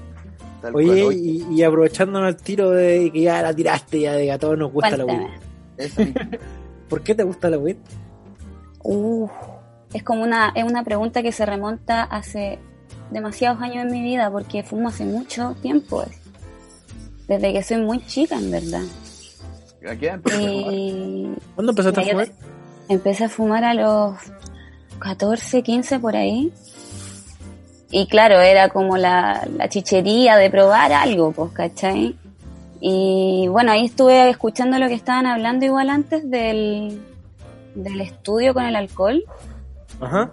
Tal 0.62 0.76
Oye, 0.76 1.02
cual. 1.02 1.16
Y, 1.16 1.46
y 1.50 1.62
aprovechándome 1.62 2.28
el 2.28 2.36
tiro 2.36 2.70
de 2.70 3.10
que 3.12 3.22
ya 3.22 3.42
la 3.42 3.52
tiraste, 3.52 4.00
ya 4.00 4.12
de 4.12 4.24
que 4.24 4.32
a 4.32 4.38
todos 4.38 4.56
nos 4.56 4.72
gusta 4.72 4.96
la 4.96 5.04
eso 5.76 6.00
mismo. 6.00 6.20
¿Por 6.88 7.02
qué 7.02 7.14
te 7.14 7.24
gusta 7.24 7.50
la 7.50 7.58
WIT? 7.58 7.78
Uf, 8.84 9.30
es 9.92 10.02
como 10.02 10.22
una, 10.22 10.52
es 10.54 10.64
una 10.64 10.84
pregunta 10.84 11.22
que 11.22 11.32
se 11.32 11.44
remonta 11.44 12.04
hace 12.04 12.58
demasiados 13.10 13.60
años 13.60 13.84
en 13.86 13.92
mi 13.92 14.02
vida, 14.02 14.30
porque 14.30 14.62
fumo 14.62 14.88
hace 14.88 15.04
mucho 15.04 15.56
tiempo. 15.60 16.04
Desde 17.26 17.52
que 17.52 17.62
soy 17.62 17.78
muy 17.78 18.04
chica, 18.06 18.36
en 18.36 18.50
verdad. 18.50 18.82
¿A 19.88 19.96
qué? 19.96 20.18
Y 20.38 21.32
¿Cuándo 21.54 21.72
empezaste 21.72 22.00
a 22.00 22.04
fumar? 22.04 22.28
empecé 22.88 23.24
a 23.24 23.28
fumar 23.28 23.64
a 23.64 23.74
los 23.74 24.16
14, 24.98 25.62
15 25.62 25.98
por 25.98 26.14
ahí. 26.14 26.52
Y 27.94 28.06
claro, 28.06 28.40
era 28.40 28.70
como 28.70 28.96
la, 28.96 29.46
la 29.54 29.68
chichería 29.68 30.36
de 30.36 30.50
probar 30.50 30.92
algo, 30.92 31.30
pues, 31.32 31.52
¿cachai? 31.52 32.16
Y 32.80 33.46
bueno, 33.48 33.70
ahí 33.70 33.84
estuve 33.84 34.30
escuchando 34.30 34.78
lo 34.78 34.88
que 34.88 34.94
estaban 34.94 35.26
hablando 35.26 35.66
igual 35.66 35.90
antes 35.90 36.28
del, 36.28 37.00
del 37.74 38.00
estudio 38.00 38.54
con 38.54 38.64
el 38.64 38.76
alcohol. 38.76 39.22
Ajá. 40.00 40.32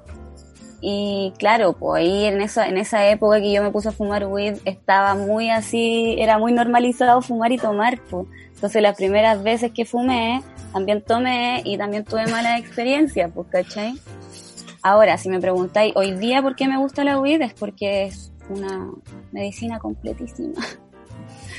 Y 0.82 1.34
claro, 1.38 1.74
pues 1.74 2.02
ahí 2.02 2.26
en 2.26 2.42
esa, 2.42 2.70
en 2.70 2.78
esa 2.78 3.08
época 3.10 3.42
que 3.42 3.52
yo 3.52 3.62
me 3.62 3.72
puse 3.72 3.90
a 3.90 3.92
fumar 3.92 4.26
weed, 4.26 4.60
estaba 4.64 5.14
muy 5.16 5.50
así, 5.50 6.16
era 6.18 6.38
muy 6.38 6.54
normalizado 6.54 7.22
fumar 7.22 7.52
y 7.52 7.58
tomar, 7.58 8.00
pues. 8.10 8.26
Entonces 8.56 8.82
las 8.82 8.96
primeras 8.96 9.44
veces 9.44 9.72
que 9.72 9.84
fumé, 9.84 10.42
también 10.72 11.02
tomé 11.02 11.62
y 11.66 11.78
también 11.78 12.06
tuve 12.06 12.26
malas 12.28 12.60
experiencias, 12.60 13.30
pues, 13.36 13.48
¿cachai? 13.52 13.96
Ahora, 14.82 15.18
si 15.18 15.30
me 15.30 15.40
preguntáis 15.40 15.94
hoy 15.96 16.12
día 16.14 16.42
por 16.42 16.56
qué 16.56 16.68
me 16.68 16.78
gusta 16.78 17.04
la 17.04 17.20
weed, 17.20 17.42
es 17.42 17.54
porque 17.54 18.06
es 18.06 18.32
una 18.50 18.90
medicina 19.32 19.80
completísima. 19.80 20.62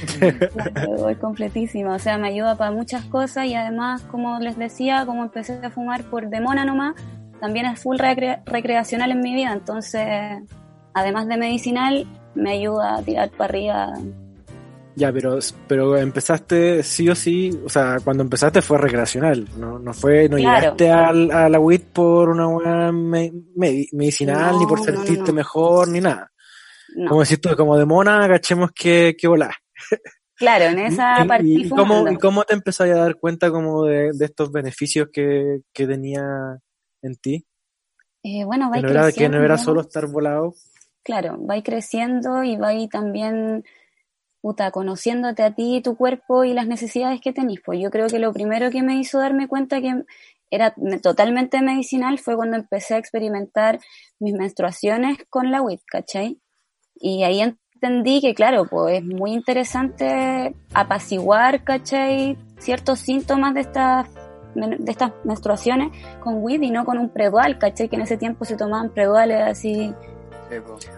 completísima, 1.21 1.95
o 1.95 1.99
sea, 1.99 2.16
me 2.16 2.29
ayuda 2.29 2.57
para 2.57 2.71
muchas 2.71 3.05
cosas 3.05 3.47
y 3.47 3.55
además, 3.55 4.03
como 4.03 4.39
les 4.39 4.57
decía, 4.57 5.05
como 5.05 5.23
empecé 5.23 5.61
a 5.62 5.71
fumar 5.71 6.05
por 6.05 6.29
demona 6.31 6.64
nomás, 6.64 6.95
también 7.41 7.66
es 7.66 7.83
full 7.83 7.97
recre- 7.99 8.43
recreacional 8.47 9.11
en 9.11 9.21
mi 9.21 9.35
vida, 9.35 9.53
entonces, 9.53 10.43
además 10.95 11.27
de 11.29 11.37
medicinal, 11.37 12.07
me 12.35 12.53
ayuda 12.53 12.97
a 12.97 13.03
tirar 13.03 13.31
para 13.31 13.45
arriba. 13.45 13.93
Ya, 14.97 15.12
pero, 15.12 15.38
pero 15.68 15.97
empezaste 15.97 16.82
sí 16.82 17.09
o 17.09 17.14
sí, 17.14 17.51
o 17.64 17.68
sea, 17.68 17.99
cuando 18.03 18.22
empezaste 18.22 18.61
fue 18.61 18.76
recreacional, 18.76 19.49
no, 19.57 19.78
no 19.78 19.95
fue, 19.95 20.28
no 20.28 20.36
Claro. 20.36 20.76
llegaste 20.76 20.91
al- 20.91 21.30
a, 21.30 21.49
la 21.49 21.61
WIT 21.61 21.84
por 21.93 22.28
una 22.28 22.47
buena 22.47 22.93
me- 22.93 23.32
me- 23.55 23.86
medicinal, 23.93 24.59
ni 24.59 24.66
por 24.66 24.80
No, 24.80 24.86
no, 24.86 24.93
no, 24.93 25.05
sentirte 25.05 25.32
mejor, 25.32 25.88
ni 25.88 26.01
nada. 26.01 26.30
Como 27.09 27.20
decís 27.22 27.41
tú, 27.41 27.55
como 27.57 27.76
de 27.78 27.86
mona, 27.86 28.26
cachemos 28.28 28.72
que, 28.72 29.14
que 29.16 29.28
claro, 30.34 30.64
en 30.64 30.78
esa 31.01 31.24
¿Y- 31.24 31.28
partí 31.28 31.66
¿Y, 31.66 31.68
cómo, 31.70 32.09
y 32.11 32.16
cómo 32.18 32.43
te 32.45 32.55
empezás 32.55 32.91
a 32.91 32.95
dar 32.97 33.16
cuenta 33.16 33.51
como 33.51 33.84
de, 33.84 34.11
de 34.12 34.24
estos 34.24 34.51
beneficios 34.51 35.09
que, 35.12 35.61
que 35.72 35.86
tenía 35.86 36.22
en 37.03 37.14
ti? 37.16 37.47
Eh, 38.22 38.45
bueno, 38.45 38.70
Que 38.72 38.80
vais 38.80 38.82
no, 38.82 38.91
era, 38.91 39.12
que 39.12 39.28
no 39.28 39.43
era 39.43 39.57
solo 39.57 39.80
estar 39.80 40.07
volado. 40.07 40.55
Claro, 41.03 41.36
vais 41.38 41.62
creciendo 41.64 42.43
y 42.45 42.57
vais 42.57 42.88
también, 42.91 43.64
puta, 44.41 44.70
conociéndote 44.70 45.43
a 45.43 45.55
ti, 45.55 45.80
tu 45.82 45.97
cuerpo 45.97 46.45
y 46.45 46.53
las 46.55 46.66
necesidades 46.66 47.20
que 47.20 47.32
tenís. 47.32 47.61
Pues 47.64 47.78
yo 47.80 47.91
creo 47.91 48.07
que 48.09 48.18
lo 48.18 48.32
primero 48.32 48.70
que 48.70 48.82
me 48.82 48.97
hizo 48.97 49.18
darme 49.18 49.49
cuenta 49.49 49.80
que 49.80 50.05
era 50.51 50.72
me- 50.76 50.99
totalmente 50.99 51.61
medicinal 51.62 52.18
fue 52.18 52.36
cuando 52.36 52.57
empecé 52.57 52.95
a 52.95 52.99
experimentar 52.99 53.78
mis 54.18 54.34
menstruaciones 54.34 55.18
con 55.28 55.51
la 55.51 55.62
WIT, 55.62 55.80
¿cachai? 55.86 56.38
Y 56.95 57.22
ahí 57.22 57.41
entendí 57.41 58.20
que, 58.20 58.34
claro, 58.34 58.64
pues 58.68 58.99
es 58.99 59.05
muy 59.05 59.32
interesante 59.32 60.55
apaciguar, 60.74 61.62
¿cachai? 61.64 62.36
Ciertos 62.59 62.99
síntomas 63.01 63.55
de 63.55 63.61
estas 63.61 64.07
de 64.55 64.91
estas 64.91 65.12
menstruaciones 65.24 65.91
con 66.18 66.43
WIT 66.43 66.62
y 66.64 66.70
no 66.72 66.84
con 66.84 66.99
un 66.99 67.09
predual, 67.11 67.57
¿cachai? 67.59 67.88
Que 67.88 67.95
en 67.97 68.03
ese 68.03 68.16
tiempo 68.16 68.45
se 68.45 68.57
tomaban 68.57 68.91
preduales 68.91 69.43
así 69.43 69.95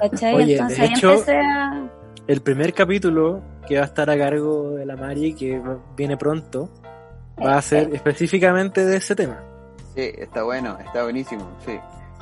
¿Cachai? 0.00 0.34
Oye, 0.34 0.46
de 0.46 0.52
Entonces 0.54 0.78
ahí 0.80 0.88
hecho- 0.96 1.10
empecé 1.12 1.36
a... 1.38 1.90
El 2.26 2.40
primer 2.40 2.72
capítulo 2.72 3.42
que 3.66 3.76
va 3.76 3.82
a 3.82 3.86
estar 3.86 4.08
a 4.10 4.16
cargo 4.16 4.70
de 4.70 4.86
la 4.86 4.96
Mari, 4.96 5.34
que 5.34 5.58
va- 5.58 5.78
viene 5.96 6.16
pronto, 6.16 6.68
va 7.44 7.56
a 7.56 7.62
ser 7.62 7.92
específicamente 7.94 8.84
de 8.84 8.96
ese 8.96 9.14
tema. 9.16 9.40
Sí, 9.94 10.10
está 10.16 10.42
bueno, 10.42 10.78
está 10.84 11.02
buenísimo, 11.02 11.48
sí. 11.66 11.78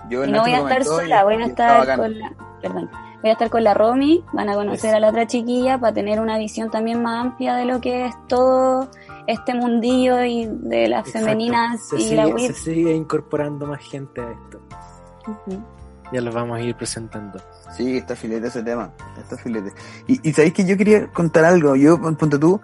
Yo, 0.08 0.24
Y 0.24 0.30
no 0.32 0.40
voy 0.42 0.52
a 0.52 0.58
estar 0.58 0.84
sola, 0.84 1.24
voy 1.24 1.34
a 1.42 1.46
estar 1.46 1.96
con 1.96 2.18
la... 2.18 2.32
Perdón. 2.62 2.90
Voy 3.20 3.28
a 3.28 3.32
estar 3.34 3.50
con 3.50 3.62
la 3.64 3.74
Romy, 3.74 4.24
van 4.32 4.48
a 4.48 4.54
conocer 4.54 4.94
a 4.94 5.00
la 5.00 5.10
otra 5.10 5.26
chiquilla 5.26 5.78
para 5.78 5.92
tener 5.92 6.20
una 6.20 6.38
visión 6.38 6.70
también 6.70 7.02
más 7.02 7.26
amplia 7.26 7.54
de 7.56 7.66
lo 7.66 7.78
que 7.80 8.06
es 8.06 8.14
todo 8.28 8.88
este 9.26 9.52
mundillo 9.54 10.22
y 10.24 10.46
de 10.46 10.88
las 10.88 11.06
Exacto. 11.06 11.26
femeninas 11.26 11.86
Se 11.88 11.96
y 12.00 12.14
la 12.14 12.24
sigue, 12.24 12.34
WIT. 12.34 12.46
se 12.52 12.54
sigue 12.54 12.94
incorporando 12.94 13.66
más 13.66 13.80
gente 13.82 14.22
a 14.22 14.30
esto. 14.30 14.60
Ujú. 15.26 15.62
Ya 16.12 16.20
los 16.20 16.34
vamos 16.34 16.58
a 16.58 16.60
ir 16.60 16.74
presentando. 16.74 17.40
Sí, 17.76 17.96
está 17.98 18.16
filete 18.16 18.48
ese 18.48 18.62
tema, 18.62 18.92
está 19.18 19.36
filete. 19.36 19.72
Y, 20.08 20.28
y 20.28 20.32
sabéis 20.32 20.54
que 20.54 20.64
yo 20.64 20.76
quería 20.76 21.06
contar 21.12 21.44
algo, 21.44 21.76
yo, 21.76 22.00
ponte 22.00 22.36
tú, 22.38 22.60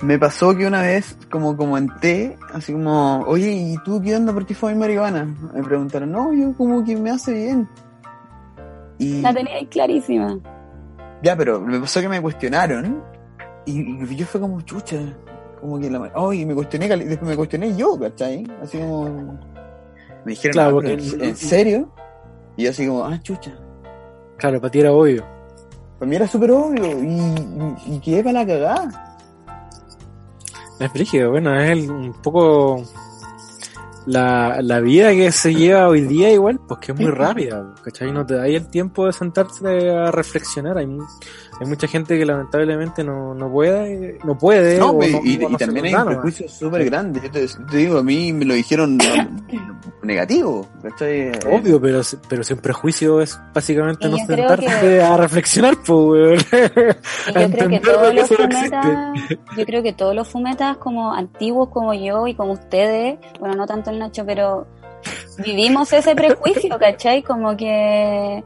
me 0.00 0.18
pasó 0.18 0.56
que 0.56 0.66
una 0.66 0.82
vez 0.82 1.16
como 1.30 1.56
comenté, 1.56 2.36
así 2.52 2.72
como, 2.72 3.20
oye, 3.20 3.52
¿y 3.52 3.76
tú 3.84 4.02
qué 4.02 4.16
onda? 4.16 4.32
¿Por 4.32 4.44
qué 4.46 4.54
fumas 4.54 4.76
marihuana? 4.76 5.24
Me 5.54 5.62
preguntaron, 5.62 6.10
no, 6.10 6.32
yo 6.32 6.52
como 6.56 6.82
que 6.84 6.96
me 6.96 7.10
hace 7.10 7.32
bien. 7.32 7.68
Y 8.98 9.20
La 9.20 9.32
tenía 9.32 9.54
ahí 9.56 9.66
clarísima. 9.66 10.38
ya, 11.22 11.36
pero 11.36 11.60
me 11.60 11.78
pasó 11.78 12.00
que 12.00 12.08
me 12.08 12.20
cuestionaron 12.20 13.00
y, 13.64 13.80
y 14.04 14.16
yo 14.16 14.26
fue 14.26 14.40
como, 14.40 14.60
chucha, 14.62 14.96
como 15.60 15.78
que 15.78 15.88
la... 15.88 16.10
Oh, 16.16 16.32
y 16.32 16.44
me 16.44 16.54
cuestioné, 16.54 16.88
después 16.88 17.22
me 17.30 17.36
cuestioné 17.36 17.76
yo, 17.76 17.96
¿cachai? 17.98 18.44
Así 18.60 18.78
como... 18.78 19.38
Me 20.24 20.32
dijeron, 20.32 20.52
Claro, 20.52 20.68
"Ah, 20.70 20.72
porque- 20.72 20.96
pero 20.96 21.22
¿en, 21.24 21.30
en 21.30 21.36
serio? 21.36 21.92
Y 22.56 22.64
yo 22.64 22.70
así 22.70 22.86
como, 22.86 23.04
ah, 23.04 23.18
chucha. 23.22 23.52
Claro, 24.36 24.60
para 24.60 24.70
ti 24.70 24.80
era 24.80 24.92
obvio. 24.92 25.24
Para 25.98 26.08
mí 26.08 26.16
era 26.16 26.26
súper 26.26 26.50
obvio 26.50 26.84
y, 27.00 27.86
y, 27.86 27.94
y 27.96 28.00
quedé 28.00 28.22
para 28.24 28.40
la 28.40 28.46
cagada. 28.46 29.18
Es 30.80 30.92
brígido, 30.92 31.30
bueno, 31.30 31.54
es 31.60 31.70
el- 31.70 31.90
un 31.90 32.12
poco 32.22 32.82
la, 34.06 34.58
la 34.62 34.80
vida 34.80 35.10
que 35.12 35.30
se 35.30 35.54
lleva 35.54 35.86
hoy 35.86 36.00
día 36.02 36.32
igual, 36.32 36.58
pues 36.66 36.80
que 36.80 36.90
es 36.92 36.98
muy 36.98 37.10
rápida, 37.10 37.72
¿cachai? 37.84 38.10
No 38.10 38.26
te 38.26 38.34
da 38.34 38.42
ahí 38.42 38.56
el 38.56 38.66
tiempo 38.68 39.06
de 39.06 39.12
sentarte 39.12 39.90
a 39.96 40.10
reflexionar. 40.10 40.78
Hay, 40.78 40.86
hay 41.62 41.68
mucha 41.68 41.86
gente 41.86 42.18
que 42.18 42.24
lamentablemente 42.26 43.04
no, 43.04 43.34
no 43.34 43.50
puede, 43.50 44.18
no 44.24 44.36
puede. 44.36 44.78
No, 44.78 44.90
o 44.90 45.02
no- 45.02 45.20
y, 45.24 45.38
también 45.56 45.86
hay 45.86 45.94
un 45.94 46.06
prejuicio 46.06 46.48
súper 46.48 46.84
grande. 46.84 47.20
Yo 47.22 47.30
te, 47.30 47.46
te 47.70 47.76
digo, 47.76 47.98
a 47.98 48.02
mí 48.02 48.32
me 48.32 48.44
lo 48.44 48.54
dijeron 48.54 48.98
negativo, 50.02 50.66
¿cachai? 50.82 51.30
Obvio, 51.50 51.80
pero, 51.80 52.00
pero 52.28 52.42
sin 52.42 52.56
prejuicio 52.58 53.20
es 53.20 53.38
básicamente 53.54 54.08
Y 54.08 54.10
no 54.10 54.16
sentarte 54.18 54.66
que- 54.66 55.00
a 55.02 55.16
reflexionar, 55.16 55.76
pues, 55.86 56.44
yo 56.50 57.50
creo 57.50 57.68
que 57.68 57.80
todos 57.80 58.14
los 58.14 58.28
fumetas, 58.28 59.20
yo 59.56 59.64
creo 59.66 59.82
que 59.82 59.92
todos 59.92 60.14
los 60.14 60.28
fumetas 60.28 60.76
como 60.78 61.12
antiguos 61.14 61.68
como 61.68 61.94
yo 61.94 62.26
y 62.26 62.34
como 62.34 62.52
ustedes, 62.52 63.18
bueno 63.38 63.54
no 63.54 63.66
tanto 63.66 63.90
el 63.90 63.98
Nacho, 63.98 64.24
pero 64.26 64.66
vivimos 65.44 65.92
ese 65.92 66.14
prejuicio, 66.14 66.78
¿cachai? 66.78 67.22
Como 67.22 67.56
que 67.56 68.42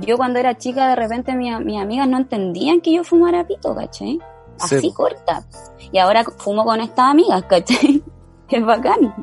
yo 0.00 0.16
cuando 0.16 0.38
era 0.38 0.56
chica 0.56 0.88
de 0.88 0.96
repente 0.96 1.34
mi- 1.34 1.54
mis 1.64 1.80
amigas 1.80 2.08
no 2.08 2.18
entendían 2.18 2.80
que 2.80 2.92
yo 2.94 3.04
fumara 3.04 3.46
pito, 3.46 3.74
¿cachai? 3.74 4.18
Así 4.60 4.80
Sí. 4.80 4.92
corta. 4.92 5.44
Y 5.92 5.98
ahora 5.98 6.24
fumo 6.38 6.64
con 6.64 6.80
estas 6.80 7.10
amigas, 7.10 7.42
¿cachai? 7.44 8.02
Es 8.48 8.64
bacán. 8.64 9.14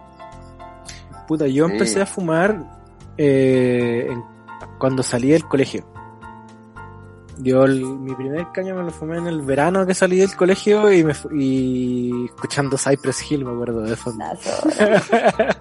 Puta, 1.27 1.45
yo 1.47 1.67
Sí. 1.67 1.71
empecé 1.73 2.01
a 2.01 2.05
fumar 2.05 2.63
eh, 3.17 4.07
en- 4.09 4.23
cuando 4.79 5.03
salí 5.03 5.29
del 5.31 5.45
colegio. 5.47 5.83
Yo 7.41 7.63
el- 7.63 7.85
mi 7.85 8.13
primer 8.15 8.47
caño 8.51 8.75
me 8.75 8.83
lo 8.83 8.91
fumé 8.91 9.17
en 9.17 9.27
el 9.27 9.41
verano 9.41 9.85
que 9.85 9.93
salí 9.93 10.17
del 10.17 10.35
colegio 10.35 10.91
y 10.91 11.03
me 11.05 11.13
y 11.31 12.25
escuchando 12.25 12.77
Cypress 12.77 13.31
Hill, 13.31 13.45
me 13.45 13.51
acuerdo 13.51 13.81
de 13.81 13.95
zorra. 13.95 14.35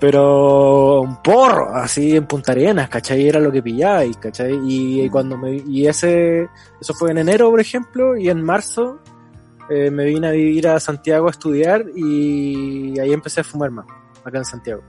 Pero 0.00 1.02
un 1.02 1.22
porro, 1.22 1.74
así 1.76 2.16
en 2.16 2.26
Punta 2.26 2.50
Arenas, 2.50 2.88
¿cachai? 2.88 3.28
Era 3.28 3.38
lo 3.38 3.52
que 3.52 3.62
pillabais, 3.62 4.16
¿cachai? 4.16 4.58
Y, 4.66 5.08
cuando 5.10 5.38
me 5.38 5.62
y 5.64 5.86
ese 5.86 6.48
eso 6.80 6.92
fue 6.94 7.12
en 7.12 7.18
enero, 7.18 7.50
por 7.50 7.60
ejemplo, 7.60 8.16
y 8.16 8.28
en 8.28 8.42
marzo 8.42 8.98
eh, 9.70 9.92
me 9.92 10.04
vine 10.06 10.26
a 10.26 10.32
vivir 10.32 10.66
a 10.66 10.80
Santiago 10.80 11.28
a 11.28 11.30
estudiar 11.30 11.84
y 11.94 12.98
ahí 12.98 13.12
empecé 13.12 13.42
a 13.42 13.44
fumar 13.44 13.70
más, 13.70 13.86
acá 14.24 14.38
en 14.38 14.44
Santiago. 14.44 14.82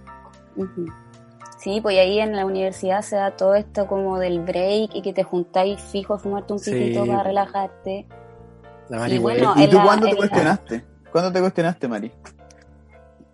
Sí, 1.64 1.80
pues 1.82 1.98
ahí 1.98 2.20
en 2.20 2.36
la 2.36 2.46
universidad 2.46 3.02
se 3.02 3.16
da 3.16 3.32
todo 3.38 3.56
esto 3.56 3.88
como 3.88 4.20
del 4.20 4.42
break 4.42 4.94
y 4.96 5.02
que 5.02 5.14
te 5.14 5.24
juntáis 5.24 5.80
fijo 5.80 6.14
a 6.16 6.20
fumarte 6.20 6.52
un 6.54 6.60
Sí. 6.60 6.72
pitito 6.72 7.06
para 7.06 7.24
relajarte. 7.24 8.06
La 8.90 8.98
Y 8.98 9.00
marihuana. 9.00 9.54
bueno, 9.54 9.64
¿Y 9.64 9.70
tú 9.70 9.78
la- 9.78 9.84
cuándo 9.84 10.06
te 10.06 10.10
en 10.12 10.16
la- 10.16 10.20
cuestionaste? 10.20 10.86
¿Cuándo 11.12 11.32
te 11.32 11.40
cuestionaste, 11.40 11.88
Mari? 11.88 12.12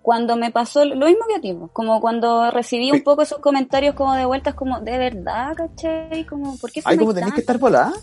Cuando 0.02 0.36
me 0.38 0.50
pasó 0.52 0.86
lo 0.86 1.06
mismo 1.06 1.26
que 1.28 1.36
a 1.36 1.42
ti, 1.42 1.54
pues, 1.54 1.72
como 1.72 2.00
cuando 2.00 2.50
recibí 2.52 2.90
un 2.92 2.98
Sí. 2.98 3.04
poco 3.04 3.22
esos 3.22 3.40
comentarios 3.40 3.96
como 3.96 4.14
de 4.16 4.26
vueltas 4.26 4.54
como, 4.56 4.80
¿de 4.80 4.98
verdad, 4.98 5.54
cachai? 5.56 6.26
Como, 6.26 6.58
¿por 6.58 6.72
qué 6.72 6.82
Ay, 6.86 6.98
como 6.98 7.14
tenés 7.14 7.34
que 7.34 7.42
estar 7.42 7.58
volada. 7.60 7.94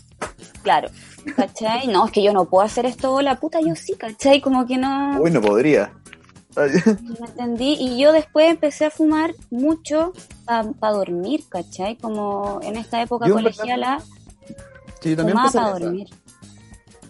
Claro, 0.61 0.89
¿cachai? 1.35 1.87
No, 1.87 2.05
es 2.05 2.11
que 2.11 2.21
yo 2.23 2.33
no 2.33 2.45
puedo 2.45 2.63
hacer 2.65 2.85
esto, 2.85 3.21
la 3.21 3.35
puta, 3.35 3.59
yo 3.61 3.75
sí, 3.75 3.93
¿cachai? 3.95 4.41
Como 4.41 4.65
que 4.65 4.77
no... 4.77 5.19
Uy, 5.21 5.31
no 5.31 5.41
podría. 5.41 5.91
No 7.19 7.25
entendí. 7.25 7.77
Y 7.79 7.99
yo 7.99 8.11
después 8.11 8.49
empecé 8.49 8.85
a 8.85 8.89
fumar 8.89 9.33
mucho 9.49 10.13
para 10.45 10.93
dormir, 10.93 11.43
¿cachai? 11.49 11.97
Como 11.97 12.59
en 12.63 12.77
esta 12.77 13.01
época 13.01 13.27
Yo, 13.27 13.35
colegiala, 13.35 14.01
Sí, 15.01 15.11
yo 15.11 15.17
también 15.17 15.37
fumaba 15.37 15.47
empecé 15.47 15.57
para 15.57 15.79
dormir. 15.79 16.09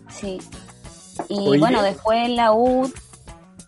Sí. 0.09 0.39
Y 1.29 1.39
Oye. 1.39 1.59
bueno, 1.59 1.81
después 1.81 2.25
en 2.25 2.35
la 2.35 2.53
U 2.53 2.91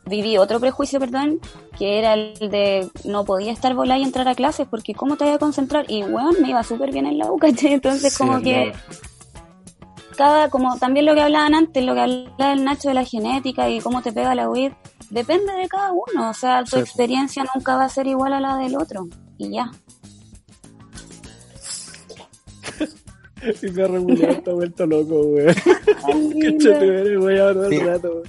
viví 0.06 0.38
otro 0.38 0.60
prejuicio, 0.60 1.00
perdón, 1.00 1.40
que 1.78 2.00
era 2.00 2.14
el 2.14 2.34
de 2.50 2.90
no 3.06 3.24
podía 3.24 3.52
estar 3.52 3.74
volada 3.74 4.00
y 4.00 4.04
entrar 4.04 4.28
a 4.28 4.36
clases 4.36 4.68
porque 4.70 4.94
cómo 4.94 5.16
te 5.16 5.24
voy 5.24 5.34
a 5.34 5.40
concentrar. 5.40 5.86
Y 5.88 6.04
bueno, 6.04 6.32
me 6.42 6.50
iba 6.50 6.64
súper 6.64 6.92
bien 6.92 7.06
en 7.06 7.18
la 7.18 7.32
UCA, 7.32 7.48
entonces 7.62 8.14
Sí, 8.14 8.18
como 8.18 8.42
que 8.42 8.74
cada, 10.18 10.50
como 10.50 10.78
también 10.78 11.06
lo 11.06 11.16
que 11.16 11.22
hablaban 11.22 11.56
antes, 11.56 11.84
lo 11.84 11.94
que 11.94 12.02
hablaba 12.02 12.54
el 12.54 12.66
Nacho 12.66 12.90
de 12.90 12.96
la 12.96 13.06
genética 13.06 13.70
y 13.70 13.80
cómo 13.80 14.02
te 14.02 14.12
pega 14.12 14.36
la 14.36 14.50
WID, 14.50 14.74
depende 15.10 15.54
de 15.54 15.68
cada 15.68 15.92
uno, 15.92 16.30
o 16.30 16.34
sea, 16.34 16.64
tu 16.64 16.78
Sí. 16.78 16.80
experiencia 16.82 17.46
nunca 17.56 17.76
va 17.76 17.86
a 17.86 17.90
ser 17.90 18.08
igual 18.08 18.34
a 18.34 18.40
la 18.40 18.58
del 18.58 18.76
otro. 18.78 19.08
Y 19.38 19.52
ya. 19.52 19.72
Mi 23.64 23.72
perro 23.72 24.02
Julián 24.02 24.32
está 24.32 24.52
vuelto 24.52 24.86
loco, 24.86 25.22
weón, 25.22 25.56
ahora 26.04 27.54
todo 27.54 27.70
Sí. 27.70 27.80
rato. 27.80 28.24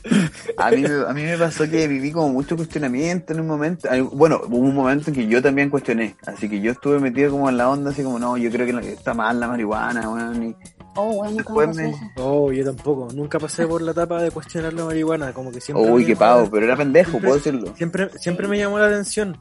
A 0.57 0.71
mí, 0.71 0.83
me- 0.83 1.09
a 1.09 1.13
mí 1.13 1.23
me 1.25 1.37
pasó 1.37 1.69
que 1.69 1.89
viví 1.89 2.13
como 2.13 2.29
mucho 2.29 2.55
cuestionamiento 2.57 3.33
en 3.33 3.41
un 3.41 3.49
momento. 3.49 3.89
Bueno, 4.13 4.41
hubo 4.47 4.59
un 4.59 4.75
momento 4.75 5.11
en 5.11 5.17
que 5.17 5.27
yo 5.27 5.43
también 5.43 5.69
cuestioné. 5.69 6.15
Así 6.27 6.49
que 6.49 6.61
yo 6.61 6.71
estuve 6.71 7.01
metido 7.01 7.33
como 7.33 7.49
en 7.49 7.57
la 7.57 7.69
onda, 7.69 7.91
así 7.91 8.05
como, 8.05 8.21
no, 8.21 8.37
yo 8.37 8.51
creo 8.53 8.67
que 8.81 8.93
está 8.93 9.13
mal 9.13 9.41
la 9.41 9.49
marihuana, 9.49 10.01
y- 10.45 10.55
Oh, 10.97 11.15
bueno, 11.15 11.37
Después 11.37 11.77
me. 11.77 11.95
Oh, 12.17 12.51
yo 12.53 12.65
tampoco. 12.65 13.09
Nunca 13.15 13.39
pasé 13.39 13.67
por 13.67 13.81
la 13.81 13.93
etapa 13.93 14.23
de 14.23 14.31
cuestionar 14.31 14.73
la 14.73 14.85
marihuana. 14.85 15.33
Como 15.33 15.53
que 15.53 15.61
siempre. 15.61 15.91
Uy, 15.91 16.05
qué 16.05 16.17
pavo, 16.17 16.43
la- 16.45 16.51
pero 16.51 16.67
era 16.67 16.77
pendejo, 16.77 17.11
Siempre- 17.13 17.29
puedo 17.29 17.37
decirlo. 17.39 17.77
Siempre, 17.77 18.11
siempre 18.19 18.49
me 18.49 18.59
llamó 18.59 18.79
la 18.79 18.87
atención. 18.89 19.37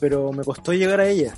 Pero 0.00 0.32
me 0.32 0.44
costó 0.44 0.72
llegar 0.72 1.00
a 1.00 1.08
ella. 1.08 1.34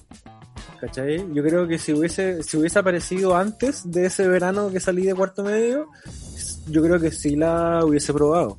¿Cachai? 0.80 1.24
Yo 1.32 1.42
creo 1.42 1.66
que 1.68 1.78
si 1.78 1.92
hubiese, 1.92 2.42
si 2.42 2.56
hubiese 2.56 2.78
aparecido 2.78 3.36
antes 3.36 3.90
de 3.90 4.06
ese 4.06 4.26
verano 4.28 4.70
que 4.70 4.80
salí 4.80 5.02
de 5.04 5.14
cuarto 5.14 5.42
medio, 5.44 5.88
yo 6.68 6.82
creo 6.82 6.98
que 7.00 7.10
sí 7.10 7.36
la 7.36 7.80
hubiese 7.84 8.12
probado. 8.12 8.58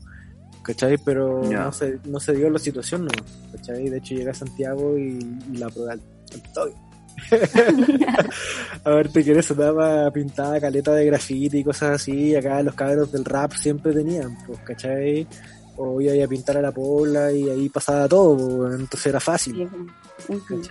¿Cachai? 0.63 0.97
Pero 1.05 1.43
no, 1.43 1.71
se, 1.71 1.99
no 2.05 2.19
se 2.19 2.33
dio 2.33 2.49
la 2.49 2.57
situación, 2.57 3.05
¿no? 3.05 3.11
¿Cachai? 3.51 3.89
De 3.89 3.97
hecho 3.97 4.15
llegué 4.15 4.29
a 4.31 4.33
Santiago 4.33 4.97
y, 4.97 5.19
y 5.51 5.57
la 5.57 5.69
probé 5.69 5.91
al, 5.91 6.01
al 6.33 6.53
toque. 6.53 6.73
a 8.83 8.89
ver, 8.89 9.09
te 9.11 9.23
querés 9.23 9.49
etapa 9.49 10.11
pintada 10.11 10.59
caleta 10.59 10.93
de 10.93 11.05
grafiti 11.05 11.59
y 11.59 11.63
cosas 11.63 12.01
así, 12.01 12.35
acá 12.35 12.61
los 12.61 12.75
cabros 12.75 13.11
del 13.11 13.25
rap 13.25 13.53
siempre 13.53 13.93
tenían, 13.93 14.37
pues, 14.45 14.59
¿cachai? 14.59 15.27
O 15.77 15.99
iba 15.99 16.23
a 16.23 16.27
pintar 16.27 16.57
a 16.57 16.61
la 16.61 16.71
pobla 16.71 17.31
y 17.31 17.49
ahí 17.49 17.69
pasaba 17.69 18.07
todo, 18.07 18.37
pues, 18.37 18.79
entonces 18.79 19.07
era 19.07 19.19
fácil. 19.19 19.69
Pues. 20.27 20.69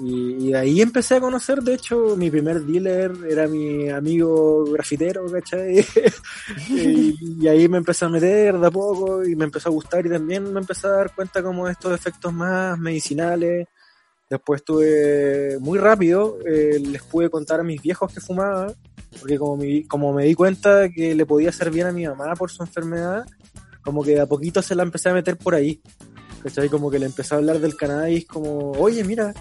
Y, 0.00 0.46
y 0.46 0.52
de 0.52 0.58
ahí 0.58 0.80
empecé 0.80 1.16
a 1.16 1.20
conocer, 1.20 1.60
de 1.60 1.74
hecho, 1.74 2.16
mi 2.16 2.30
primer 2.30 2.64
dealer 2.64 3.12
era 3.28 3.48
mi 3.48 3.88
amigo 3.88 4.64
grafitero, 4.66 5.26
¿cachai? 5.26 5.84
y, 6.68 7.42
y 7.42 7.48
ahí 7.48 7.68
me 7.68 7.78
empecé 7.78 8.04
a 8.04 8.08
meter 8.08 8.58
de 8.58 8.66
a 8.66 8.70
poco 8.70 9.24
y 9.24 9.34
me 9.34 9.44
empezó 9.46 9.70
a 9.70 9.72
gustar 9.72 10.06
y 10.06 10.10
también 10.10 10.52
me 10.52 10.60
empecé 10.60 10.86
a 10.86 10.90
dar 10.90 11.14
cuenta 11.14 11.42
como 11.42 11.66
de 11.66 11.72
estos 11.72 11.92
efectos 11.92 12.32
más 12.32 12.78
medicinales. 12.78 13.66
Después 14.30 14.62
tuve, 14.64 15.58
muy 15.60 15.78
rápido, 15.78 16.38
eh, 16.46 16.78
les 16.80 17.02
pude 17.02 17.30
contar 17.30 17.60
a 17.60 17.62
mis 17.64 17.80
viejos 17.80 18.12
que 18.12 18.20
fumaba, 18.20 18.72
porque 19.20 19.38
como, 19.38 19.56
mi- 19.56 19.84
como 19.84 20.12
me 20.12 20.24
di 20.24 20.34
cuenta 20.34 20.88
que 20.90 21.14
le 21.14 21.24
podía 21.26 21.48
hacer 21.48 21.70
bien 21.70 21.86
a 21.86 21.92
mi 21.92 22.06
mamá 22.06 22.34
por 22.34 22.50
su 22.50 22.62
enfermedad, 22.62 23.24
como 23.82 24.02
que 24.02 24.20
a 24.20 24.26
poquito 24.26 24.60
se 24.60 24.74
la 24.74 24.82
empecé 24.82 25.08
a 25.08 25.14
meter 25.14 25.36
por 25.38 25.54
ahí. 25.54 25.80
¿Cachai? 26.42 26.68
Como 26.68 26.88
que 26.90 26.98
le 27.00 27.06
empecé 27.06 27.34
a 27.34 27.38
hablar 27.38 27.58
del 27.58 27.74
cannabis 27.76 28.24
como, 28.26 28.70
oye, 28.72 29.02
mira, 29.02 29.32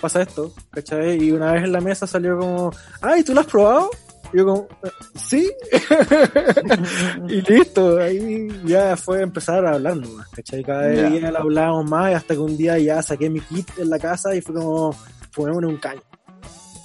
pasa 0.00 0.22
esto, 0.22 0.52
¿cachai? 0.70 1.20
Y 1.20 1.32
una 1.32 1.52
vez 1.52 1.64
en 1.64 1.72
la 1.72 1.80
mesa 1.80 2.06
salió 2.06 2.38
como, 2.38 2.70
ay, 3.00 3.24
¿tú 3.24 3.34
lo 3.34 3.40
has 3.40 3.46
probado? 3.46 3.90
Yo 4.32 4.44
como, 4.44 4.68
"Eh, 4.84 4.90
sí. 5.14 5.50
y 7.28 7.40
listo, 7.42 7.98
ahí 7.98 8.48
ya 8.64 8.96
fue 8.96 9.22
empezar 9.22 9.64
a 9.66 9.72
hablar 9.74 9.96
nomás, 9.96 10.28
¿cachai? 10.28 10.62
Cada 10.62 10.92
Ya. 10.92 11.08
día 11.08 11.30
le 11.30 11.38
hablábamos 11.38 11.88
más 11.90 12.10
y 12.10 12.14
hasta 12.14 12.34
que 12.34 12.40
un 12.40 12.56
día 12.56 12.78
ya 12.78 13.00
saqué 13.02 13.30
mi 13.30 13.40
kit 13.40 13.68
en 13.78 13.90
la 13.90 13.98
casa 13.98 14.34
y 14.34 14.40
fue 14.40 14.54
como, 14.54 14.94
fumémonos 15.30 15.70
un 15.70 15.78
caño. 15.78 16.02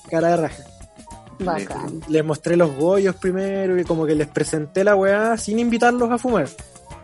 Cara 0.10 0.30
de 0.30 0.38
raja. 0.38 0.64
Bacán. 1.40 2.00
Les 2.08 2.24
mostré 2.24 2.56
los 2.56 2.76
bollos 2.78 3.16
primero 3.16 3.78
y 3.80 3.84
como 3.84 4.06
que 4.06 4.16
les 4.16 4.28
presenté 4.28 4.84
la 4.84 4.96
weá 4.96 5.36
sin 5.38 5.60
invitarlos 5.60 6.10
a 6.12 6.18
fumar. 6.18 6.48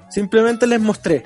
Simplemente 0.10 0.66
les 0.68 0.80
mostré. 0.80 1.24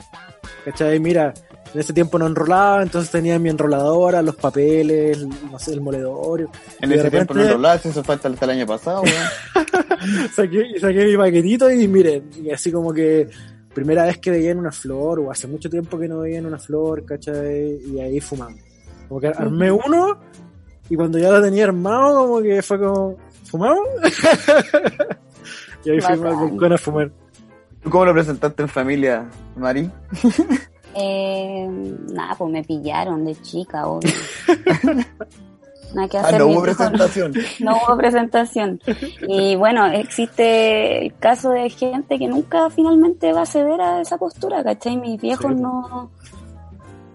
¿Cachai? 0.65 0.99
Mira, 0.99 1.33
en 1.73 1.79
ese 1.79 1.93
tiempo 1.93 2.19
no 2.19 2.27
enrolaba, 2.27 2.83
entonces 2.83 3.09
tenía 3.09 3.39
mi 3.39 3.49
enroladora, 3.49 4.21
los 4.21 4.35
papeles, 4.35 5.25
no 5.51 5.57
sé, 5.57 5.73
el 5.73 5.81
moledor. 5.81 6.47
En 6.79 6.91
ese 6.91 7.09
tiempo 7.09 7.33
no 7.33 7.41
enrolaste, 7.41 7.89
eso 7.89 8.03
fue 8.03 8.15
hasta 8.15 8.27
el 8.27 8.49
año 8.49 8.67
pasado, 8.67 9.01
weón. 9.01 10.29
saqué, 10.35 10.79
saqué 10.79 11.05
mi 11.05 11.17
paquetito 11.17 11.71
y 11.71 11.87
miren, 11.87 12.29
y 12.43 12.51
así 12.51 12.71
como 12.71 12.93
que 12.93 13.27
primera 13.73 14.05
vez 14.05 14.19
que 14.19 14.29
veía 14.29 14.51
en 14.51 14.59
una 14.59 14.71
flor, 14.71 15.19
o 15.19 15.31
hace 15.31 15.47
mucho 15.47 15.69
tiempo 15.69 15.97
que 15.97 16.07
no 16.07 16.19
veía 16.19 16.37
en 16.37 16.45
una 16.45 16.59
flor, 16.59 17.05
¿cachai? 17.05 17.79
Y 17.87 17.99
ahí 17.99 18.19
fumamos. 18.19 18.59
Como 19.07 19.19
que 19.19 19.27
armé 19.27 19.71
uno, 19.71 20.19
y 20.89 20.95
cuando 20.95 21.17
ya 21.17 21.31
lo 21.31 21.41
tenía 21.41 21.65
armado, 21.65 22.27
como 22.27 22.41
que 22.41 22.61
fue 22.61 22.79
como, 22.79 23.17
¿fumamos? 23.45 23.87
y 25.85 25.89
ahí 25.89 25.99
Bacán. 25.99 26.21
balcón 26.21 26.73
a 26.73 26.77
fumar. 26.77 27.11
¿Tú 27.81 27.89
cómo 27.89 28.05
lo 28.05 28.13
presentaste 28.13 28.61
en 28.61 28.69
familia, 28.69 29.25
Mari? 29.57 29.89
Eh, 30.95 31.67
nada, 32.11 32.35
pues 32.37 32.51
me 32.51 32.63
pillaron 32.63 33.25
de 33.25 33.35
chica, 33.41 33.87
obvio. 33.87 34.11
Nada 35.93 36.07
que 36.07 36.17
Ah, 36.17 36.21
hacer. 36.21 36.39
no 36.39 36.47
hubo 36.47 36.61
presentación. 36.63 37.33
no 37.59 37.77
hubo 37.77 37.97
presentación. 37.97 38.79
Y 39.27 39.55
bueno, 39.55 39.85
existe 39.85 41.05
el 41.05 41.15
caso 41.17 41.51
de 41.51 41.69
gente 41.69 42.17
que 42.17 42.27
nunca 42.27 42.69
finalmente 42.71 43.31
va 43.31 43.43
a 43.43 43.45
ceder 43.45 43.79
a 43.79 44.01
esa 44.01 44.17
postura, 44.17 44.63
¿cachai? 44.63 44.97
Mis 44.97 45.21
viejos 45.21 45.51
Sí. 45.53 45.61
no. 45.61 46.09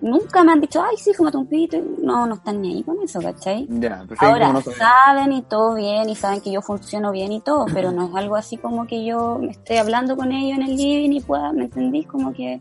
Nunca 0.00 0.44
me 0.44 0.52
han 0.52 0.60
dicho, 0.60 0.80
ay, 0.80 0.96
sí, 0.96 1.12
fúmate 1.12 1.38
un 1.38 1.48
pito. 1.48 1.76
No, 2.00 2.24
no 2.24 2.36
están 2.36 2.62
ni 2.62 2.72
ahí 2.72 2.82
con 2.84 3.02
eso, 3.02 3.20
¿cachai? 3.20 3.66
Perfecto. 3.66 4.24
Ahora, 4.24 4.52
no 4.52 4.60
saben 4.60 5.32
y 5.32 5.42
todo 5.42 5.74
bien, 5.74 6.08
y 6.08 6.14
saben 6.14 6.40
que 6.40 6.52
yo 6.52 6.62
funciono 6.62 7.10
bien 7.10 7.32
y 7.32 7.40
todo, 7.40 7.66
pero 7.74 7.90
no 7.90 8.06
es 8.06 8.14
algo 8.14 8.36
así 8.36 8.56
como 8.58 8.86
que 8.86 9.04
yo 9.04 9.40
me 9.40 9.50
esté 9.50 9.80
hablando 9.80 10.16
con 10.16 10.30
ellos 10.30 10.56
en 10.56 10.62
el 10.70 10.76
living 10.76 11.10
y 11.14 11.20
pueda, 11.20 11.52
¿me 11.52 11.64
entendís? 11.64 12.06
Como 12.06 12.32
que 12.32 12.60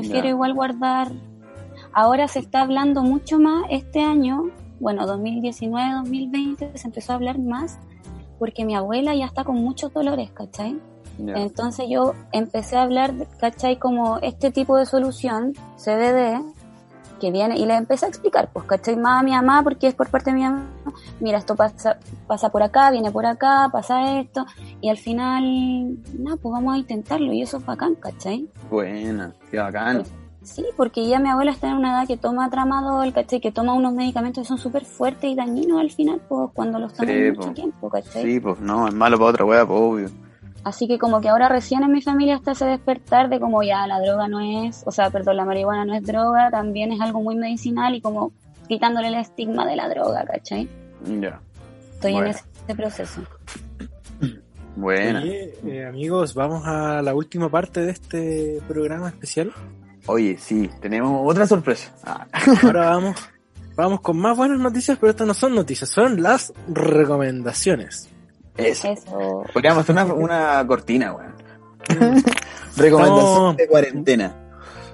prefiero 0.00 0.28
igual 0.28 0.54
guardar. 0.54 1.12
Ahora 1.92 2.26
se 2.26 2.40
está 2.40 2.62
hablando 2.62 3.02
mucho 3.02 3.38
más 3.38 3.64
este 3.70 4.00
año, 4.00 4.50
bueno, 4.80 5.06
2019, 5.06 5.94
2020, 5.94 6.76
se 6.76 6.86
empezó 6.88 7.12
a 7.12 7.16
hablar 7.16 7.38
más 7.38 7.78
porque 8.38 8.64
mi 8.64 8.74
abuela 8.74 9.14
ya 9.14 9.26
está 9.26 9.44
con 9.44 9.56
muchos 9.56 9.92
dolores, 9.92 10.30
¿cachai? 10.32 10.80
Entonces 11.18 11.86
yo 11.88 12.14
empecé 12.32 12.76
a 12.76 12.82
hablar, 12.82 13.14
¿cachai? 13.38 13.78
Como 13.78 14.18
este 14.18 14.50
tipo 14.50 14.76
de 14.76 14.84
solución, 14.84 15.52
CBD, 15.76 16.42
que 17.24 17.30
viene, 17.30 17.56
y 17.58 17.64
le 17.64 17.74
empecé 17.74 18.04
a 18.04 18.08
explicar, 18.08 18.50
pues, 18.52 18.66
¿cachai? 18.66 18.96
Más 18.96 19.20
a 19.20 19.22
mi 19.24 19.30
mamá, 19.30 19.62
porque 19.62 19.86
es 19.86 19.94
por 19.94 20.08
parte 20.10 20.30
de 20.30 20.36
mi 20.36 20.42
mamá, 20.42 20.66
mira, 21.20 21.38
esto 21.38 21.56
pasa, 21.56 21.96
pasa 22.26 22.50
por 22.50 22.62
acá, 22.62 22.90
viene 22.90 23.10
por 23.10 23.24
acá, 23.24 23.70
pasa 23.72 24.20
esto, 24.20 24.44
y 24.82 24.90
al 24.90 24.98
final, 24.98 25.42
nada, 26.18 26.36
pues 26.36 26.52
vamos 26.52 26.74
a 26.74 26.78
intentarlo, 26.78 27.32
y 27.32 27.40
eso 27.40 27.56
es 27.56 27.64
bacán, 27.64 27.94
¿cachai? 27.94 28.46
Buena, 28.70 29.32
qué 29.50 29.56
bacán. 29.58 30.02
Sí, 30.42 30.66
porque 30.76 31.08
ya 31.08 31.18
mi 31.18 31.30
abuela 31.30 31.52
está 31.52 31.68
en 31.70 31.76
una 31.78 31.92
edad 31.92 32.06
que 32.06 32.18
toma 32.18 32.50
tramadol, 32.50 33.14
¿cachai? 33.14 33.40
Que 33.40 33.50
toma 33.50 33.72
unos 33.72 33.94
medicamentos 33.94 34.42
que 34.42 34.48
son 34.48 34.58
súper 34.58 34.84
fuertes 34.84 35.30
y 35.30 35.34
dañinos 35.34 35.80
al 35.80 35.90
final, 35.90 36.20
pues, 36.28 36.50
cuando 36.52 36.78
los 36.78 36.92
toman 36.92 37.14
Sí, 37.14 37.30
mucho 37.30 37.48
po. 37.48 37.54
tiempo, 37.54 37.88
¿cachai? 37.88 38.22
Sí, 38.22 38.40
pues 38.40 38.60
no, 38.60 38.86
es 38.86 38.92
malo 38.94 39.16
para 39.16 39.30
otra 39.30 39.44
wea, 39.46 39.64
pues 39.64 39.80
obvio. 39.80 40.10
Así 40.64 40.88
que 40.88 40.98
como 40.98 41.20
que 41.20 41.28
ahora 41.28 41.48
recién 41.48 41.82
en 41.82 41.92
mi 41.92 42.00
familia 42.00 42.36
está 42.36 42.52
ese 42.52 42.64
despertar 42.64 43.28
de 43.28 43.38
como 43.38 43.62
ya 43.62 43.86
la 43.86 44.00
droga 44.00 44.28
no 44.28 44.40
es, 44.40 44.82
o 44.86 44.90
sea, 44.90 45.10
perdón, 45.10 45.36
la 45.36 45.44
marihuana 45.44 45.84
no 45.84 45.94
es 45.94 46.02
droga, 46.02 46.50
también 46.50 46.90
es 46.90 47.00
algo 47.00 47.20
muy 47.22 47.36
medicinal 47.36 47.94
y 47.94 48.00
como 48.00 48.32
quitándole 48.66 49.08
el 49.08 49.14
estigma 49.16 49.66
de 49.66 49.76
la 49.76 49.88
droga, 49.90 50.24
¿cachai? 50.24 50.68
Ya. 51.20 51.38
Estoy 51.92 52.12
Bueno. 52.14 52.28
en 52.28 52.34
ese 52.34 52.74
proceso. 52.74 53.20
Buena. 54.76 55.20
Oye, 55.20 55.54
eh, 55.66 55.86
amigos, 55.86 56.34
vamos 56.34 56.66
a 56.66 57.00
la 57.02 57.14
última 57.14 57.48
parte 57.48 57.80
de 57.80 57.92
este 57.92 58.60
programa 58.66 59.08
especial. 59.08 59.52
Oye, 60.06 60.36
sí, 60.38 60.68
tenemos 60.80 61.20
otra 61.30 61.46
sorpresa. 61.46 61.92
Ah, 62.04 62.26
Ahora 62.64 62.90
vamos, 62.90 63.16
vamos 63.76 64.00
con 64.00 64.18
más 64.18 64.36
buenas 64.36 64.58
noticias, 64.58 64.98
pero 64.98 65.10
estas 65.10 65.26
no 65.26 65.34
son 65.34 65.54
noticias, 65.54 65.88
son 65.90 66.22
las 66.22 66.52
recomendaciones. 66.68 68.08
Eso. 68.56 68.88
Eso. 68.88 69.42
Podríamos 69.52 69.82
hacer 69.82 69.94
una, 69.94 70.04
una 70.14 70.66
cortina, 70.66 71.12
weón. 71.14 71.34
Recomendación 72.76 73.34
No. 73.42 73.54
de 73.54 73.68
cuarentena. 73.68 74.40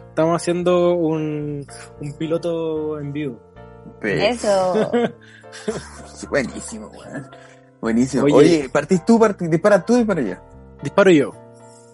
Estamos 0.08 0.36
haciendo 0.42 0.94
un, 0.94 1.64
un 2.00 2.12
piloto 2.18 2.98
en 3.00 3.12
vivo. 3.12 3.40
Pues, 4.00 4.36
Eso. 4.44 4.90
Buenísimo, 6.30 6.88
weón. 6.88 7.26
Buenísimo. 7.80 8.24
Oye. 8.24 8.34
Oye, 8.34 8.68
partís 8.70 9.04
tú, 9.04 9.18
partís, 9.18 9.50
dispara 9.50 9.84
tú 9.84 9.96
y 9.98 10.04
para 10.04 10.20
allá. 10.20 10.42
Disparo 10.82 11.10
yo. 11.10 11.32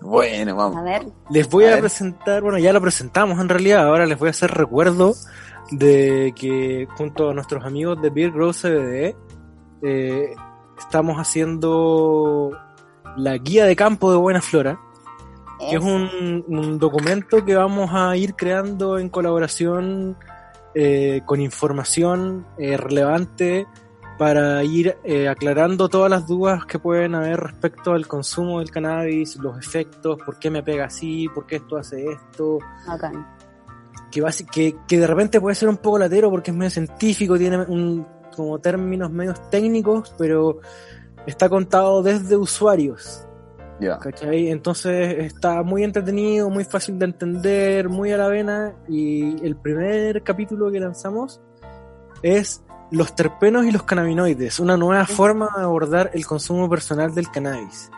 Bueno, 0.01 0.53
A 0.53 0.55
vamos. 0.55 0.85
ver, 0.85 1.07
Les 1.31 1.49
voy 1.49 1.64
A 1.64 1.69
a, 1.69 1.71
ver. 1.73 1.81
presentar, 1.81 2.43
bueno, 2.43 2.59
ya 2.59 2.73
lo 2.73 2.81
presentamos 2.81 3.41
en 3.41 3.49
realidad, 3.49 3.87
ahora 3.87 4.07
les 4.07 4.19
voy 4.19 4.29
a 4.29 4.31
hacer 4.31 4.51
recuerdo 4.51 5.14
de 5.71 6.33
que 6.37 6.87
junto 6.97 7.31
a 7.31 7.35
nuestros 7.35 7.64
amigos 7.64 8.01
de 8.03 8.11
Beer 8.11 8.31
Grow 8.31 8.53
CBD 8.53 9.17
eh, 9.83 10.35
estamos 10.79 11.16
haciendo 11.18 12.51
la 13.16 13.37
guía 13.39 13.64
de 13.64 13.77
campo 13.77 14.11
de 14.11 14.18
Buena 14.18 14.41
Flora, 14.41 14.79
que 15.70 15.77
es 15.77 15.83
un, 15.83 16.45
un 16.49 16.79
documento 16.79 17.45
que 17.45 17.55
vamos 17.55 17.91
a 17.93 18.16
ir 18.16 18.35
creando 18.35 18.99
en 18.99 19.09
colaboración 19.09 20.16
eh, 20.74 21.22
con 21.24 21.41
información 21.41 22.47
eh, 22.59 22.77
relevante 22.77 23.66
para 24.18 24.62
ir 24.62 24.99
eh, 25.05 25.27
aclarando 25.27 25.89
todas 25.89 26.11
las 26.11 26.27
dudas 26.27 26.66
que 26.66 26.79
pueden 26.79 27.14
haber 27.14 27.41
respecto 27.41 27.95
al 27.95 28.07
consumo 28.07 28.59
del 28.59 28.70
cannabis, 28.70 29.37
los 29.37 29.59
efectos, 29.59 30.18
por 30.24 30.39
qué 30.39 30.51
me 30.51 30.62
pega 30.62 30.85
así, 30.85 31.29
por 31.35 31.47
qué 31.47 31.57
esto 31.57 31.79
hace 31.79 32.11
esto, 32.11 32.59
Bacán. 32.87 33.27
que, 34.11 34.22
que, 34.53 34.77
que 34.87 34.99
de 34.99 35.07
repente 35.07 35.41
puede 35.41 35.55
ser 35.55 35.70
un 35.70 35.79
poco 35.79 35.99
latero 35.99 36.31
porque 36.31 36.51
es 36.51 36.57
medio 36.57 36.70
científico, 36.70 37.39
tiene 37.39 37.57
un, 37.57 38.07
como 38.37 38.59
términos 38.59 39.11
medios 39.11 39.51
técnicos, 39.51 40.14
pero 40.18 40.61
está 41.26 41.49
contado 41.49 42.03
desde 42.03 42.37
usuarios. 42.37 43.26
Ya. 43.80 43.99
¿Cachai? 43.99 44.49
Entonces 44.49 45.24
está 45.24 45.62
muy 45.62 45.84
entretenido, 45.84 46.49
muy 46.49 46.64
fácil 46.64 46.99
de 46.99 47.07
entender, 47.07 47.89
muy 47.89 48.12
a 48.12 48.16
la 48.16 48.28
vena. 48.28 48.74
Y 48.89 49.45
el 49.45 49.57
primer 49.57 50.22
capítulo 50.22 50.70
que 50.70 50.80
lanzamos 50.80 51.41
es 52.22 52.62
los 52.91 53.14
terpenos 53.14 53.66
y 53.66 53.72
los 53.72 53.82
cannabinoides, 53.82 54.61
una 54.61 54.76
nueva 54.76 55.07
forma 55.07 55.51
de 55.57 55.62
abordar 55.62 56.11
el 56.14 56.24
consumo 56.24 56.70
personal 56.70 57.14
del 57.14 57.30
cannabis. 57.30 57.91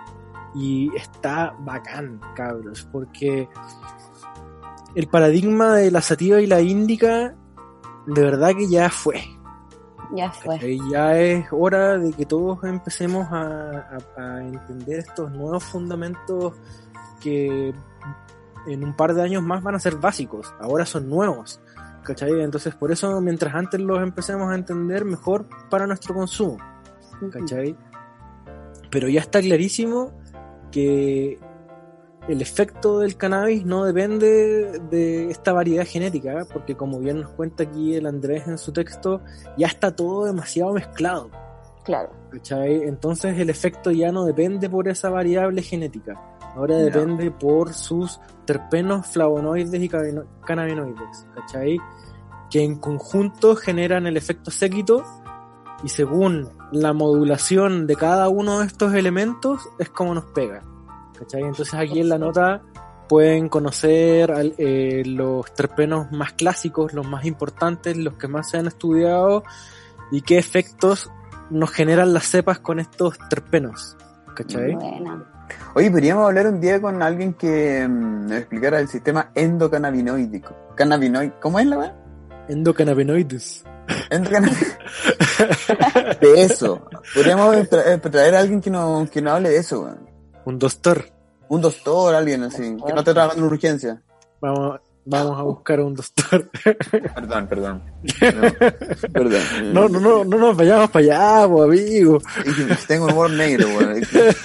Y 0.55 0.95
está 0.97 1.55
bacán, 1.61 2.21
cabros, 2.35 2.89
porque 2.91 3.49
el 4.95 5.07
paradigma 5.07 5.77
de 5.77 5.91
la 5.91 6.01
sativa 6.01 6.41
y 6.41 6.47
la 6.47 6.61
índica, 6.61 7.37
de 8.07 8.23
verdad 8.23 8.53
que 8.57 8.69
ya 8.69 8.89
fue. 8.91 9.23
Ya 10.15 10.31
fue. 10.33 10.55
¿cachai? 10.57 10.79
Ya 10.91 11.19
es 11.19 11.47
hora 11.51 11.99
de 11.99 12.13
que 12.13 12.25
todos 12.27 12.63
empecemos 12.65 13.27
a, 13.31 13.99
a- 14.17 14.21
a 14.23 14.43
entender 14.43 15.01
estos 15.01 15.31
nuevos 15.33 15.63
fundamentos 15.65 16.55
que 17.21 17.75
en 18.67 18.85
un 18.85 18.95
par 18.97 19.15
de 19.15 19.23
años 19.23 19.43
más 19.43 19.63
van 19.63 19.75
a 19.75 19.81
ser 19.81 19.97
básicos, 19.97 20.53
ahora 20.61 20.85
son 20.87 21.09
nuevos. 21.09 21.61
¿cachai? 22.03 22.41
Entonces, 22.41 22.75
por 22.75 22.91
eso, 22.91 23.21
mientras 23.21 23.55
antes 23.55 23.81
los 23.81 24.03
empecemos 24.03 24.51
a 24.51 24.55
entender, 24.55 25.05
mejor 25.05 25.47
para 25.69 25.87
nuestro 25.87 26.15
consumo. 26.15 26.57
¿cachai? 27.31 27.77
Pero 28.91 29.09
ya 29.09 29.21
está 29.21 29.41
clarísimo 29.41 30.13
que 30.73 31.39
el 32.29 32.43
efecto 32.43 33.01
del 33.01 33.17
cannabis 33.17 33.65
no 33.65 33.85
depende 33.85 34.81
de 34.91 35.31
esta 35.31 35.53
variedad 35.53 35.87
genética, 35.87 36.47
porque 36.53 36.77
como 36.77 36.99
bien 36.99 37.23
nos 37.23 37.31
cuenta 37.31 37.65
aquí 37.65 37.95
el 37.95 38.07
Andrés 38.07 38.47
en 38.47 38.59
su 38.59 38.73
texto, 38.73 39.23
ya 39.57 39.67
está 39.67 39.97
todo 39.97 40.27
demasiado 40.27 40.73
mezclado. 40.73 41.31
Claro. 41.85 42.11
¿cachai? 42.31 42.83
Entonces 42.83 43.39
el 43.39 43.51
efecto 43.51 43.91
ya 43.91 44.13
no 44.13 44.25
depende 44.25 44.69
por 44.69 44.89
esa 44.89 45.11
variable 45.11 45.63
genética, 45.63 46.21
ahora 46.55 46.77
depende 46.77 47.31
por 47.31 47.73
sus 47.73 48.21
terpenos, 48.45 49.07
flavonoides 49.07 49.81
y 49.81 49.89
cannabinoides, 49.89 51.27
¿cachai? 51.35 51.79
Que 52.51 52.63
en 52.63 52.79
conjunto 52.79 53.57
generan 53.57 54.07
el 54.07 54.17
efecto 54.17 54.51
séquito 54.51 55.05
y 55.83 55.89
según 55.89 56.49
la 56.73 56.93
modulación 56.93 57.87
de 57.87 57.97
cada 57.97 58.29
uno 58.29 58.61
de 58.61 58.67
estos 58.67 58.95
elementos 58.95 59.69
es 59.79 59.91
como 59.91 60.15
nos 60.15 60.25
pega, 60.27 60.65
¿cachai? 61.19 61.43
Entonces 61.43 61.75
aquí 61.75 62.01
en 62.01 62.09
la 62.09 62.19
nota 62.19 62.63
pueden 63.09 63.49
conocer 63.49 64.31
al- 64.31 64.55
eh, 64.59 65.03
los 65.07 65.53
terpenos 65.55 66.13
más 66.13 66.33
clásicos, 66.35 66.93
los 66.93 67.07
más 67.07 67.25
importantes, 67.25 67.97
los 67.97 68.15
que 68.15 68.29
más 68.29 68.51
se 68.51 68.59
han 68.59 68.67
estudiado 68.67 69.43
y 70.13 70.21
qué 70.23 70.39
efectos 70.39 71.11
nos 71.51 71.71
generan 71.71 72.13
las 72.13 72.25
cepas 72.27 72.59
con 72.59 72.79
estos 72.79 73.17
terpenos, 73.31 73.97
¿cachai? 74.37 74.73
Oye, 75.75 75.91
podríamos 75.91 76.27
hablar 76.27 76.47
un 76.49 76.61
día 76.61 76.79
con 76.81 77.03
alguien 77.03 77.33
que 77.33 77.87
mm, 77.89 78.27
nos 78.27 78.33
explicara 78.39 78.79
el 78.81 78.89
sistema 78.89 79.31
endocannabinoidico. 79.35 80.55
Cannabinoid, 80.77 81.31
¿cómo 81.41 81.59
es 81.59 81.67
la 81.67 81.79
weá? 81.79 81.97
Endocannabinoides. 82.49 83.65
Endocannabinoide. 84.11 84.77
de 86.21 86.43
eso. 86.43 86.83
Podríamos 87.15 87.57
tra- 87.71 87.95
eh, 87.95 87.99
traer 87.99 88.35
a 88.35 88.41
alguien 88.41 88.61
que 88.61 88.71
nos 88.71 89.09
que 89.11 89.23
nos 89.23 89.35
hable 89.35 89.49
de 89.51 89.57
eso, 89.57 89.81
weón. 89.83 90.09
Un 90.49 90.59
doctor. 90.59 91.05
Un 91.51 91.61
doctor, 91.61 92.15
alguien 92.15 92.43
así, 92.43 92.63
que 92.63 92.93
no 92.95 93.01
esté 93.01 93.13
trabajando 93.13 93.45
en 93.45 93.53
urgencia. 93.53 94.03
Vamos, 94.41 94.81
vamos 95.05 95.39
a 95.39 95.43
buscar 95.43 95.79
un 95.79 95.95
doctor. 95.95 96.51
Perdón, 97.15 97.47
perdón. 97.49 97.83
No, 98.03 99.09
perdón. 99.13 99.43
No, 99.75 99.89
no, 99.91 100.01
no, 100.01 100.25
no 100.25 100.39
nos 100.39 100.57
vayamos 100.57 100.89
para 100.89 101.05
allá, 101.05 101.49
po, 101.49 101.65
amigo. 101.65 102.23
Tengo 102.87 103.05
un 103.05 103.13
humor 103.13 103.31
negro, 103.31 103.69
weón. 103.69 104.01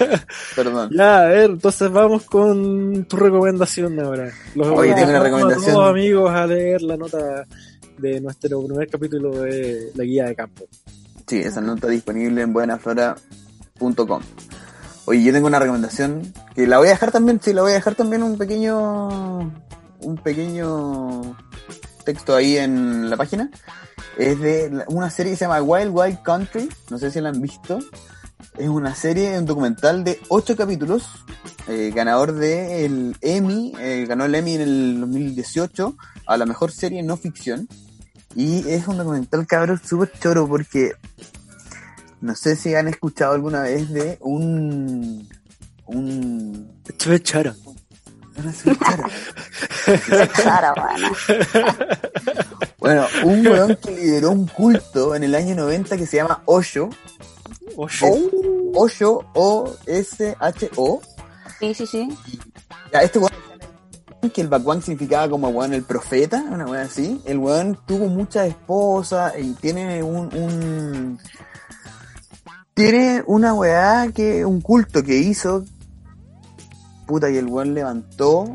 Perdón. 0.56 0.90
Ya, 0.94 1.20
a 1.20 1.24
ver, 1.24 1.50
entonces 1.52 1.90
vamos 1.90 2.24
con 2.24 3.06
tu 3.06 3.16
recomendación 3.16 3.98
ahora. 3.98 4.30
Los 4.54 4.68
Oye, 4.68 4.92
tengo 4.92 5.08
una 5.08 5.20
a 5.20 5.22
recomendación. 5.22 5.74
todos 5.74 5.88
amigos 5.88 6.30
a 6.30 6.46
leer 6.46 6.82
la 6.82 6.98
nota 6.98 7.46
de 7.96 8.20
nuestro 8.20 8.62
primer 8.62 8.90
capítulo 8.90 9.30
de 9.40 9.90
la 9.94 10.04
guía 10.04 10.26
de 10.26 10.34
campo. 10.34 10.66
Sí, 11.26 11.38
esa 11.38 11.62
nota 11.62 11.88
disponible 11.88 12.42
en 12.42 12.52
buenaflora.com. 12.52 14.20
Oye, 15.06 15.22
yo 15.22 15.32
tengo 15.32 15.46
una 15.46 15.58
recomendación 15.58 16.32
que 16.54 16.66
la 16.66 16.78
voy 16.78 16.88
a 16.88 16.92
dejar 16.92 17.12
también, 17.12 17.38
sí, 17.42 17.52
la 17.52 17.60
voy 17.60 17.72
a 17.72 17.74
dejar 17.74 17.94
también 17.94 18.22
un 18.22 18.38
pequeño, 18.38 19.38
un 20.00 20.16
pequeño 20.22 21.36
texto 22.04 22.34
ahí 22.34 22.56
en 22.56 23.10
la 23.10 23.16
página. 23.16 23.50
Es 24.16 24.40
de 24.40 24.84
una 24.88 25.10
serie 25.10 25.32
que 25.32 25.36
se 25.36 25.44
llama 25.44 25.60
Wild 25.60 25.90
Wild 25.92 26.22
Country, 26.22 26.70
no 26.90 26.98
sé 26.98 27.10
si 27.10 27.20
la 27.20 27.28
han 27.28 27.42
visto. 27.42 27.80
Es 28.56 28.68
una 28.68 28.94
serie, 28.94 29.38
un 29.38 29.44
documental 29.44 30.04
de 30.04 30.20
ocho 30.28 30.56
capítulos, 30.56 31.06
eh, 31.68 31.92
ganador 31.94 32.32
del 32.32 33.16
Emmy, 33.20 33.74
eh, 33.80 34.06
ganó 34.08 34.24
el 34.24 34.34
Emmy 34.34 34.54
en 34.54 34.60
el 34.62 35.00
2018 35.00 35.96
a 36.26 36.36
la 36.38 36.46
mejor 36.46 36.72
serie 36.72 37.02
no 37.02 37.18
ficción. 37.18 37.68
Y 38.34 38.68
es 38.68 38.88
un 38.88 38.96
documental, 38.96 39.46
cabrón, 39.46 39.80
súper 39.84 40.12
choro 40.18 40.48
porque 40.48 40.92
no 42.24 42.34
sé 42.34 42.56
si 42.56 42.74
han 42.74 42.88
escuchado 42.88 43.34
alguna 43.34 43.60
vez 43.60 43.90
de 43.90 44.16
un... 44.22 45.28
un... 45.84 46.80
Esto 46.88 47.12
es 47.12 47.22
chara. 47.22 47.54
Bueno, 52.78 53.06
un 53.24 53.46
weón 53.46 53.76
que 53.76 53.90
lideró 53.90 54.30
un 54.30 54.46
culto 54.46 55.14
en 55.14 55.24
el 55.24 55.34
año 55.34 55.54
90 55.54 55.98
que 55.98 56.06
se 56.06 56.16
llama 56.16 56.42
Osho. 56.46 56.88
Oye, 57.76 58.30
Osho, 58.74 59.26
O-S-H-O. 59.34 61.02
Sí, 61.60 61.74
sí, 61.74 61.86
sí. 61.86 62.08
Ya, 62.90 63.00
este 63.00 63.18
weón, 63.18 63.32
que 64.32 64.40
el 64.40 64.48
Bhagwan 64.48 64.80
significaba 64.80 65.28
como 65.28 65.50
weón 65.50 65.74
el 65.74 65.84
profeta, 65.84 66.42
una 66.50 66.64
weón 66.64 66.86
así. 66.86 67.20
El 67.26 67.36
weón 67.36 67.78
tuvo 67.86 68.06
muchas 68.06 68.48
esposas 68.48 69.34
y 69.38 69.52
tiene 69.52 70.02
un, 70.02 70.34
un 70.34 71.18
tiene 72.74 73.22
una 73.26 73.54
weá 73.54 74.10
que, 74.12 74.44
un 74.44 74.60
culto 74.60 75.02
que 75.02 75.16
hizo. 75.18 75.64
Puta, 77.06 77.30
y 77.30 77.36
el 77.36 77.46
weón 77.46 77.74
levantó 77.74 78.52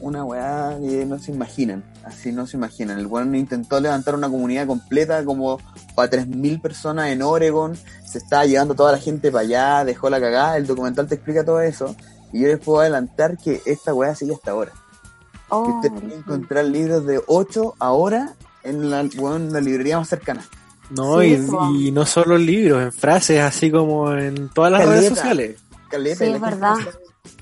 una 0.00 0.24
weá 0.24 0.76
que 0.80 1.06
no 1.06 1.18
se 1.18 1.32
imaginan. 1.32 1.84
Así 2.04 2.32
no 2.32 2.46
se 2.46 2.56
imaginan. 2.56 2.98
El 2.98 3.06
weón 3.06 3.34
intentó 3.34 3.80
levantar 3.80 4.14
una 4.14 4.28
comunidad 4.28 4.66
completa 4.66 5.24
como 5.24 5.58
para 5.94 6.10
3.000 6.10 6.60
personas 6.60 7.08
en 7.08 7.22
Oregon. 7.22 7.76
Se 8.04 8.18
estaba 8.18 8.46
llevando 8.46 8.74
toda 8.74 8.92
la 8.92 8.98
gente 8.98 9.30
para 9.30 9.42
allá, 9.42 9.84
dejó 9.84 10.10
la 10.10 10.20
cagada. 10.20 10.56
El 10.56 10.66
documental 10.66 11.06
te 11.06 11.14
explica 11.14 11.44
todo 11.44 11.60
eso. 11.60 11.94
Y 12.32 12.40
yo 12.40 12.48
les 12.48 12.58
puedo 12.58 12.80
adelantar 12.80 13.36
que 13.36 13.62
esta 13.66 13.94
weá 13.94 14.14
sigue 14.14 14.34
hasta 14.34 14.50
ahora. 14.50 14.72
Que 14.72 15.54
Oh, 15.54 15.76
usted 15.76 15.90
puede 15.90 16.14
encontrar 16.14 16.64
libros 16.64 17.06
de 17.06 17.22
8 17.26 17.74
ahora 17.78 18.34
en 18.64 18.90
la, 18.90 19.08
weón, 19.18 19.46
en 19.46 19.52
la 19.52 19.60
librería 19.60 19.98
más 19.98 20.08
cercana. 20.08 20.44
No, 20.90 21.20
Sí, 21.20 21.38
y, 21.74 21.88
y 21.88 21.90
no 21.92 22.04
solo 22.06 22.36
en 22.36 22.46
libros, 22.46 22.82
en 22.82 22.92
frases, 22.92 23.40
así 23.40 23.70
como 23.70 24.12
en 24.12 24.48
todas 24.50 24.72
las 24.72 24.80
redes 24.86 25.04
Caleta. 25.04 25.14
sociales. 25.16 25.56
Caleta, 25.90 26.16
Sí, 26.18 26.24
es 26.24 26.30
gente 26.32 26.44
verdad. 26.50 26.74
no 26.74 26.76
sabe, 26.84 26.92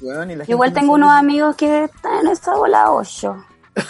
weón, 0.01 0.31
y 0.31 0.37
la 0.37 0.45
Yo 0.45 0.53
igual 0.53 0.73
tengo 0.73 0.87
no 0.89 0.95
unos 0.95 1.09
sabe- 1.11 1.19
amigos 1.21 1.57
que 1.57 1.85
están 1.85 2.27
en 2.27 2.33
esa 2.33 2.55
bola 2.57 2.93
8. 2.93 3.37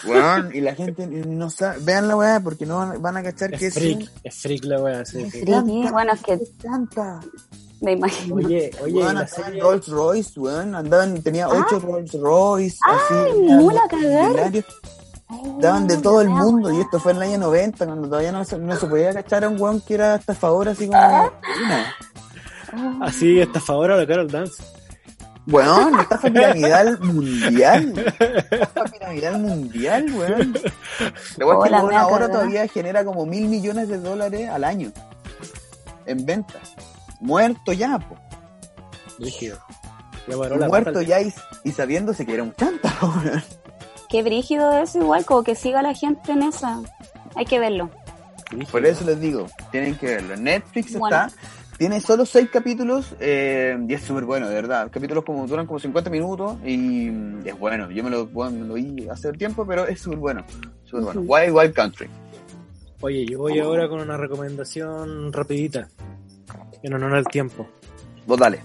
Weón, 0.08 0.50
y 0.52 0.60
la 0.60 0.74
gente 0.74 1.06
no 1.06 1.48
sabe. 1.48 1.78
Vean 1.82 2.08
la 2.08 2.16
weá 2.16 2.40
porque 2.40 2.66
no 2.66 2.78
van, 2.78 3.00
van 3.00 3.16
a 3.18 3.22
cachar 3.22 3.50
que 3.56 3.66
Es 3.68 3.74
freak, 3.74 4.10
es 4.24 4.34
freak 4.34 4.64
la 4.64 4.80
wea, 4.82 5.04
sí, 5.04 5.30
sí. 5.30 5.40
Sí, 5.44 5.88
bueno, 5.92 6.12
es 6.12 6.22
que 6.22 6.32
es 6.32 6.48
planta. 6.60 7.20
me 7.82 7.92
imagino. 7.92 8.34
Oye, 8.34 8.70
oye, 8.82 9.00
andaban 9.02 9.28
serie... 9.28 9.62
Rolls 9.62 9.86
Royce, 9.86 10.40
weón. 10.40 10.74
Andaban, 10.74 11.22
tenía 11.22 11.48
8 11.48 11.78
Rolls 11.78 12.12
Royce. 12.14 12.78
así, 12.84 13.14
Ay, 13.14 13.44
eran 13.46 13.58
mula 13.58 13.80
cagar. 13.88 14.64
Oh, 15.28 15.58
Daban 15.60 15.88
de 15.88 15.96
todo 15.96 16.20
el 16.20 16.28
mundo, 16.28 16.70
y 16.72 16.80
esto 16.80 17.00
fue 17.00 17.10
en 17.12 17.18
el 17.18 17.22
año 17.24 17.38
90, 17.38 17.84
cuando 17.84 18.08
todavía 18.08 18.30
no 18.30 18.44
se, 18.44 18.58
no 18.58 18.76
se 18.76 18.86
podía 18.86 19.12
cachar 19.12 19.44
a 19.44 19.48
un 19.48 19.60
weón 19.60 19.80
que 19.80 19.94
era 19.94 20.14
estafador 20.16 20.68
así 20.68 20.86
como. 20.86 20.98
Ah. 20.98 21.32
Una. 21.64 21.94
Oh, 23.00 23.04
Así, 23.04 23.40
estafadora 23.40 23.94
a 23.94 23.98
la 23.98 24.06
Carol 24.06 24.30
Dance. 24.30 24.62
Weón, 25.48 25.98
estafa 26.00 26.28
piramidal 26.28 26.98
mundial. 27.02 27.92
Estafa 28.50 28.84
piramidal 28.84 29.38
mundial, 29.40 30.06
weón. 30.14 30.56
Es 30.56 30.72
que 31.38 31.94
ahora 31.96 32.28
todavía 32.28 32.66
genera 32.68 33.04
como 33.04 33.26
mil 33.26 33.46
millones 33.48 33.88
de 33.88 33.98
dólares 33.98 34.48
al 34.48 34.64
año. 34.64 34.92
En 36.04 36.26
ventas. 36.26 36.74
Muerto 37.20 37.72
ya, 37.72 37.98
po. 37.98 38.16
Rígido. 39.18 39.58
Le 40.26 40.36
paró 40.36 40.56
la 40.56 40.68
muerto 40.68 41.00
ya 41.00 41.20
y, 41.20 41.32
y 41.64 41.70
sabiéndose 41.72 42.26
que 42.26 42.34
era 42.34 42.42
un 42.42 42.52
chanta, 42.52 42.92
weón. 43.02 43.42
Qué 44.08 44.22
brígido 44.22 44.72
eso, 44.72 44.98
igual, 44.98 45.24
como 45.24 45.42
que 45.42 45.54
siga 45.54 45.82
la 45.82 45.94
gente 45.94 46.32
en 46.32 46.42
esa. 46.42 46.80
Hay 47.34 47.44
que 47.44 47.58
verlo. 47.58 47.90
Por 48.70 48.86
eso 48.86 49.04
les 49.04 49.20
digo, 49.20 49.46
tienen 49.72 49.96
que 49.96 50.06
verlo. 50.06 50.36
Netflix 50.36 50.96
Bueno. 50.96 51.16
está, 51.16 51.36
tiene 51.76 52.00
solo 52.00 52.24
seis 52.24 52.48
capítulos 52.50 53.14
eh, 53.20 53.76
y 53.88 53.92
es 53.92 54.02
súper 54.02 54.24
bueno, 54.24 54.48
de 54.48 54.54
verdad. 54.54 54.88
Capítulos 54.90 55.24
como 55.24 55.46
duran 55.46 55.66
como 55.66 55.78
50 55.78 56.08
minutos 56.10 56.56
y 56.64 56.76
mm, 57.10 57.46
es 57.46 57.58
bueno. 57.58 57.90
Yo 57.90 58.04
me 58.04 58.10
lo, 58.10 58.26
bueno, 58.26 58.60
me 58.60 58.66
lo 58.66 58.74
vi 58.74 59.08
hace 59.08 59.32
tiempo, 59.32 59.66
pero 59.66 59.86
es 59.86 60.00
súper 60.00 60.18
bueno. 60.18 60.44
Súper 60.84 61.04
bueno. 61.04 61.20
Ujú. 61.20 61.34
Wild 61.34 61.54
Wild 61.54 61.74
Country. 61.74 62.08
Oye, 63.00 63.26
yo 63.26 63.38
voy 63.38 63.58
ahora 63.58 63.88
con 63.88 64.00
una 64.00 64.16
recomendación 64.16 65.32
rapidita, 65.32 65.88
en 66.82 66.94
honor 66.94 67.14
al 67.14 67.26
tiempo. 67.26 67.68
Vos 68.26 68.38
dale. 68.38 68.60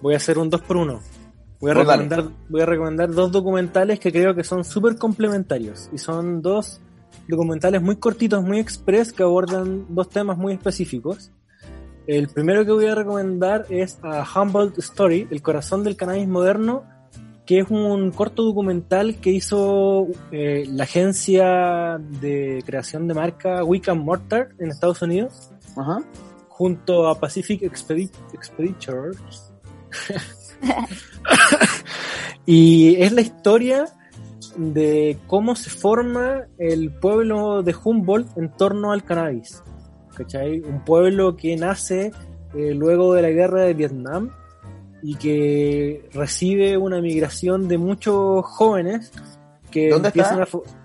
Voy 0.00 0.14
a 0.14 0.16
hacer 0.16 0.38
un 0.38 0.48
2 0.48 0.62
por 0.62 0.78
1 0.78 1.00
Voy 1.60 1.70
a, 1.70 1.74
dale. 1.74 1.84
recomendar, 1.84 2.24
voy 2.48 2.60
a 2.62 2.66
recomendar 2.66 3.10
dos 3.10 3.30
documentales 3.32 4.00
que 4.00 4.10
creo 4.10 4.34
que 4.34 4.44
son 4.44 4.64
súper 4.64 4.96
complementarios. 4.96 5.88
Y 5.92 5.98
son 5.98 6.40
dos 6.42 6.80
documentales 7.28 7.82
muy 7.82 7.96
cortitos, 7.96 8.42
muy 8.42 8.58
express, 8.58 9.12
que 9.12 9.22
abordan 9.22 9.86
dos 9.88 10.08
temas 10.08 10.36
muy 10.38 10.52
específicos. 10.54 11.30
El 12.06 12.28
primero 12.28 12.64
que 12.64 12.72
voy 12.72 12.86
a 12.86 12.94
recomendar 12.94 13.66
es 13.68 13.98
A 14.02 14.24
Humboldt 14.34 14.78
Story, 14.78 15.28
El 15.30 15.42
corazón 15.42 15.84
del 15.84 15.96
cannabis 15.96 16.26
moderno, 16.26 16.84
que 17.46 17.58
es 17.60 17.70
un 17.70 18.10
corto 18.12 18.42
documental 18.44 19.16
que 19.16 19.30
hizo 19.30 20.06
eh, 20.32 20.64
la 20.68 20.84
agencia 20.84 21.98
de 22.20 22.62
creación 22.64 23.06
de 23.06 23.14
marca 23.14 23.62
Wickham 23.64 23.98
Mortar 23.98 24.48
en 24.58 24.70
Estados 24.70 25.02
Unidos 25.02 25.50
Ajá. 25.76 25.98
junto 26.48 27.08
a 27.08 27.18
Pacific 27.20 27.62
Expedi- 27.62 28.10
Expeditures. 28.32 29.52
y 32.46 32.96
es 33.02 33.12
la 33.12 33.20
historia 33.20 33.86
de 34.56 35.18
cómo 35.26 35.54
se 35.54 35.70
forma 35.70 36.46
el 36.58 36.90
pueblo 36.90 37.62
de 37.62 37.74
Humboldt 37.82 38.36
en 38.36 38.50
torno 38.50 38.92
al 38.92 39.04
cannabis. 39.04 39.62
¿Cachai? 40.14 40.60
Un 40.60 40.84
pueblo 40.84 41.36
que 41.36 41.56
nace 41.56 42.12
eh, 42.54 42.74
luego 42.74 43.14
de 43.14 43.22
la 43.22 43.30
guerra 43.30 43.62
de 43.62 43.74
Vietnam 43.74 44.30
y 45.02 45.14
que 45.14 46.08
recibe 46.12 46.76
una 46.76 47.00
migración 47.00 47.68
de 47.68 47.78
muchos 47.78 48.44
jóvenes 48.44 49.12
que 49.70 49.88
¿Dónde 49.88 50.08
empiezan 50.08 50.42
está? 50.42 50.58
a... 50.58 50.79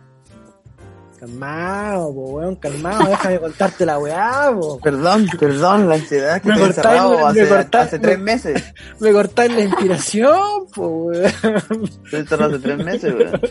Calmado, 1.20 2.14
po, 2.14 2.22
weón, 2.34 2.56
calmado, 2.58 3.08
déjame 3.10 3.40
contarte 3.40 3.86
la 3.86 3.98
weá, 4.00 4.52
po. 4.54 4.80
Perdón, 4.82 5.26
perdón, 5.40 5.88
la 5.90 5.96
ansiedad 5.96 6.42
que 6.42 6.50
Me 6.50 6.60
cortáis, 6.60 7.02
me 7.02 7.22
hace, 7.42 7.48
cortáis, 7.50 7.86
hace 7.88 7.98
me- 8.00 8.04
tres 8.04 8.20
meses. 8.20 8.64
Me 9.00 9.12
cortáis 9.14 9.52
la 9.56 9.62
inspiración, 9.62 10.68
po, 10.76 10.88
weón. 11.06 11.26
Estoy 11.26 12.20
encerrado 12.20 12.56
hace 12.56 12.64
tres 12.64 12.78
meses, 12.86 13.16
weón. 13.16 13.42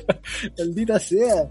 Maldita 0.59 0.99
sea. 1.01 1.49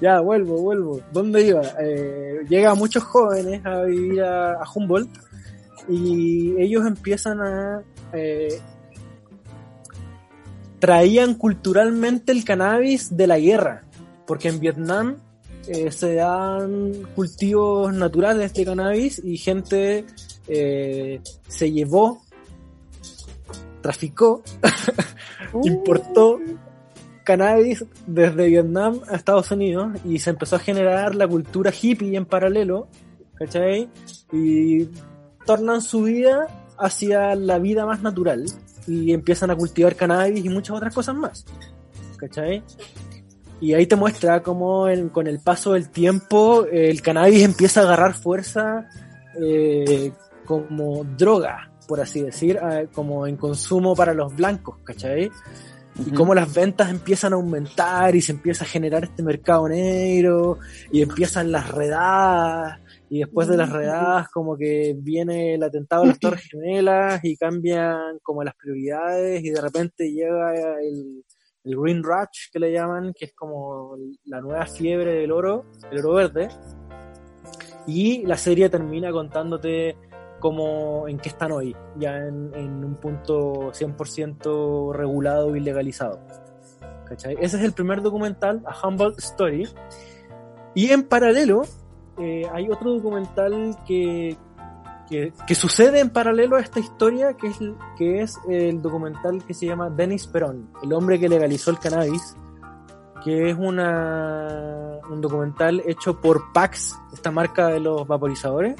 ya, 0.00 0.20
vuelvo, 0.20 0.58
vuelvo. 0.62 1.00
¿Dónde 1.12 1.42
iba? 1.42 1.62
Eh, 1.80 2.40
llega 2.48 2.74
muchos 2.74 3.02
jóvenes 3.04 3.64
a 3.66 3.82
vivir 3.82 4.22
a, 4.22 4.52
a 4.54 4.64
Humboldt 4.74 5.10
y 5.88 6.54
ellos 6.60 6.86
empiezan 6.86 7.40
a... 7.40 7.82
eh, 8.12 8.60
traían 10.82 11.34
culturalmente 11.34 12.32
el 12.32 12.44
cannabis 12.44 13.16
de 13.16 13.28
la 13.28 13.38
guerra, 13.38 13.84
porque 14.26 14.48
en 14.48 14.58
Vietnam 14.58 15.18
eh, 15.68 15.92
se 15.92 16.14
dan 16.16 16.92
cultivos 17.14 17.94
naturales 17.94 18.52
de 18.52 18.64
cannabis 18.64 19.22
y 19.24 19.36
gente 19.36 20.04
eh, 20.48 21.20
se 21.46 21.70
llevó, 21.70 22.20
traficó 23.80 24.42
importó 25.62 26.40
cannabis 27.22 27.84
desde 28.08 28.48
Vietnam 28.48 29.02
a 29.08 29.14
Estados 29.14 29.52
Unidos 29.52 29.92
y 30.04 30.18
se 30.18 30.30
empezó 30.30 30.56
a 30.56 30.58
generar 30.58 31.14
la 31.14 31.28
cultura 31.28 31.70
hippie 31.70 32.16
en 32.16 32.26
paralelo, 32.26 32.88
¿cachai? 33.34 33.88
Y 34.32 34.88
tornan 35.46 35.80
su 35.80 36.02
vida 36.02 36.48
hacia 36.76 37.36
la 37.36 37.60
vida 37.60 37.86
más 37.86 38.02
natural 38.02 38.46
y 38.86 39.12
empiezan 39.12 39.50
a 39.50 39.56
cultivar 39.56 39.94
cannabis 39.96 40.44
y 40.44 40.48
muchas 40.48 40.76
otras 40.76 40.94
cosas 40.94 41.14
más, 41.14 41.44
¿cachai? 42.16 42.62
Y 43.60 43.74
ahí 43.74 43.86
te 43.86 43.94
muestra 43.96 44.42
cómo 44.42 44.88
el- 44.88 45.10
con 45.10 45.26
el 45.28 45.38
paso 45.38 45.74
del 45.74 45.88
tiempo 45.90 46.64
el 46.70 47.00
cannabis 47.00 47.42
empieza 47.44 47.80
a 47.80 47.84
agarrar 47.84 48.14
fuerza 48.14 48.88
eh, 49.40 50.12
como 50.44 51.04
droga, 51.16 51.70
por 51.88 52.00
así 52.00 52.20
decir, 52.22 52.58
eh, 52.70 52.88
como 52.92 53.26
en 53.26 53.36
consumo 53.36 53.94
para 53.96 54.12
los 54.14 54.34
blancos, 54.34 54.76
¿cachai? 54.84 55.30
y 56.06 56.10
cómo 56.12 56.34
las 56.34 56.52
ventas 56.54 56.88
empiezan 56.90 57.34
a 57.34 57.36
aumentar 57.36 58.16
y 58.16 58.22
se 58.22 58.32
empieza 58.32 58.64
a 58.64 58.66
generar 58.66 59.04
este 59.04 59.22
mercado 59.22 59.68
negro 59.68 60.58
y 60.90 61.02
empiezan 61.02 61.52
las 61.52 61.70
redadas 61.70 62.80
y 63.12 63.18
después 63.18 63.46
de 63.46 63.58
las 63.58 63.68
redadas 63.68 64.30
como 64.30 64.56
que 64.56 64.96
viene 64.96 65.52
el 65.56 65.62
atentado 65.62 66.04
a 66.04 66.06
las 66.06 66.18
Torres 66.18 66.48
Gemelas 66.50 67.22
y 67.22 67.36
cambian 67.36 68.18
como 68.22 68.42
las 68.42 68.54
prioridades 68.54 69.44
y 69.44 69.50
de 69.50 69.60
repente 69.60 70.10
llega 70.10 70.54
el, 70.80 71.22
el 71.62 71.76
Green 71.76 72.02
Rush 72.02 72.48
que 72.50 72.58
le 72.58 72.72
llaman, 72.72 73.12
que 73.12 73.26
es 73.26 73.34
como 73.34 73.98
la 74.24 74.40
nueva 74.40 74.64
fiebre 74.64 75.12
del 75.12 75.30
oro, 75.30 75.66
el 75.90 75.98
oro 75.98 76.14
verde 76.14 76.48
y 77.86 78.24
la 78.24 78.38
serie 78.38 78.70
termina 78.70 79.12
contándote 79.12 79.94
como 80.40 81.06
en 81.06 81.18
qué 81.18 81.28
están 81.28 81.52
hoy, 81.52 81.76
ya 81.98 82.16
en, 82.16 82.50
en 82.54 82.82
un 82.82 82.94
punto 82.94 83.72
100% 83.72 84.94
regulado 84.94 85.54
y 85.54 85.60
legalizado. 85.60 86.18
¿Cachai? 87.04 87.34
Ese 87.42 87.58
es 87.58 87.62
el 87.62 87.74
primer 87.74 88.00
documental, 88.00 88.62
A 88.64 88.88
Humboldt 88.88 89.18
Story. 89.18 89.68
Y 90.74 90.88
en 90.92 91.02
paralelo, 91.02 91.64
eh, 92.18 92.46
hay 92.52 92.68
otro 92.70 92.92
documental 92.94 93.76
que, 93.86 94.36
que, 95.08 95.32
que 95.46 95.54
sucede 95.54 96.00
en 96.00 96.10
paralelo 96.10 96.56
a 96.56 96.60
esta 96.60 96.80
historia, 96.80 97.34
que 97.34 97.48
es, 97.48 97.58
que 97.96 98.20
es 98.20 98.38
el 98.48 98.80
documental 98.82 99.44
que 99.44 99.54
se 99.54 99.66
llama 99.66 99.90
Dennis 99.90 100.26
Perón, 100.26 100.68
el 100.82 100.92
hombre 100.92 101.18
que 101.18 101.28
legalizó 101.28 101.70
el 101.70 101.78
cannabis, 101.78 102.36
que 103.24 103.50
es 103.50 103.56
una, 103.56 104.98
un 105.10 105.20
documental 105.20 105.82
hecho 105.86 106.20
por 106.20 106.52
Pax, 106.52 106.96
esta 107.12 107.30
marca 107.30 107.68
de 107.68 107.80
los 107.80 108.06
vaporizadores. 108.06 108.76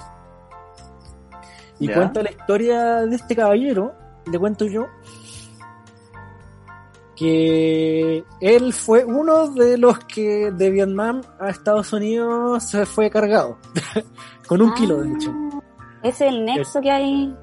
Y 1.78 1.89
Ya. 1.89 1.95
cuenta 1.95 2.22
la 2.22 2.30
historia 2.30 3.07
de 3.07 3.16
este 3.16 3.35
caballero, 3.35 3.93
le 4.30 4.39
cuento 4.39 4.66
yo, 4.66 4.87
que 7.17 8.25
él 8.41 8.73
fue 8.73 9.05
uno 9.05 9.49
de 9.49 9.77
los 9.79 9.99
que 10.01 10.51
de 10.51 10.71
Vietnam 10.71 11.21
a 11.39 11.51
Estados 11.51 11.93
Unidos 11.93 12.65
se 12.65 12.87
fue 12.87 13.11
cargado, 13.11 13.59
con 14.47 14.63
un 14.63 14.73
kilo 14.75 15.03
de 15.03 15.13
hecho. 15.13 15.31
Ah, 15.53 15.61
Ese 16.03 16.27
es 16.27 16.35
el 16.35 16.45
nexo 16.45 16.81
que 16.81 16.91
hay. 16.91 17.37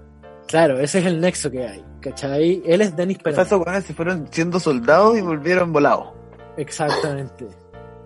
Claro, 0.48 0.80
ese 0.80 1.00
es 1.00 1.06
el 1.06 1.22
nexo 1.22 1.52
que 1.52 1.68
hay, 1.68 1.86
¿cachai? 2.00 2.64
Él 2.66 2.82
es 2.82 2.96
Dennis 2.96 3.20
sea, 3.24 3.44
esos 3.44 3.60
weones 3.64 3.86
se 3.86 3.94
fueron 3.94 4.28
siendo 4.32 4.60
soldados 4.60 5.18
y 5.18 5.22
volvieron 5.22 5.72
volados. 5.72 6.10
Exactamente. 6.58 7.48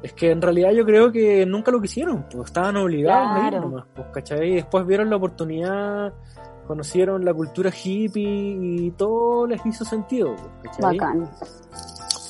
Es 0.03 0.11
que 0.11 0.31
en 0.31 0.41
realidad 0.41 0.71
yo 0.71 0.85
creo 0.85 1.13
que 1.13 1.45
nunca 1.45 1.71
lo 1.71 1.81
quisieron, 1.81 2.25
pues 2.29 2.47
estaban 2.47 2.75
obligados 2.75 3.41
a 3.41 3.47
ir 3.47 3.53
nomás, 3.53 3.85
pues, 3.95 4.07
¿cachai? 4.13 4.51
Y 4.51 4.55
después 4.55 4.85
vieron 4.85 5.09
la 5.09 5.15
oportunidad, 5.15 6.13
conocieron 6.67 7.25
la 7.25 7.33
cultura 7.33 7.71
hippie 7.71 8.57
y 8.59 8.91
todo 8.91 9.47
les 9.47 9.65
hizo 9.65 9.85
sentido. 9.85 10.35
Bacán. 10.79 11.29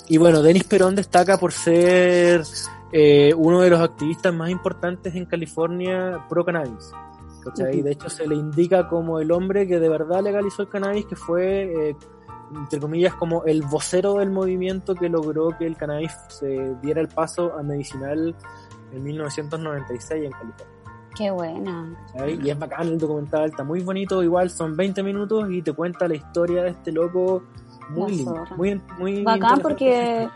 Y 0.08 0.18
bueno, 0.18 0.42
Denis 0.42 0.66
Perón 0.66 0.96
destaca 0.96 1.38
por 1.38 1.52
ser 1.52 2.44
eh, 2.92 3.34
uno 3.36 3.62
de 3.62 3.70
los 3.70 3.80
activistas 3.80 4.34
más 4.34 4.50
importantes 4.50 5.16
en 5.16 5.26
California 5.26 6.26
pro 6.30 6.44
cannabis. 6.46 6.92
De 7.56 7.92
hecho, 7.92 8.10
se 8.10 8.26
le 8.28 8.36
indica 8.36 8.88
como 8.88 9.20
el 9.20 9.32
hombre 9.32 9.68
que 9.68 9.80
de 9.80 9.90
verdad 9.90 10.24
legalizó 10.24 10.62
el 10.62 10.70
cannabis, 10.70 11.06
que 11.06 11.16
fue, 11.16 11.90
eh, 11.90 11.96
entre 12.56 12.80
comillas, 12.80 13.16
como 13.16 13.44
el 13.44 13.64
vocero 13.64 14.16
del 14.16 14.32
movimiento 14.32 14.96
que 14.96 15.10
logró 15.10 15.58
que 15.58 15.66
el 15.66 15.76
cannabis 15.76 16.14
se 16.30 16.76
diera 16.82 17.02
el 17.02 17.10
paso 17.10 17.54
a 17.58 17.64
medicinal 17.64 18.36
en 18.94 19.04
1996 19.04 20.26
en 20.26 20.32
California. 20.32 20.73
Qué 21.16 21.30
buena. 21.32 21.96
¿cachai? 22.14 22.40
Y 22.44 22.50
es 22.50 22.58
bacán 22.60 22.88
el 22.88 22.98
documental, 22.98 23.46
está 23.50 23.64
muy 23.64 23.82
bonito, 23.82 24.24
igual 24.24 24.50
son 24.50 24.76
20 24.76 25.04
minutos 25.04 25.50
y 25.52 25.62
te 25.62 25.74
cuenta 25.74 26.08
la 26.08 26.16
historia 26.16 26.64
de 26.64 26.70
este 26.70 26.92
loco 26.92 27.44
muy 27.90 28.12
lindo, 28.16 28.34
zorra. 28.36 28.56
muy, 28.56 28.82
muy 28.98 29.24
Bacán 29.24 29.60
porque 29.62 30.28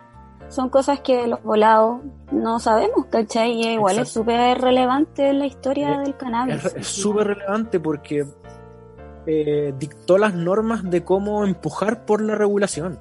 son 0.50 0.70
cosas 0.70 1.00
que 1.02 1.28
los 1.28 1.42
volados 1.44 2.02
no 2.32 2.60
sabemos, 2.60 3.06
¿cachai? 3.10 3.52
Y 3.54 3.68
igual 3.74 4.00
es 4.00 4.10
súper 4.10 4.60
relevante 4.62 5.30
en 5.30 5.40
la 5.40 5.46
historia 5.48 5.96
Eh, 5.96 6.00
del 6.00 6.18
cannabis. 6.18 6.66
es 6.76 6.88
súper 6.88 7.28
relevante 7.28 7.80
porque 7.80 8.26
eh, 9.26 9.74
dictó 9.78 10.18
las 10.18 10.34
normas 10.36 10.84
de 10.90 11.04
cómo 11.04 11.44
empujar 11.46 12.06
por 12.06 12.22
la 12.22 12.36
regulación. 12.36 13.00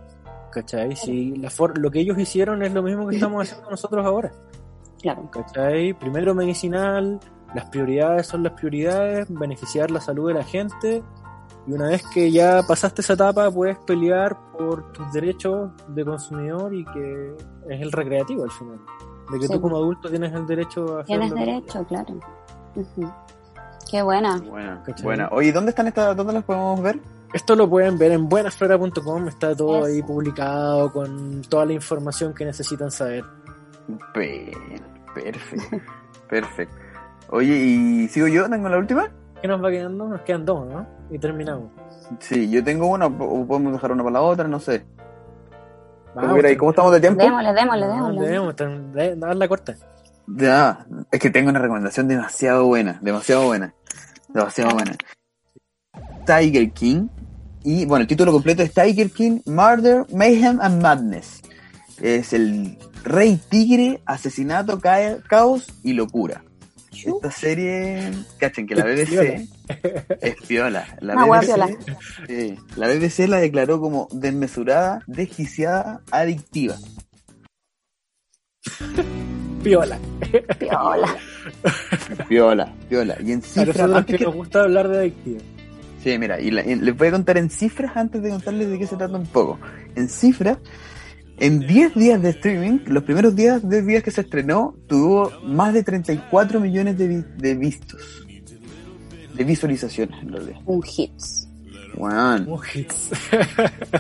¿Cachai? 0.51 0.97
Si 0.97 1.37
la 1.37 1.51
for- 1.51 1.77
lo 1.79 1.91
que 1.91 2.01
ellos 2.01 2.19
hicieron 2.19 2.63
es 2.63 2.73
lo 2.73 2.83
mismo 2.83 3.07
que 3.07 3.17
estamos 3.17 3.43
haciendo 3.49 3.71
nosotros 3.71 4.05
ahora. 4.07 4.33
Claro. 5.03 5.29
¿Cachai? 5.31 5.93
Primero 5.93 6.35
medicinal, 6.35 7.21
las 7.55 7.65
prioridades 7.67 8.27
son 8.27 8.43
las 8.43 8.53
prioridades, 8.53 9.27
beneficiar 9.31 9.91
la 9.91 10.01
salud 10.01 10.29
de 10.29 10.35
la 10.35 10.45
gente 10.45 11.03
Y 11.69 11.73
una 11.73 11.89
vez 11.89 12.05
que 12.15 12.31
ya 12.31 12.63
pasaste 12.69 13.01
esa 13.03 13.15
etapa, 13.15 13.51
puedes 13.51 13.77
pelear 13.79 14.37
por 14.57 14.93
tus 14.93 15.13
derechos 15.13 15.71
de 15.89 16.05
consumidor 16.05 16.73
y 16.73 16.85
que 16.85 17.35
es 17.69 17.81
el 17.83 17.91
recreativo 17.91 18.45
al 18.45 18.53
final. 18.53 18.79
De 19.33 19.41
que 19.41 19.49
Sí. 19.49 19.53
tú 19.53 19.61
como 19.61 19.77
adulto 19.77 20.09
tienes 20.09 20.33
el 20.33 20.47
derecho 20.47 21.01
a 21.01 21.05
Tienes 21.05 21.35
derecho, 21.35 21.85
claro. 21.87 22.21
Qué 23.91 24.01
buena. 24.03 24.39
Buena, 24.39 24.83
buena. 25.03 25.29
Oye, 25.33 25.51
¿dónde 25.53 25.71
están 25.71 25.89
estas? 25.89 26.17
¿Dónde 26.17 26.33
las 26.35 26.45
podemos 26.45 26.81
ver? 26.83 27.01
Esto 27.33 27.57
lo 27.57 27.69
pueden 27.69 27.99
ver 27.99 28.13
en 28.13 28.29
buenasflora.com, 28.29 29.27
está 29.29 29.55
todo 29.57 29.79
Eso. 29.79 29.87
ahí 29.87 30.03
publicado 30.03 30.93
con 30.93 31.43
toda 31.43 31.65
la 31.67 31.73
información 31.73 32.33
que 32.33 32.45
necesitan 32.45 32.93
saber. 32.93 33.25
Pe- 34.15 34.53
Perfecto. 35.15 35.77
Perfecto. 36.29 36.77
Oye, 37.31 37.55
¿y 37.57 38.09
sigo 38.09 38.27
yo? 38.29 38.49
¿Tengo 38.49 38.69
la 38.69 38.79
última? 38.79 39.11
¿Qué 39.41 39.49
nos 39.49 39.63
va 39.63 39.71
quedando? 39.71 40.07
Nos 40.09 40.21
quedan 40.23 40.45
dos, 40.45 40.67
¿no? 40.67 40.87
Y 41.11 41.19
terminamos. 41.19 41.71
Sí, 42.21 42.49
yo 42.51 42.63
tengo 42.65 42.87
una, 42.87 43.07
o 43.07 43.47
podemos 43.47 43.73
dejar 43.73 43.93
una 43.93 44.03
para 44.03 44.15
la 44.15 44.21
otra, 44.23 44.49
no 44.49 44.61
sé. 44.61 44.85
¿Cómo, 46.15 46.29
Vamos, 46.29 46.45
ahí? 46.45 46.57
¿Cómo 46.57 46.71
estamos 46.71 46.93
de 46.93 47.01
tiempo? 47.01 47.23
Démosle, 47.23 47.53
démosle, 47.53 47.87
démosle. 47.87 48.21
debemos, 48.21 48.55
dar 49.21 49.37
la 49.37 49.49
corta. 49.49 49.75
Ya, 50.29 50.87
es 51.11 51.21
que 51.21 51.31
tengo 51.31 51.51
una 51.51 51.59
recomendación 51.61 52.09
demasiado 52.09 52.67
buena, 52.67 52.99
demasiado 53.03 53.45
buena, 53.47 53.75
demasiado 54.29 54.71
buena. 54.73 54.97
Tiger 56.27 56.73
King, 56.73 57.09
y 57.63 57.85
bueno, 57.85 58.03
el 58.03 58.09
título 58.09 58.33
completo 58.33 58.63
es 58.63 58.73
Tiger 58.73 59.11
King, 59.11 59.41
Murder, 59.47 60.07
Mayhem 60.13 60.61
and 60.61 60.83
Madness. 60.83 61.43
Es 62.01 62.33
el 62.33 62.79
Rey 63.05 63.41
Tigre, 63.49 64.01
Asesinato, 64.07 64.81
Ca- 64.81 65.19
Caos 65.29 65.67
y 65.83 65.93
Locura. 65.93 66.43
Esta 67.05 67.31
serie, 67.31 68.11
cachen 68.39 68.67
que 68.67 68.75
la 68.75 68.85
BBC 68.85 69.49
es 70.21 70.37
piola. 70.47 70.87
La 71.01 71.15
BBC, 71.15 71.47
piola. 71.47 71.69
sí, 72.27 72.57
la 72.77 72.89
BBC 72.89 73.29
la 73.29 73.39
declaró 73.39 73.81
como 73.81 74.09
desmesurada, 74.13 75.03
desquiciada, 75.07 76.01
adictiva. 76.11 76.77
Piola. 79.63 79.99
Piola. 80.61 81.17
Piola, 82.29 82.73
piola. 82.89 83.17
Y 83.25 83.33
en 83.33 83.43
cifras, 83.43 83.67
nosotros 83.69 83.97
antes 83.97 84.15
que 84.15 84.19
que- 84.19 84.25
nos 84.25 84.35
gusta 84.35 84.61
hablar 84.63 84.89
de 84.89 84.99
adictiva. 84.99 85.41
Sí, 86.03 86.19
mira, 86.19 86.41
y, 86.41 86.53
la- 86.53 86.65
y 86.65 86.77
les 86.77 86.97
voy 86.97 87.09
a 87.09 87.11
contar 87.13 87.37
en 87.39 87.51
cifras 87.51 87.97
antes 87.97 88.23
de 88.23 88.31
contarles 88.31 88.71
de 88.71 88.79
qué 88.79 88.87
se 88.87 88.97
trata 88.97 89.17
un 89.17 89.27
poco. 89.27 89.59
En 89.97 90.09
cifras, 90.09 90.59
en 91.39 91.61
10 91.67 91.95
días 91.95 92.23
de 92.23 92.31
streaming, 92.31 92.79
los 92.87 93.03
primeros 93.03 93.35
días, 93.37 93.69
10 93.69 93.87
días 93.87 94.03
que 94.03 94.11
se 94.11 94.23
estrenó, 94.23 94.75
tuvo 94.87 95.31
más 95.45 95.75
de 95.75 95.83
34 95.83 96.61
millones 96.61 96.97
de, 96.99 97.09
vi- 97.09 97.25
de 97.39 97.55
vistos. 97.55 98.25
De 99.35 99.45
visualizaciones, 99.45 100.21
en 100.23 100.33
realidad. 100.33 100.61
Un 100.65 100.83
hits. 100.97 101.49
Weón. 101.95 102.49
Un 102.49 102.61
hits. 102.75 103.11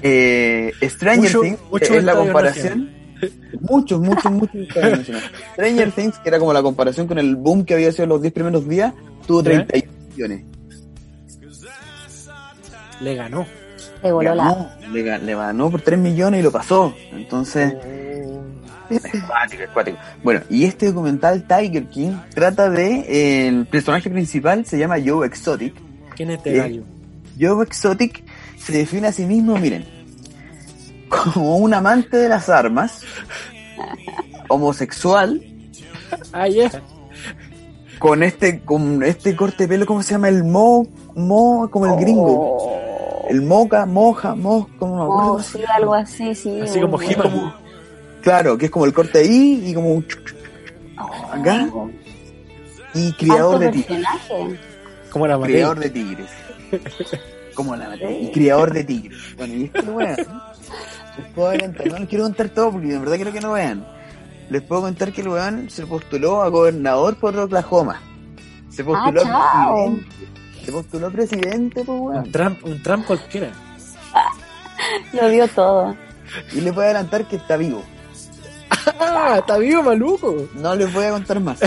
Eh, 0.03 0.73
Stranger 0.83 1.23
Mucho- 1.23 1.41
Things 1.43 1.59
mucho 1.71 1.95
es 1.95 2.05
la 2.05 2.15
comparación. 2.17 2.91
Muchos, 3.61 4.01
muchos, 4.01 4.33
muchos. 4.33 4.67
Stranger 5.53 5.93
Things, 5.93 6.19
que 6.19 6.29
era 6.29 6.39
como 6.39 6.53
la 6.53 6.63
comparación 6.63 7.07
con 7.07 7.19
el 7.19 7.37
boom 7.37 7.65
que 7.65 7.75
había 7.75 7.93
sido 7.93 8.07
los 8.07 8.21
10 8.23 8.33
primeros 8.35 8.69
días, 8.69 8.93
tuvo 9.27 9.43
¿Ya? 9.43 9.67
31 9.67 9.93
millones. 10.15 10.45
Le 13.01 13.15
ganó. 13.15 13.47
Le 14.03 14.13
voló 14.13 14.35
la. 14.35 14.77
Le, 14.93 15.05
ga- 15.05 15.21
le 15.21 15.35
ganó 15.35 15.71
por 15.71 15.81
3 15.83 15.99
millones 15.99 16.41
y 16.41 16.43
lo 16.43 16.51
pasó. 16.53 16.95
Entonces, 17.13 17.75
Oh. 18.89 18.95
es 18.95 19.03
cuático, 19.27 19.63
es 19.65 19.71
cuático. 19.71 19.99
Bueno, 20.23 20.43
y 20.49 20.65
este 20.65 20.87
documental 20.87 21.45
Tiger 21.49 21.87
King 21.89 22.13
trata 22.35 22.71
de. 22.71 23.01
eh, 23.09 23.49
el 23.49 23.67
personaje 23.67 24.09
principal 24.11 24.65
se 24.65 24.79
llama 24.79 24.97
Joe 25.05 25.27
Exotic. 25.27 25.75
¿Quién 26.15 26.31
es 26.31 26.39
Eh, 26.39 26.43
Tegalio? 26.45 26.85
Joe 27.41 27.65
Exotic 27.65 28.23
se 28.59 28.73
define 28.73 29.09
a 29.09 29.13
sí 29.13 29.25
mismo, 29.27 29.57
miren, 29.59 29.85
como 31.09 31.57
un 31.59 31.75
amante 31.75 32.17
de 32.17 32.29
las 32.29 32.49
armas, 32.49 33.01
homosexual, 34.49 35.43
Ah, 36.33 36.49
ya. 36.49 36.71
con 37.99 38.23
este, 38.23 38.61
con 38.61 39.03
este 39.03 39.35
corte 39.37 39.65
de 39.65 39.69
pelo, 39.69 39.87
¿cómo 39.87 40.03
se 40.03 40.13
llama? 40.13 40.29
El 40.29 40.45
mo, 40.45 40.87
mo, 41.15 41.69
como 41.71 41.87
el 41.87 41.97
gringo. 42.01 42.76
El 43.29 43.43
moca, 43.43 43.87
moja, 43.87 44.35
mo, 44.35 44.69
como 44.79 44.97
no 44.97 45.01
me 45.01 45.05
acuerdo. 45.13 45.33
Oh, 45.33 45.43
sí, 45.43 45.59
algo 45.75 45.95
así, 45.95 46.35
sí. 46.35 46.61
Así 46.61 46.81
como 46.81 47.01
He-Man. 47.01 47.55
Claro, 48.23 48.57
que 48.59 48.67
es 48.67 48.71
como 48.71 48.85
el 48.87 48.93
corte 48.93 49.19
ahí 49.19 49.63
y 49.67 49.75
como 49.75 49.93
un 49.93 50.07
Oh. 50.99 51.27
acá 51.33 51.69
y 52.95 53.13
criador 53.13 53.59
de 53.59 53.71
tigres. 53.73 54.05
Como 55.11 55.27
la. 55.27 55.39
Criador 55.41 55.79
de 55.79 55.91
tigres. 55.91 56.27
Como 57.55 57.77
la 57.77 57.89
Mateo. 57.91 58.11
Y 58.11 58.31
criador 58.33 58.73
de 58.73 58.85
tigres. 58.85 59.19
Bueno, 59.37 59.55
y 59.55 59.65
este 59.65 59.81
weón. 59.83 60.17
Les 61.19 61.27
puedo 61.35 61.49
adelantar, 61.49 61.87
no 61.87 61.99
les 61.99 62.09
quiero 62.09 62.25
contar 62.25 62.49
todo 62.51 62.73
porque 62.73 62.89
de 62.89 62.99
verdad 62.99 63.17
quiero 63.17 63.33
que 63.33 63.41
no 63.41 63.53
vean. 63.53 63.87
Les 64.51 64.63
puedo 64.63 64.83
contar 64.83 65.13
que 65.13 65.21
el 65.23 65.29
weón 65.29 65.69
se 65.71 65.87
postuló 65.87 66.43
a 66.43 66.49
gobernador 66.49 67.17
por 67.17 67.37
Oklahoma. 67.37 68.01
Se 68.71 68.85
postuló 68.85 69.23
Ah, 69.25 69.63
a 69.63 69.65
chao. 69.67 69.85
presidente. 69.87 70.17
Se 70.67 70.73
postuló 70.73 71.11
presidente, 71.11 71.83
pues 71.85 71.99
weón. 72.01 72.25
Un 72.25 72.33
Trump, 72.33 72.65
un 72.65 72.83
Trump 72.83 73.07
cualquiera. 73.07 73.53
Lo 75.13 75.29
dio 75.29 75.49
todo. 75.49 75.97
Y 76.53 76.61
voy 76.71 76.83
a 76.83 76.87
adelantar 76.87 77.27
que 77.29 77.37
está 77.37 77.57
vivo. 77.57 77.83
¡Ah! 79.01 79.37
¡Está 79.39 79.59
vivo, 79.59 79.83
maluco! 79.83 80.49
No 80.55 80.75
les 80.75 80.93
voy 80.93 81.05
a 81.05 81.11
contar 81.11 81.41
más. 81.41 81.61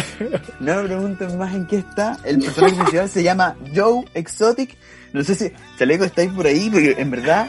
No 0.59 0.75
me 0.75 0.83
pregunten 0.83 1.37
más 1.37 1.53
en 1.55 1.65
qué 1.67 1.77
está. 1.77 2.17
El 2.23 2.39
personaje 2.39 2.75
principal 2.75 3.09
se 3.09 3.23
llama 3.23 3.55
Joe 3.75 4.05
Exotic. 4.13 4.77
No 5.13 5.23
sé 5.23 5.35
si 5.35 5.51
Chaleco 5.77 6.03
estáis 6.03 6.31
por 6.31 6.45
ahí, 6.45 6.69
porque 6.69 6.95
en 6.97 7.09
verdad 7.11 7.47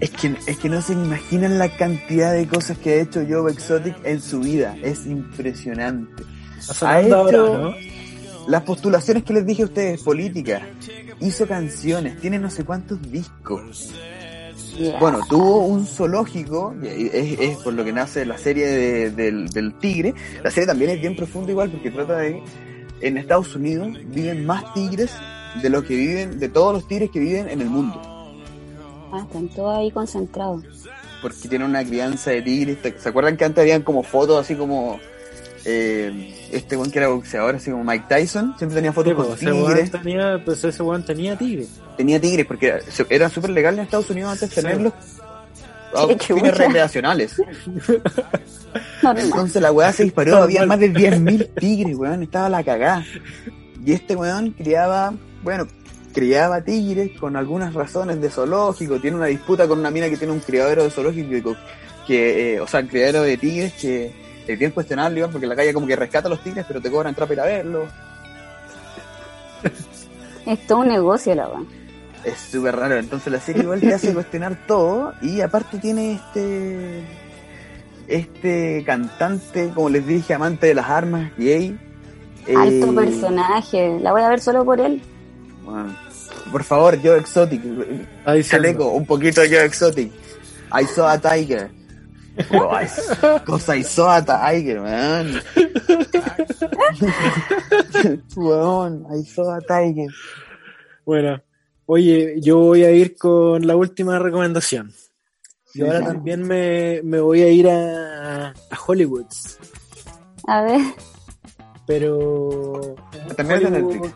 es 0.00 0.10
que, 0.10 0.34
es 0.46 0.58
que 0.58 0.68
no 0.68 0.82
se 0.82 0.92
imaginan 0.94 1.58
la 1.58 1.68
cantidad 1.76 2.32
de 2.32 2.46
cosas 2.46 2.76
que 2.78 2.94
ha 2.94 3.02
hecho 3.02 3.22
Joe 3.28 3.52
Exotic 3.52 3.94
en 4.04 4.20
su 4.20 4.40
vida. 4.40 4.76
Es 4.82 5.06
impresionante. 5.06 6.24
Ha 6.82 7.00
hecho- 7.02 7.16
ahora, 7.16 7.38
¿no? 7.38 7.74
Las 8.48 8.62
postulaciones 8.62 9.24
que 9.24 9.32
les 9.32 9.44
dije 9.46 9.62
a 9.62 9.66
ustedes, 9.66 10.02
políticas, 10.02 10.62
hizo 11.20 11.46
canciones, 11.46 12.20
tiene 12.20 12.38
no 12.38 12.48
sé 12.50 12.64
cuántos 12.64 13.00
discos. 13.10 13.92
Yeah. 14.78 14.98
Bueno, 15.00 15.20
tuvo 15.28 15.64
un 15.66 15.86
zoológico, 15.86 16.74
es, 16.82 17.38
es 17.40 17.56
por 17.58 17.72
lo 17.72 17.84
que 17.84 17.92
nace 17.92 18.24
la 18.26 18.36
serie 18.38 18.66
de- 18.66 19.10
del, 19.10 19.48
del 19.48 19.74
tigre. 19.78 20.14
La 20.44 20.50
serie 20.50 20.66
también 20.66 20.90
es 20.90 21.00
bien 21.00 21.16
profunda 21.16 21.50
igual 21.50 21.70
porque 21.70 21.90
trata 21.90 22.18
de 22.18 22.42
en 23.00 23.16
Estados 23.18 23.54
Unidos 23.56 23.88
viven 24.06 24.46
más 24.46 24.72
tigres 24.74 25.12
de 25.62 25.68
los 25.70 25.84
que 25.84 25.96
viven, 25.96 26.38
de 26.38 26.48
todos 26.48 26.72
los 26.74 26.88
tigres 26.88 27.10
que 27.10 27.18
viven 27.18 27.48
en 27.48 27.60
el 27.62 27.68
mundo. 27.70 28.00
Ah, 29.12 29.22
están 29.26 29.48
todos 29.48 29.76
ahí 29.78 29.90
concentrados. 29.90 30.62
Porque 31.22 31.48
tienen 31.48 31.68
una 31.68 31.84
crianza 31.84 32.30
de 32.30 32.42
tigres. 32.42 32.78
¿Se 32.98 33.08
acuerdan 33.08 33.36
que 33.36 33.44
antes 33.44 33.62
habían 33.62 33.82
como 33.82 34.02
fotos 34.02 34.38
así 34.40 34.54
como 34.54 34.98
eh, 35.68 36.48
este 36.52 36.76
weón 36.76 36.90
que 36.92 36.98
era 37.00 37.08
boxeador, 37.08 37.56
así 37.56 37.70
como 37.72 37.82
Mike 37.84 38.04
Tyson? 38.08 38.54
Siempre 38.56 38.76
tenía 38.76 38.92
fotos 38.92 39.10
Sí, 39.10 39.16
pues, 39.16 39.28
con 39.28 39.36
ese 39.36 39.52
weón 39.52 39.66
tigres. 39.74 39.90
tenía, 39.90 40.42
pues 40.44 40.62
ese 40.64 40.82
weón 40.82 41.04
tenía 41.04 41.36
tigre. 41.36 41.66
Tenía 41.96 42.20
tigres 42.20 42.46
porque 42.46 42.66
era- 42.68 42.80
era 43.10 43.28
súper 43.28 43.50
legal 43.50 43.74
en 43.74 43.80
Estados 43.80 44.08
Unidos 44.10 44.32
antes 44.32 44.50
Sí. 44.50 44.54
tenerlos 44.62 44.92
fines 46.20 46.56
recreacionales. 46.56 47.34
Entonces 49.16 49.62
la 49.62 49.72
weá 49.72 49.92
se 49.92 50.04
disparó, 50.04 50.36
había 50.38 50.66
más 50.66 50.78
de 50.78 50.92
10.000 50.92 51.48
tigres, 51.58 51.96
weón, 51.96 52.22
estaba 52.22 52.48
la 52.48 52.62
cagá. 52.62 53.04
Y 53.84 53.92
este 53.92 54.16
weón 54.16 54.50
criaba, 54.50 55.14
bueno, 55.42 55.66
criaba 56.12 56.60
tigres 56.62 57.10
con 57.18 57.36
algunas 57.36 57.72
razones 57.74 58.20
de 58.20 58.30
zoológico, 58.30 59.00
tiene 59.00 59.16
una 59.16 59.26
disputa 59.26 59.66
con 59.68 59.78
una 59.78 59.90
mina 59.90 60.08
que 60.08 60.16
tiene 60.16 60.32
un 60.32 60.40
criadero 60.40 60.84
de 60.84 60.90
zoológico, 60.90 61.56
que, 62.06 62.54
eh, 62.54 62.60
o 62.60 62.66
sea, 62.66 62.80
un 62.80 62.88
criadero 62.88 63.22
de 63.22 63.36
tigres 63.36 63.72
que 63.74 64.12
es 64.54 64.58
bien 64.58 64.70
cuestionable, 64.70 65.18
igual, 65.18 65.32
porque 65.32 65.46
la 65.46 65.56
calle 65.56 65.72
como 65.74 65.86
que 65.86 65.96
rescata 65.96 66.28
a 66.28 66.30
los 66.30 66.40
tigres, 66.42 66.64
pero 66.66 66.80
te 66.80 66.90
cobran 66.90 67.10
entrar 67.10 67.28
para 67.28 67.34
ir 67.34 67.52
a 67.52 67.56
verlos. 67.56 67.88
Es 70.46 70.66
todo 70.66 70.78
un 70.78 70.88
negocio, 70.88 71.34
la 71.34 71.48
weá. 71.48 71.60
Es 72.24 72.38
súper 72.38 72.74
raro, 72.76 72.96
entonces 72.96 73.32
la 73.32 73.40
serie 73.40 73.62
igual 73.62 73.80
te 73.80 73.92
hace 73.94 74.12
cuestionar 74.12 74.56
todo 74.66 75.12
y 75.22 75.40
aparte 75.40 75.78
tiene 75.78 76.12
este 76.14 77.02
este 78.08 78.82
cantante, 78.84 79.70
como 79.74 79.88
les 79.88 80.06
dije, 80.06 80.34
amante 80.34 80.68
de 80.68 80.74
las 80.74 80.88
armas, 80.88 81.30
gay. 81.36 81.78
Alto 82.56 82.92
Eh, 82.92 82.94
personaje. 82.94 83.98
La 84.00 84.12
voy 84.12 84.22
a 84.22 84.28
ver 84.28 84.40
solo 84.40 84.64
por 84.64 84.80
él. 84.80 85.02
bueno, 85.64 85.96
por 86.52 86.62
favor, 86.62 86.96
Joe 87.02 87.18
Exotic, 87.18 87.62
chaleco, 88.44 88.88
un 88.90 89.04
poquito 89.06 89.40
de 89.40 89.48
Joe 89.48 89.64
Exotic. 89.64 90.12
I 90.72 90.84
saw 90.84 91.06
a 91.08 91.18
tiger. 91.18 91.70
I, 92.38 93.40
cosa 93.44 93.76
I 93.76 93.82
saw 93.84 94.10
a 94.10 94.22
tiger, 94.24 94.80
man. 94.80 95.40
Weón, 98.36 99.06
I 99.12 99.24
saw 99.24 99.50
a 99.52 99.60
tiger. 99.60 100.10
Bueno, 101.04 101.42
oye, 101.86 102.34
yo 102.40 102.58
voy 102.58 102.84
a 102.84 102.90
ir 102.90 103.16
con 103.16 103.66
la 103.66 103.76
última 103.76 104.18
recomendación. 104.18 104.92
Y 105.74 105.82
ahora 105.82 106.00
sí. 106.00 106.04
también 106.06 106.42
me, 106.42 107.00
me 107.04 107.20
voy 107.20 107.42
a 107.42 107.48
ir 107.48 107.68
a, 107.68 108.48
a 108.50 108.78
Hollywood. 108.86 109.26
A 110.46 110.62
ver. 110.62 110.80
Pero. 111.86 112.96
También 113.36 113.62
es 113.66 113.70
de 113.72 113.78
Hollywood- 113.82 113.92
Netflix. 114.02 114.14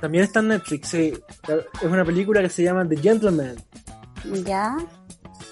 También 0.00 0.24
está 0.24 0.40
en 0.40 0.48
Netflix, 0.48 0.88
sí. 0.88 1.12
Es 1.80 1.88
una 1.88 2.04
película 2.04 2.40
que 2.42 2.48
se 2.48 2.64
llama 2.64 2.88
The 2.88 2.96
Gentleman. 2.96 3.54
Ya. 4.44 4.76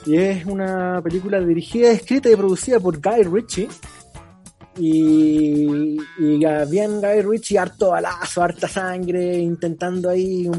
Y 0.06 0.16
es 0.16 0.46
una 0.46 1.00
película 1.02 1.40
dirigida, 1.40 1.90
escrita 1.90 2.30
y 2.30 2.36
producida 2.36 2.80
por 2.80 3.00
Guy 3.00 3.22
Ritchie. 3.24 3.68
Y, 4.78 5.98
y 6.18 6.40
ya 6.40 6.64
bien 6.64 7.00
Guy 7.00 7.22
Ritchie, 7.22 7.58
harto 7.58 7.90
balazo, 7.90 8.42
harta 8.42 8.66
sangre, 8.66 9.38
intentando 9.38 10.08
ahí 10.08 10.50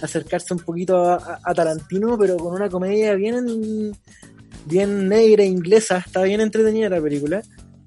acercarse 0.00 0.54
un 0.54 0.60
poquito 0.60 0.96
a, 1.10 1.40
a 1.42 1.54
Tarantino, 1.54 2.16
pero 2.16 2.36
con 2.36 2.54
una 2.54 2.70
comedia 2.70 3.14
bien, 3.14 3.92
bien 4.66 5.08
negra, 5.08 5.44
inglesa. 5.44 6.02
Está 6.06 6.22
bien 6.22 6.40
entretenida 6.40 6.88
la 6.88 7.02
película. 7.02 7.42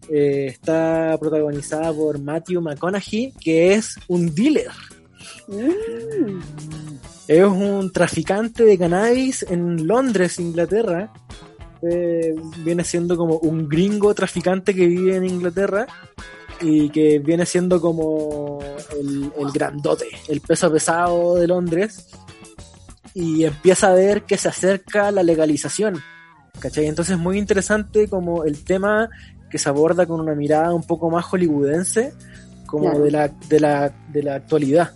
Eh, 0.09 0.47
está 0.47 1.17
protagonizada 1.19 1.93
por 1.93 2.19
Matthew 2.19 2.61
McConaughey, 2.61 3.33
que 3.39 3.73
es 3.73 3.95
un 4.07 4.33
dealer. 4.33 4.69
Mm, 5.47 6.39
Es 7.27 7.45
un 7.45 7.91
traficante 7.91 8.63
de 8.65 8.77
cannabis 8.77 9.43
en 9.49 9.87
Londres, 9.87 10.39
Inglaterra. 10.39 11.11
Eh, 11.81 12.35
viene 12.59 12.83
siendo 12.83 13.17
como 13.17 13.37
un 13.37 13.67
gringo 13.67 14.13
traficante 14.13 14.73
que 14.73 14.87
vive 14.87 15.15
en 15.17 15.25
Inglaterra 15.25 15.85
y 16.61 16.89
que 16.89 17.19
viene 17.19 17.45
siendo 17.45 17.81
como 17.81 18.59
el, 18.99 19.31
el 19.37 19.51
grandote, 19.53 20.07
el 20.29 20.41
peso 20.41 20.71
pesado 20.71 21.35
de 21.35 21.47
Londres. 21.47 22.07
Y 23.13 23.43
empieza 23.45 23.89
a 23.89 23.93
ver 23.93 24.23
que 24.23 24.37
se 24.37 24.49
acerca 24.49 25.11
la 25.11 25.23
legalización. 25.23 26.01
¿Cachai? 26.59 26.87
Entonces 26.87 27.15
es 27.15 27.21
muy 27.21 27.37
interesante 27.37 28.07
como 28.07 28.43
el 28.43 28.63
tema 28.63 29.09
que 29.49 29.57
se 29.57 29.69
aborda 29.69 30.05
con 30.05 30.19
una 30.19 30.35
mirada 30.35 30.73
un 30.73 30.83
poco 30.83 31.09
más 31.09 31.25
hollywoodense, 31.25 32.13
como 32.65 32.85
Claro. 32.85 33.03
de, 33.03 33.11
la, 33.11 33.27
de, 33.27 33.59
la, 33.59 33.93
de 34.11 34.23
la 34.23 34.35
actualidad. 34.35 34.91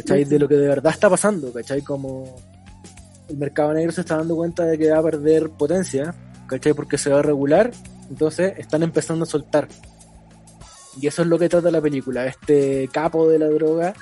¿Cachai? 0.00 0.24
De 0.24 0.38
lo 0.38 0.48
que 0.48 0.54
de 0.56 0.68
verdad 0.68 0.92
está 0.92 1.08
pasando, 1.10 1.52
¿cachai? 1.52 1.82
Como 1.82 2.36
el 3.28 3.36
mercado 3.36 3.72
negro 3.74 3.92
se 3.92 4.00
está 4.02 4.16
dando 4.16 4.36
cuenta 4.36 4.64
de 4.64 4.78
que 4.78 4.90
va 4.90 4.98
a 4.98 5.02
perder 5.02 5.50
potencia, 5.50 6.14
¿cachai? 6.46 6.72
Porque 6.74 6.98
se 6.98 7.10
va 7.10 7.18
a 7.18 7.22
regular, 7.22 7.70
entonces 8.10 8.54
están 8.58 8.82
empezando 8.82 9.24
a 9.24 9.26
soltar. 9.26 9.68
Y 11.00 11.06
eso 11.06 11.22
es 11.22 11.28
lo 11.28 11.38
que 11.38 11.48
trata 11.48 11.70
la 11.70 11.80
película. 11.80 12.26
Este 12.26 12.88
capo 12.92 13.28
de 13.28 13.38
la 13.38 13.46
droga 13.46 13.94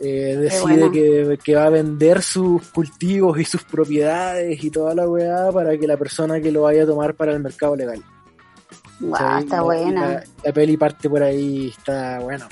eh, 0.00 0.36
decide 0.40 0.90
que, 0.90 1.38
que 1.42 1.54
va 1.54 1.66
a 1.66 1.70
vender 1.70 2.20
sus 2.22 2.62
cultivos 2.68 3.38
y 3.38 3.44
sus 3.44 3.62
propiedades 3.64 4.62
y 4.62 4.70
toda 4.70 4.94
la 4.94 5.08
weá 5.08 5.50
para 5.52 5.78
que 5.78 5.86
la 5.86 5.96
persona 5.96 6.40
que 6.40 6.52
lo 6.52 6.62
vaya 6.62 6.82
a 6.82 6.86
tomar 6.86 7.14
para 7.14 7.32
el 7.32 7.40
mercado 7.40 7.76
legal. 7.76 8.02
¿cachai? 9.12 9.44
está 9.44 9.56
La- 9.56 9.62
buena. 9.62 10.08
La, 10.14 10.24
la 10.44 10.52
peli 10.52 10.76
parte 10.76 11.08
por 11.08 11.22
ahí, 11.22 11.72
está 11.76 12.18
bueno. 12.20 12.46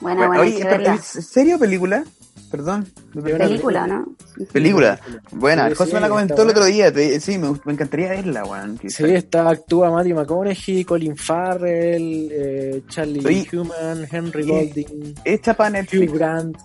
Buena, 0.00 0.26
buena, 0.28 0.42
Oye, 0.42 0.58
pero, 0.62 0.70
verla. 0.78 0.94
¿es 0.94 1.04
serio 1.06 1.58
película? 1.58 2.04
Perdón. 2.50 2.90
Película, 3.22 3.86
¿no? 3.86 4.06
Película. 4.52 4.98
Buena, 5.30 5.68
Sí, 5.68 5.74
José 5.76 5.90
sí, 5.90 5.94
me 5.94 6.00
la 6.00 6.06
está 6.06 6.14
comentó 6.14 6.34
el 6.34 6.46
buena. 6.46 6.50
otro 6.60 6.64
día. 6.64 6.92
te- 6.92 7.20
sí, 7.20 7.38
me, 7.38 7.50
me 7.64 7.72
encantaría 7.74 8.08
verla, 8.08 8.44
weón. 8.44 8.80
Sí, 8.88 9.04
está- 9.04 9.48
actúa 9.50 9.90
Matthew 9.90 10.16
McConaughey, 10.16 10.84
Colin 10.84 11.16
Farrell, 11.16 12.28
eh, 12.32 12.82
Charlie 12.88 13.46
Human, 13.52 14.08
Henry 14.10 14.46
Golding, 14.48 15.14
Hecha 15.24 15.54
para 15.54 15.68
Hugh 15.70 15.74
Netflix. 15.74 16.12
Grant. 16.12 16.56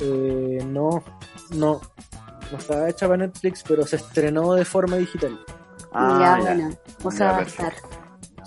Eh, 0.00 0.58
no, 0.66 1.02
no, 1.50 1.80
no 2.52 2.58
estaba 2.58 2.88
hecha 2.88 3.06
para 3.06 3.26
Netflix, 3.26 3.64
pero 3.66 3.86
se 3.86 3.96
estrenó 3.96 4.54
de 4.54 4.64
forma 4.64 4.96
digital. 4.96 5.38
Ah, 5.92 6.18
ya, 6.20 6.44
ya. 6.44 6.54
buena. 6.54 6.70
O 7.04 7.10
Ya, 7.10 7.16
sea, 7.16 7.26
va 7.26 7.32
a 7.34 7.38
perfecto. 7.38 7.62
estar. 7.66 7.97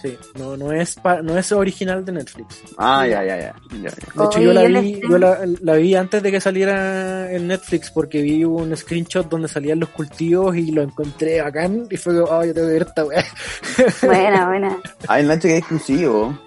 Sí, 0.02 0.18
no, 0.36 0.58
no 0.58 0.72
es 0.72 0.95
pa- 0.95 1.22
no 1.22 1.38
es 1.38 1.52
original 1.52 2.04
de 2.04 2.12
Netflix. 2.14 2.64
Ah, 2.78 3.06
ya, 3.06 3.24
ya, 3.24 3.38
ya. 3.38 3.54
ya, 3.72 3.78
ya. 3.78 3.89
De 4.16 4.26
hecho, 4.26 4.39
yo 4.39 4.52
la 4.54 4.64
vi, 4.64 4.74
les 4.74 4.99
tengo- 5.02 5.10
yo 5.10 5.18
la, 5.20 5.39
la 5.62 5.74
vi 5.76 5.95
antes 5.95 6.24
de 6.24 6.32
que 6.32 6.41
saliera 6.41 7.32
en 7.32 7.47
Netflix 7.47 7.91
porque 7.91 8.22
vi 8.22 8.43
un 8.43 8.76
screenshot 8.76 9.30
donde 9.30 9.47
salían 9.47 9.80
los 9.80 9.89
cultivos 9.89 10.56
y 10.56 10.72
lo 10.72 10.82
encontré 10.82 11.41
bacán 11.41 11.86
y 11.89 11.97
fue 11.97 12.20
como, 12.20 12.36
oh, 12.36 12.43
yo 12.43 12.54
tengo 12.54 12.68
que 12.68 12.74
ver 12.74 12.82
esta 12.88 13.06
weá. 13.06 13.24
Buena, 14.02 14.47
buena. 14.47 14.78
Ah, 15.08 15.20
el 15.20 15.28
Nacho 15.28 15.43
que 15.43 15.54
es 15.54 15.60
exclusivo. 15.60 16.38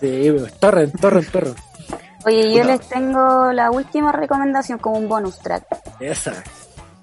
Sí, 0.00 0.32
torrent, 0.60 1.00
torrent, 1.00 1.30
torrent. 1.30 1.56
Oye, 2.26 2.54
yo 2.54 2.64
les 2.64 2.80
tengo 2.88 3.52
la 3.52 3.70
última 3.70 4.12
recomendación 4.12 4.78
como 4.78 4.98
un 4.98 5.08
bonus 5.08 5.38
track. 5.40 5.64
Esa. 6.00 6.32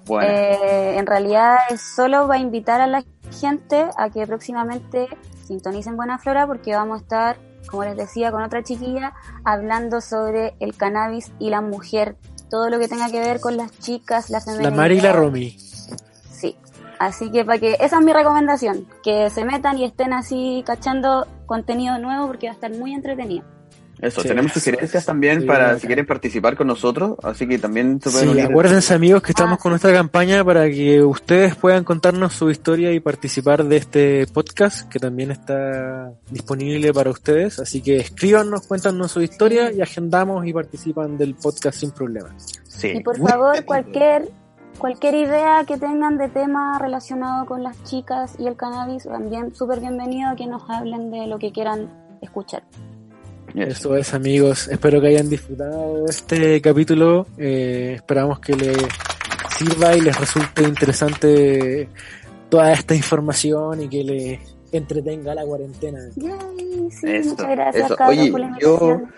Bueno, 0.06 0.28
Eh, 0.32 0.96
en 0.98 1.06
realidad 1.06 1.58
es 1.70 1.80
solo 1.80 2.26
va 2.26 2.34
a 2.36 2.38
invitar 2.38 2.80
a 2.80 2.86
la 2.88 3.04
gente 3.40 3.86
a 3.96 4.10
que 4.10 4.26
próximamente 4.26 5.06
sintonicen 5.52 5.96
Buena 5.96 6.18
Flora 6.18 6.46
porque 6.46 6.74
vamos 6.74 7.00
a 7.00 7.02
estar, 7.02 7.36
como 7.68 7.84
les 7.84 7.96
decía, 7.96 8.32
con 8.32 8.42
otra 8.42 8.62
chiquilla 8.62 9.12
hablando 9.44 10.00
sobre 10.00 10.54
el 10.60 10.74
cannabis 10.76 11.32
y 11.38 11.50
la 11.50 11.60
mujer, 11.60 12.16
todo 12.50 12.70
lo 12.70 12.78
que 12.78 12.88
tenga 12.88 13.10
que 13.10 13.20
ver 13.20 13.40
con 13.40 13.56
las 13.56 13.78
chicas, 13.78 14.30
la 14.30 14.38
La 14.38 14.44
feminidad. 14.44 14.72
Mari 14.72 14.98
y 14.98 15.00
la 15.00 15.12
Romy. 15.12 15.50
Sí. 15.50 16.56
Así 16.98 17.30
que 17.30 17.44
para 17.44 17.58
que 17.58 17.76
esa 17.80 17.98
es 17.98 18.04
mi 18.04 18.12
recomendación, 18.12 18.88
que 19.02 19.28
se 19.28 19.44
metan 19.44 19.76
y 19.78 19.84
estén 19.84 20.12
así 20.12 20.62
cachando 20.66 21.26
contenido 21.46 21.98
nuevo 21.98 22.26
porque 22.26 22.46
va 22.46 22.52
a 22.52 22.54
estar 22.54 22.70
muy 22.72 22.94
entretenido. 22.94 23.44
Eso. 24.02 24.20
sí, 24.20 24.28
Tenemos 24.28 24.52
sugerencias 24.52 25.06
también 25.06 25.40
Sí, 25.40 25.46
para 25.46 25.78
si 25.78 25.86
quieren 25.86 26.04
participar 26.04 26.56
con 26.56 26.66
nosotros. 26.66 27.16
Así 27.22 27.46
que 27.48 27.58
también 27.58 28.00
se 28.02 28.10
pueden 28.10 28.28
Sí, 28.28 28.32
unir. 28.34 28.44
acuérdense 28.50 28.92
amigos 28.94 29.22
que 29.22 29.30
estamos 29.32 29.58
con 29.58 29.70
nuestra 29.70 29.92
campaña 29.92 30.44
para 30.44 30.68
que 30.68 31.02
ustedes 31.02 31.54
puedan 31.56 31.84
contarnos 31.84 32.34
su 32.34 32.50
historia 32.50 32.92
y 32.92 33.00
participar 33.00 33.64
de 33.64 33.76
este 33.76 34.26
podcast 34.26 34.88
que 34.90 34.98
también 34.98 35.30
está 35.30 36.12
disponible 36.30 36.92
para 36.92 37.10
ustedes. 37.10 37.58
Así 37.58 37.80
que 37.80 37.96
escríbanos, 37.96 38.66
cuéntanos 38.66 39.10
su 39.12 39.22
historia 39.22 39.72
y 39.72 39.80
agendamos 39.80 40.46
y 40.46 40.52
participan 40.52 41.16
del 41.16 41.34
podcast 41.36 41.78
sin 41.78 41.92
problemas. 41.92 42.60
Sí. 42.68 42.88
Y 42.88 43.00
por 43.02 43.16
favor, 43.18 43.64
cualquier 43.64 44.28
cualquier 44.78 45.14
idea 45.14 45.64
que 45.64 45.76
tengan 45.76 46.18
de 46.18 46.28
tema 46.28 46.76
relacionado 46.78 47.46
con 47.46 47.62
las 47.62 47.80
chicas 47.84 48.34
y 48.38 48.46
el 48.48 48.56
cannabis, 48.56 49.04
también 49.04 49.54
súper 49.54 49.78
bienvenido 49.78 50.30
a 50.30 50.34
que 50.34 50.46
nos 50.46 50.68
hablen 50.68 51.10
de 51.10 51.26
lo 51.28 51.38
que 51.38 51.52
quieran 51.52 51.88
escuchar. 52.20 52.64
Eso. 53.54 53.70
Eso 53.70 53.96
es 53.96 54.14
amigos, 54.14 54.68
espero 54.68 55.00
que 55.00 55.08
hayan 55.08 55.28
disfrutado 55.28 56.06
este 56.08 56.60
capítulo. 56.60 57.26
Eh, 57.36 57.92
esperamos 57.96 58.40
que 58.40 58.54
les 58.56 58.76
sirva 59.58 59.94
y 59.96 60.00
les 60.00 60.18
resulte 60.18 60.62
interesante 60.62 61.88
toda 62.48 62.72
esta 62.72 62.94
información 62.94 63.82
y 63.82 63.88
que 63.88 64.04
les 64.04 64.38
entretenga 64.72 65.34
la 65.34 65.44
cuarentena. 65.44 66.00
Yay, 66.16 66.90
sí, 66.90 67.06
Eso, 67.10 67.30
muchas 67.30 67.50
gracias, 67.50 67.84
eso. 67.86 67.96
Carlos, 67.96 68.18
Oye, 68.18 68.30
por 68.30 68.40
la 68.40 68.58
yo- 68.58 68.70
invitación. 68.80 69.12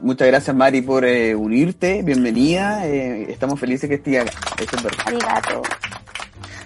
Muchas 0.00 0.26
gracias, 0.26 0.56
Mari, 0.56 0.82
por 0.82 1.04
eh, 1.04 1.32
unirte. 1.36 2.02
Bienvenida. 2.02 2.84
eh, 2.88 3.30
estamos 3.30 3.60
felices 3.60 3.88
que 3.88 3.94
estés 3.94 4.22
acá. 4.22 4.32
Eso 4.60 4.76
es 4.76 4.82
verdad. 4.82 5.62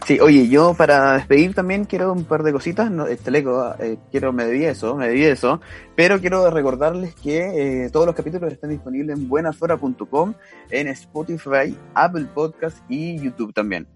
Sí, 0.07 0.21
oye, 0.21 0.47
yo 0.47 0.73
para 0.75 1.15
despedir 1.15 1.53
también 1.53 1.85
quiero 1.85 2.13
un 2.13 2.23
par 2.23 2.45
de 2.45 2.53
cositas. 2.53 2.93
No, 2.93 3.09
este 3.09 3.33
leco, 3.33 3.75
eh, 3.81 3.99
quiero, 4.13 4.33
me 4.33 4.45
debí 4.45 4.65
eso, 4.65 4.95
me 4.95 5.09
debí 5.09 5.25
eso. 5.25 5.61
Pero 5.97 6.21
quiero 6.21 6.49
recordarles 6.49 7.13
que 7.17 7.87
eh, 7.87 7.91
todos 7.91 8.07
los 8.07 8.15
capítulos 8.15 8.53
están 8.53 8.71
disponibles 8.71 9.19
en 9.19 9.29
buenaflora.com, 9.29 10.35
en 10.71 10.87
Spotify, 10.87 11.77
Apple 11.95 12.27
Podcast 12.33 12.79
y 12.89 13.19
YouTube 13.19 13.53
también. 13.53 13.89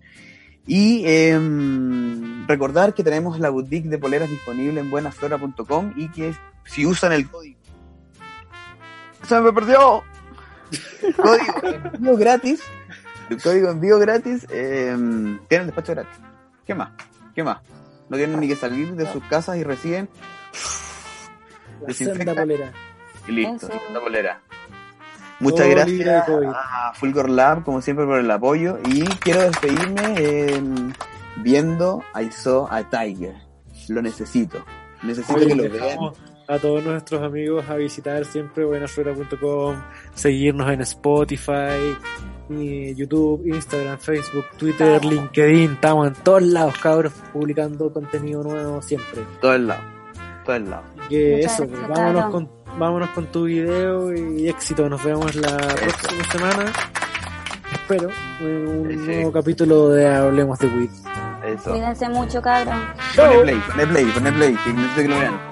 Y 0.66 1.04
em, 1.06 2.44
recordar 2.48 2.92
que 2.92 3.04
tenemos 3.04 3.38
la 3.38 3.50
boutique 3.50 3.88
de 3.88 3.98
poleras 3.98 4.28
disponible 4.28 4.80
en 4.80 4.90
buenaflora.com 4.90 5.92
y 5.94 6.08
que 6.08 6.34
si 6.64 6.86
usan 6.86 7.12
el 7.12 7.30
código. 7.30 7.60
¡Se 9.28 9.40
me 9.40 9.52
perdió! 9.52 10.02
código 11.16 12.16
gratis. 12.16 12.60
El 13.30 13.40
código 13.42 13.70
envío 13.70 13.98
gratis. 13.98 14.46
em, 14.50 15.38
tienen 15.48 15.68
despacho 15.68 15.92
gratis. 15.92 16.18
¿Qué 16.66 16.74
más? 16.74 16.90
¿Qué 17.34 17.42
más? 17.42 17.58
No 18.08 18.16
tienen 18.16 18.40
ni 18.40 18.48
que 18.48 18.56
salir 18.56 18.94
de 18.96 19.10
sus 19.12 19.22
casas 19.24 19.56
y 19.56 19.62
reciben. 19.64 20.08
La 21.80 21.86
Desinfecta. 21.86 22.24
senda 22.24 22.34
polera. 22.42 22.72
Y 23.28 23.32
listo, 23.32 23.68
la 23.92 24.00
polera. 24.00 24.40
Muchas 25.38 25.60
Todo 25.60 25.70
gracias 25.70 26.28
a 26.28 26.92
Fulgor 26.94 27.30
Lab, 27.30 27.64
como 27.64 27.80
siempre, 27.80 28.04
por 28.04 28.18
el 28.18 28.30
apoyo. 28.30 28.78
Y 28.86 29.04
quiero 29.20 29.40
despedirme 29.42 30.14
em, 30.18 30.92
viendo 31.36 32.02
I 32.20 32.30
Saw 32.30 32.66
a 32.70 32.82
Tiger. 32.82 33.34
Lo 33.88 34.02
necesito. 34.02 34.62
Necesito 35.02 35.38
Oye, 35.38 35.46
que 35.46 35.54
lo 35.54 35.70
vean. 35.70 35.98
a 36.48 36.58
todos 36.58 36.84
nuestros 36.84 37.22
amigos 37.22 37.64
a 37.70 37.76
visitar 37.76 38.24
siempre 38.26 38.64
buenaflora.com, 38.66 39.76
seguirnos 40.14 40.70
en 40.70 40.80
Spotify, 40.82 41.96
YouTube, 42.50 43.46
Instagram, 43.46 43.98
Facebook, 43.98 44.44
Twitter, 44.56 45.04
LinkedIn, 45.04 45.72
estamos 45.72 46.08
en 46.08 46.14
todos 46.14 46.42
lados, 46.42 46.74
cabros, 46.82 47.12
publicando 47.32 47.92
contenido 47.92 48.42
nuevo 48.42 48.82
siempre. 48.82 49.22
Todo 49.40 49.54
el 49.54 49.68
lado. 49.68 49.82
Todo 50.44 50.56
el 50.56 50.70
lado. 50.70 50.82
Así 50.98 51.08
que 51.08 51.36
Muchas 51.36 51.52
eso, 51.54 51.66
gracias, 51.68 51.86
pues, 51.86 51.98
vámonos 51.98 52.30
con, 52.30 52.50
vámonos 52.78 53.10
con 53.10 53.26
tu 53.26 53.44
video 53.44 54.12
y 54.14 54.48
éxito, 54.48 54.88
nos 54.88 55.02
vemos 55.04 55.34
la 55.36 55.56
próxima 55.56 56.24
semana. 56.32 56.72
Espero, 57.72 58.08
un 58.40 58.88
Sí. 58.90 58.96
nuevo 58.96 59.32
capítulo 59.32 59.88
de 59.90 60.08
Hablemos 60.08 60.58
de 60.58 60.66
Weed. 60.66 60.90
Eso. 61.46 61.70
Cuídense 61.70 62.08
mucho, 62.08 62.42
cabrón. 62.42 62.80
Pone 63.16 63.38
play, 63.42 63.62
pone 63.70 63.86
play, 63.86 64.04
pone 64.06 64.32
play. 64.32 64.54
Que 64.64 64.72
necesito 64.72 65.02
que 65.02 65.08
lo 65.08 65.18
vean. 65.18 65.49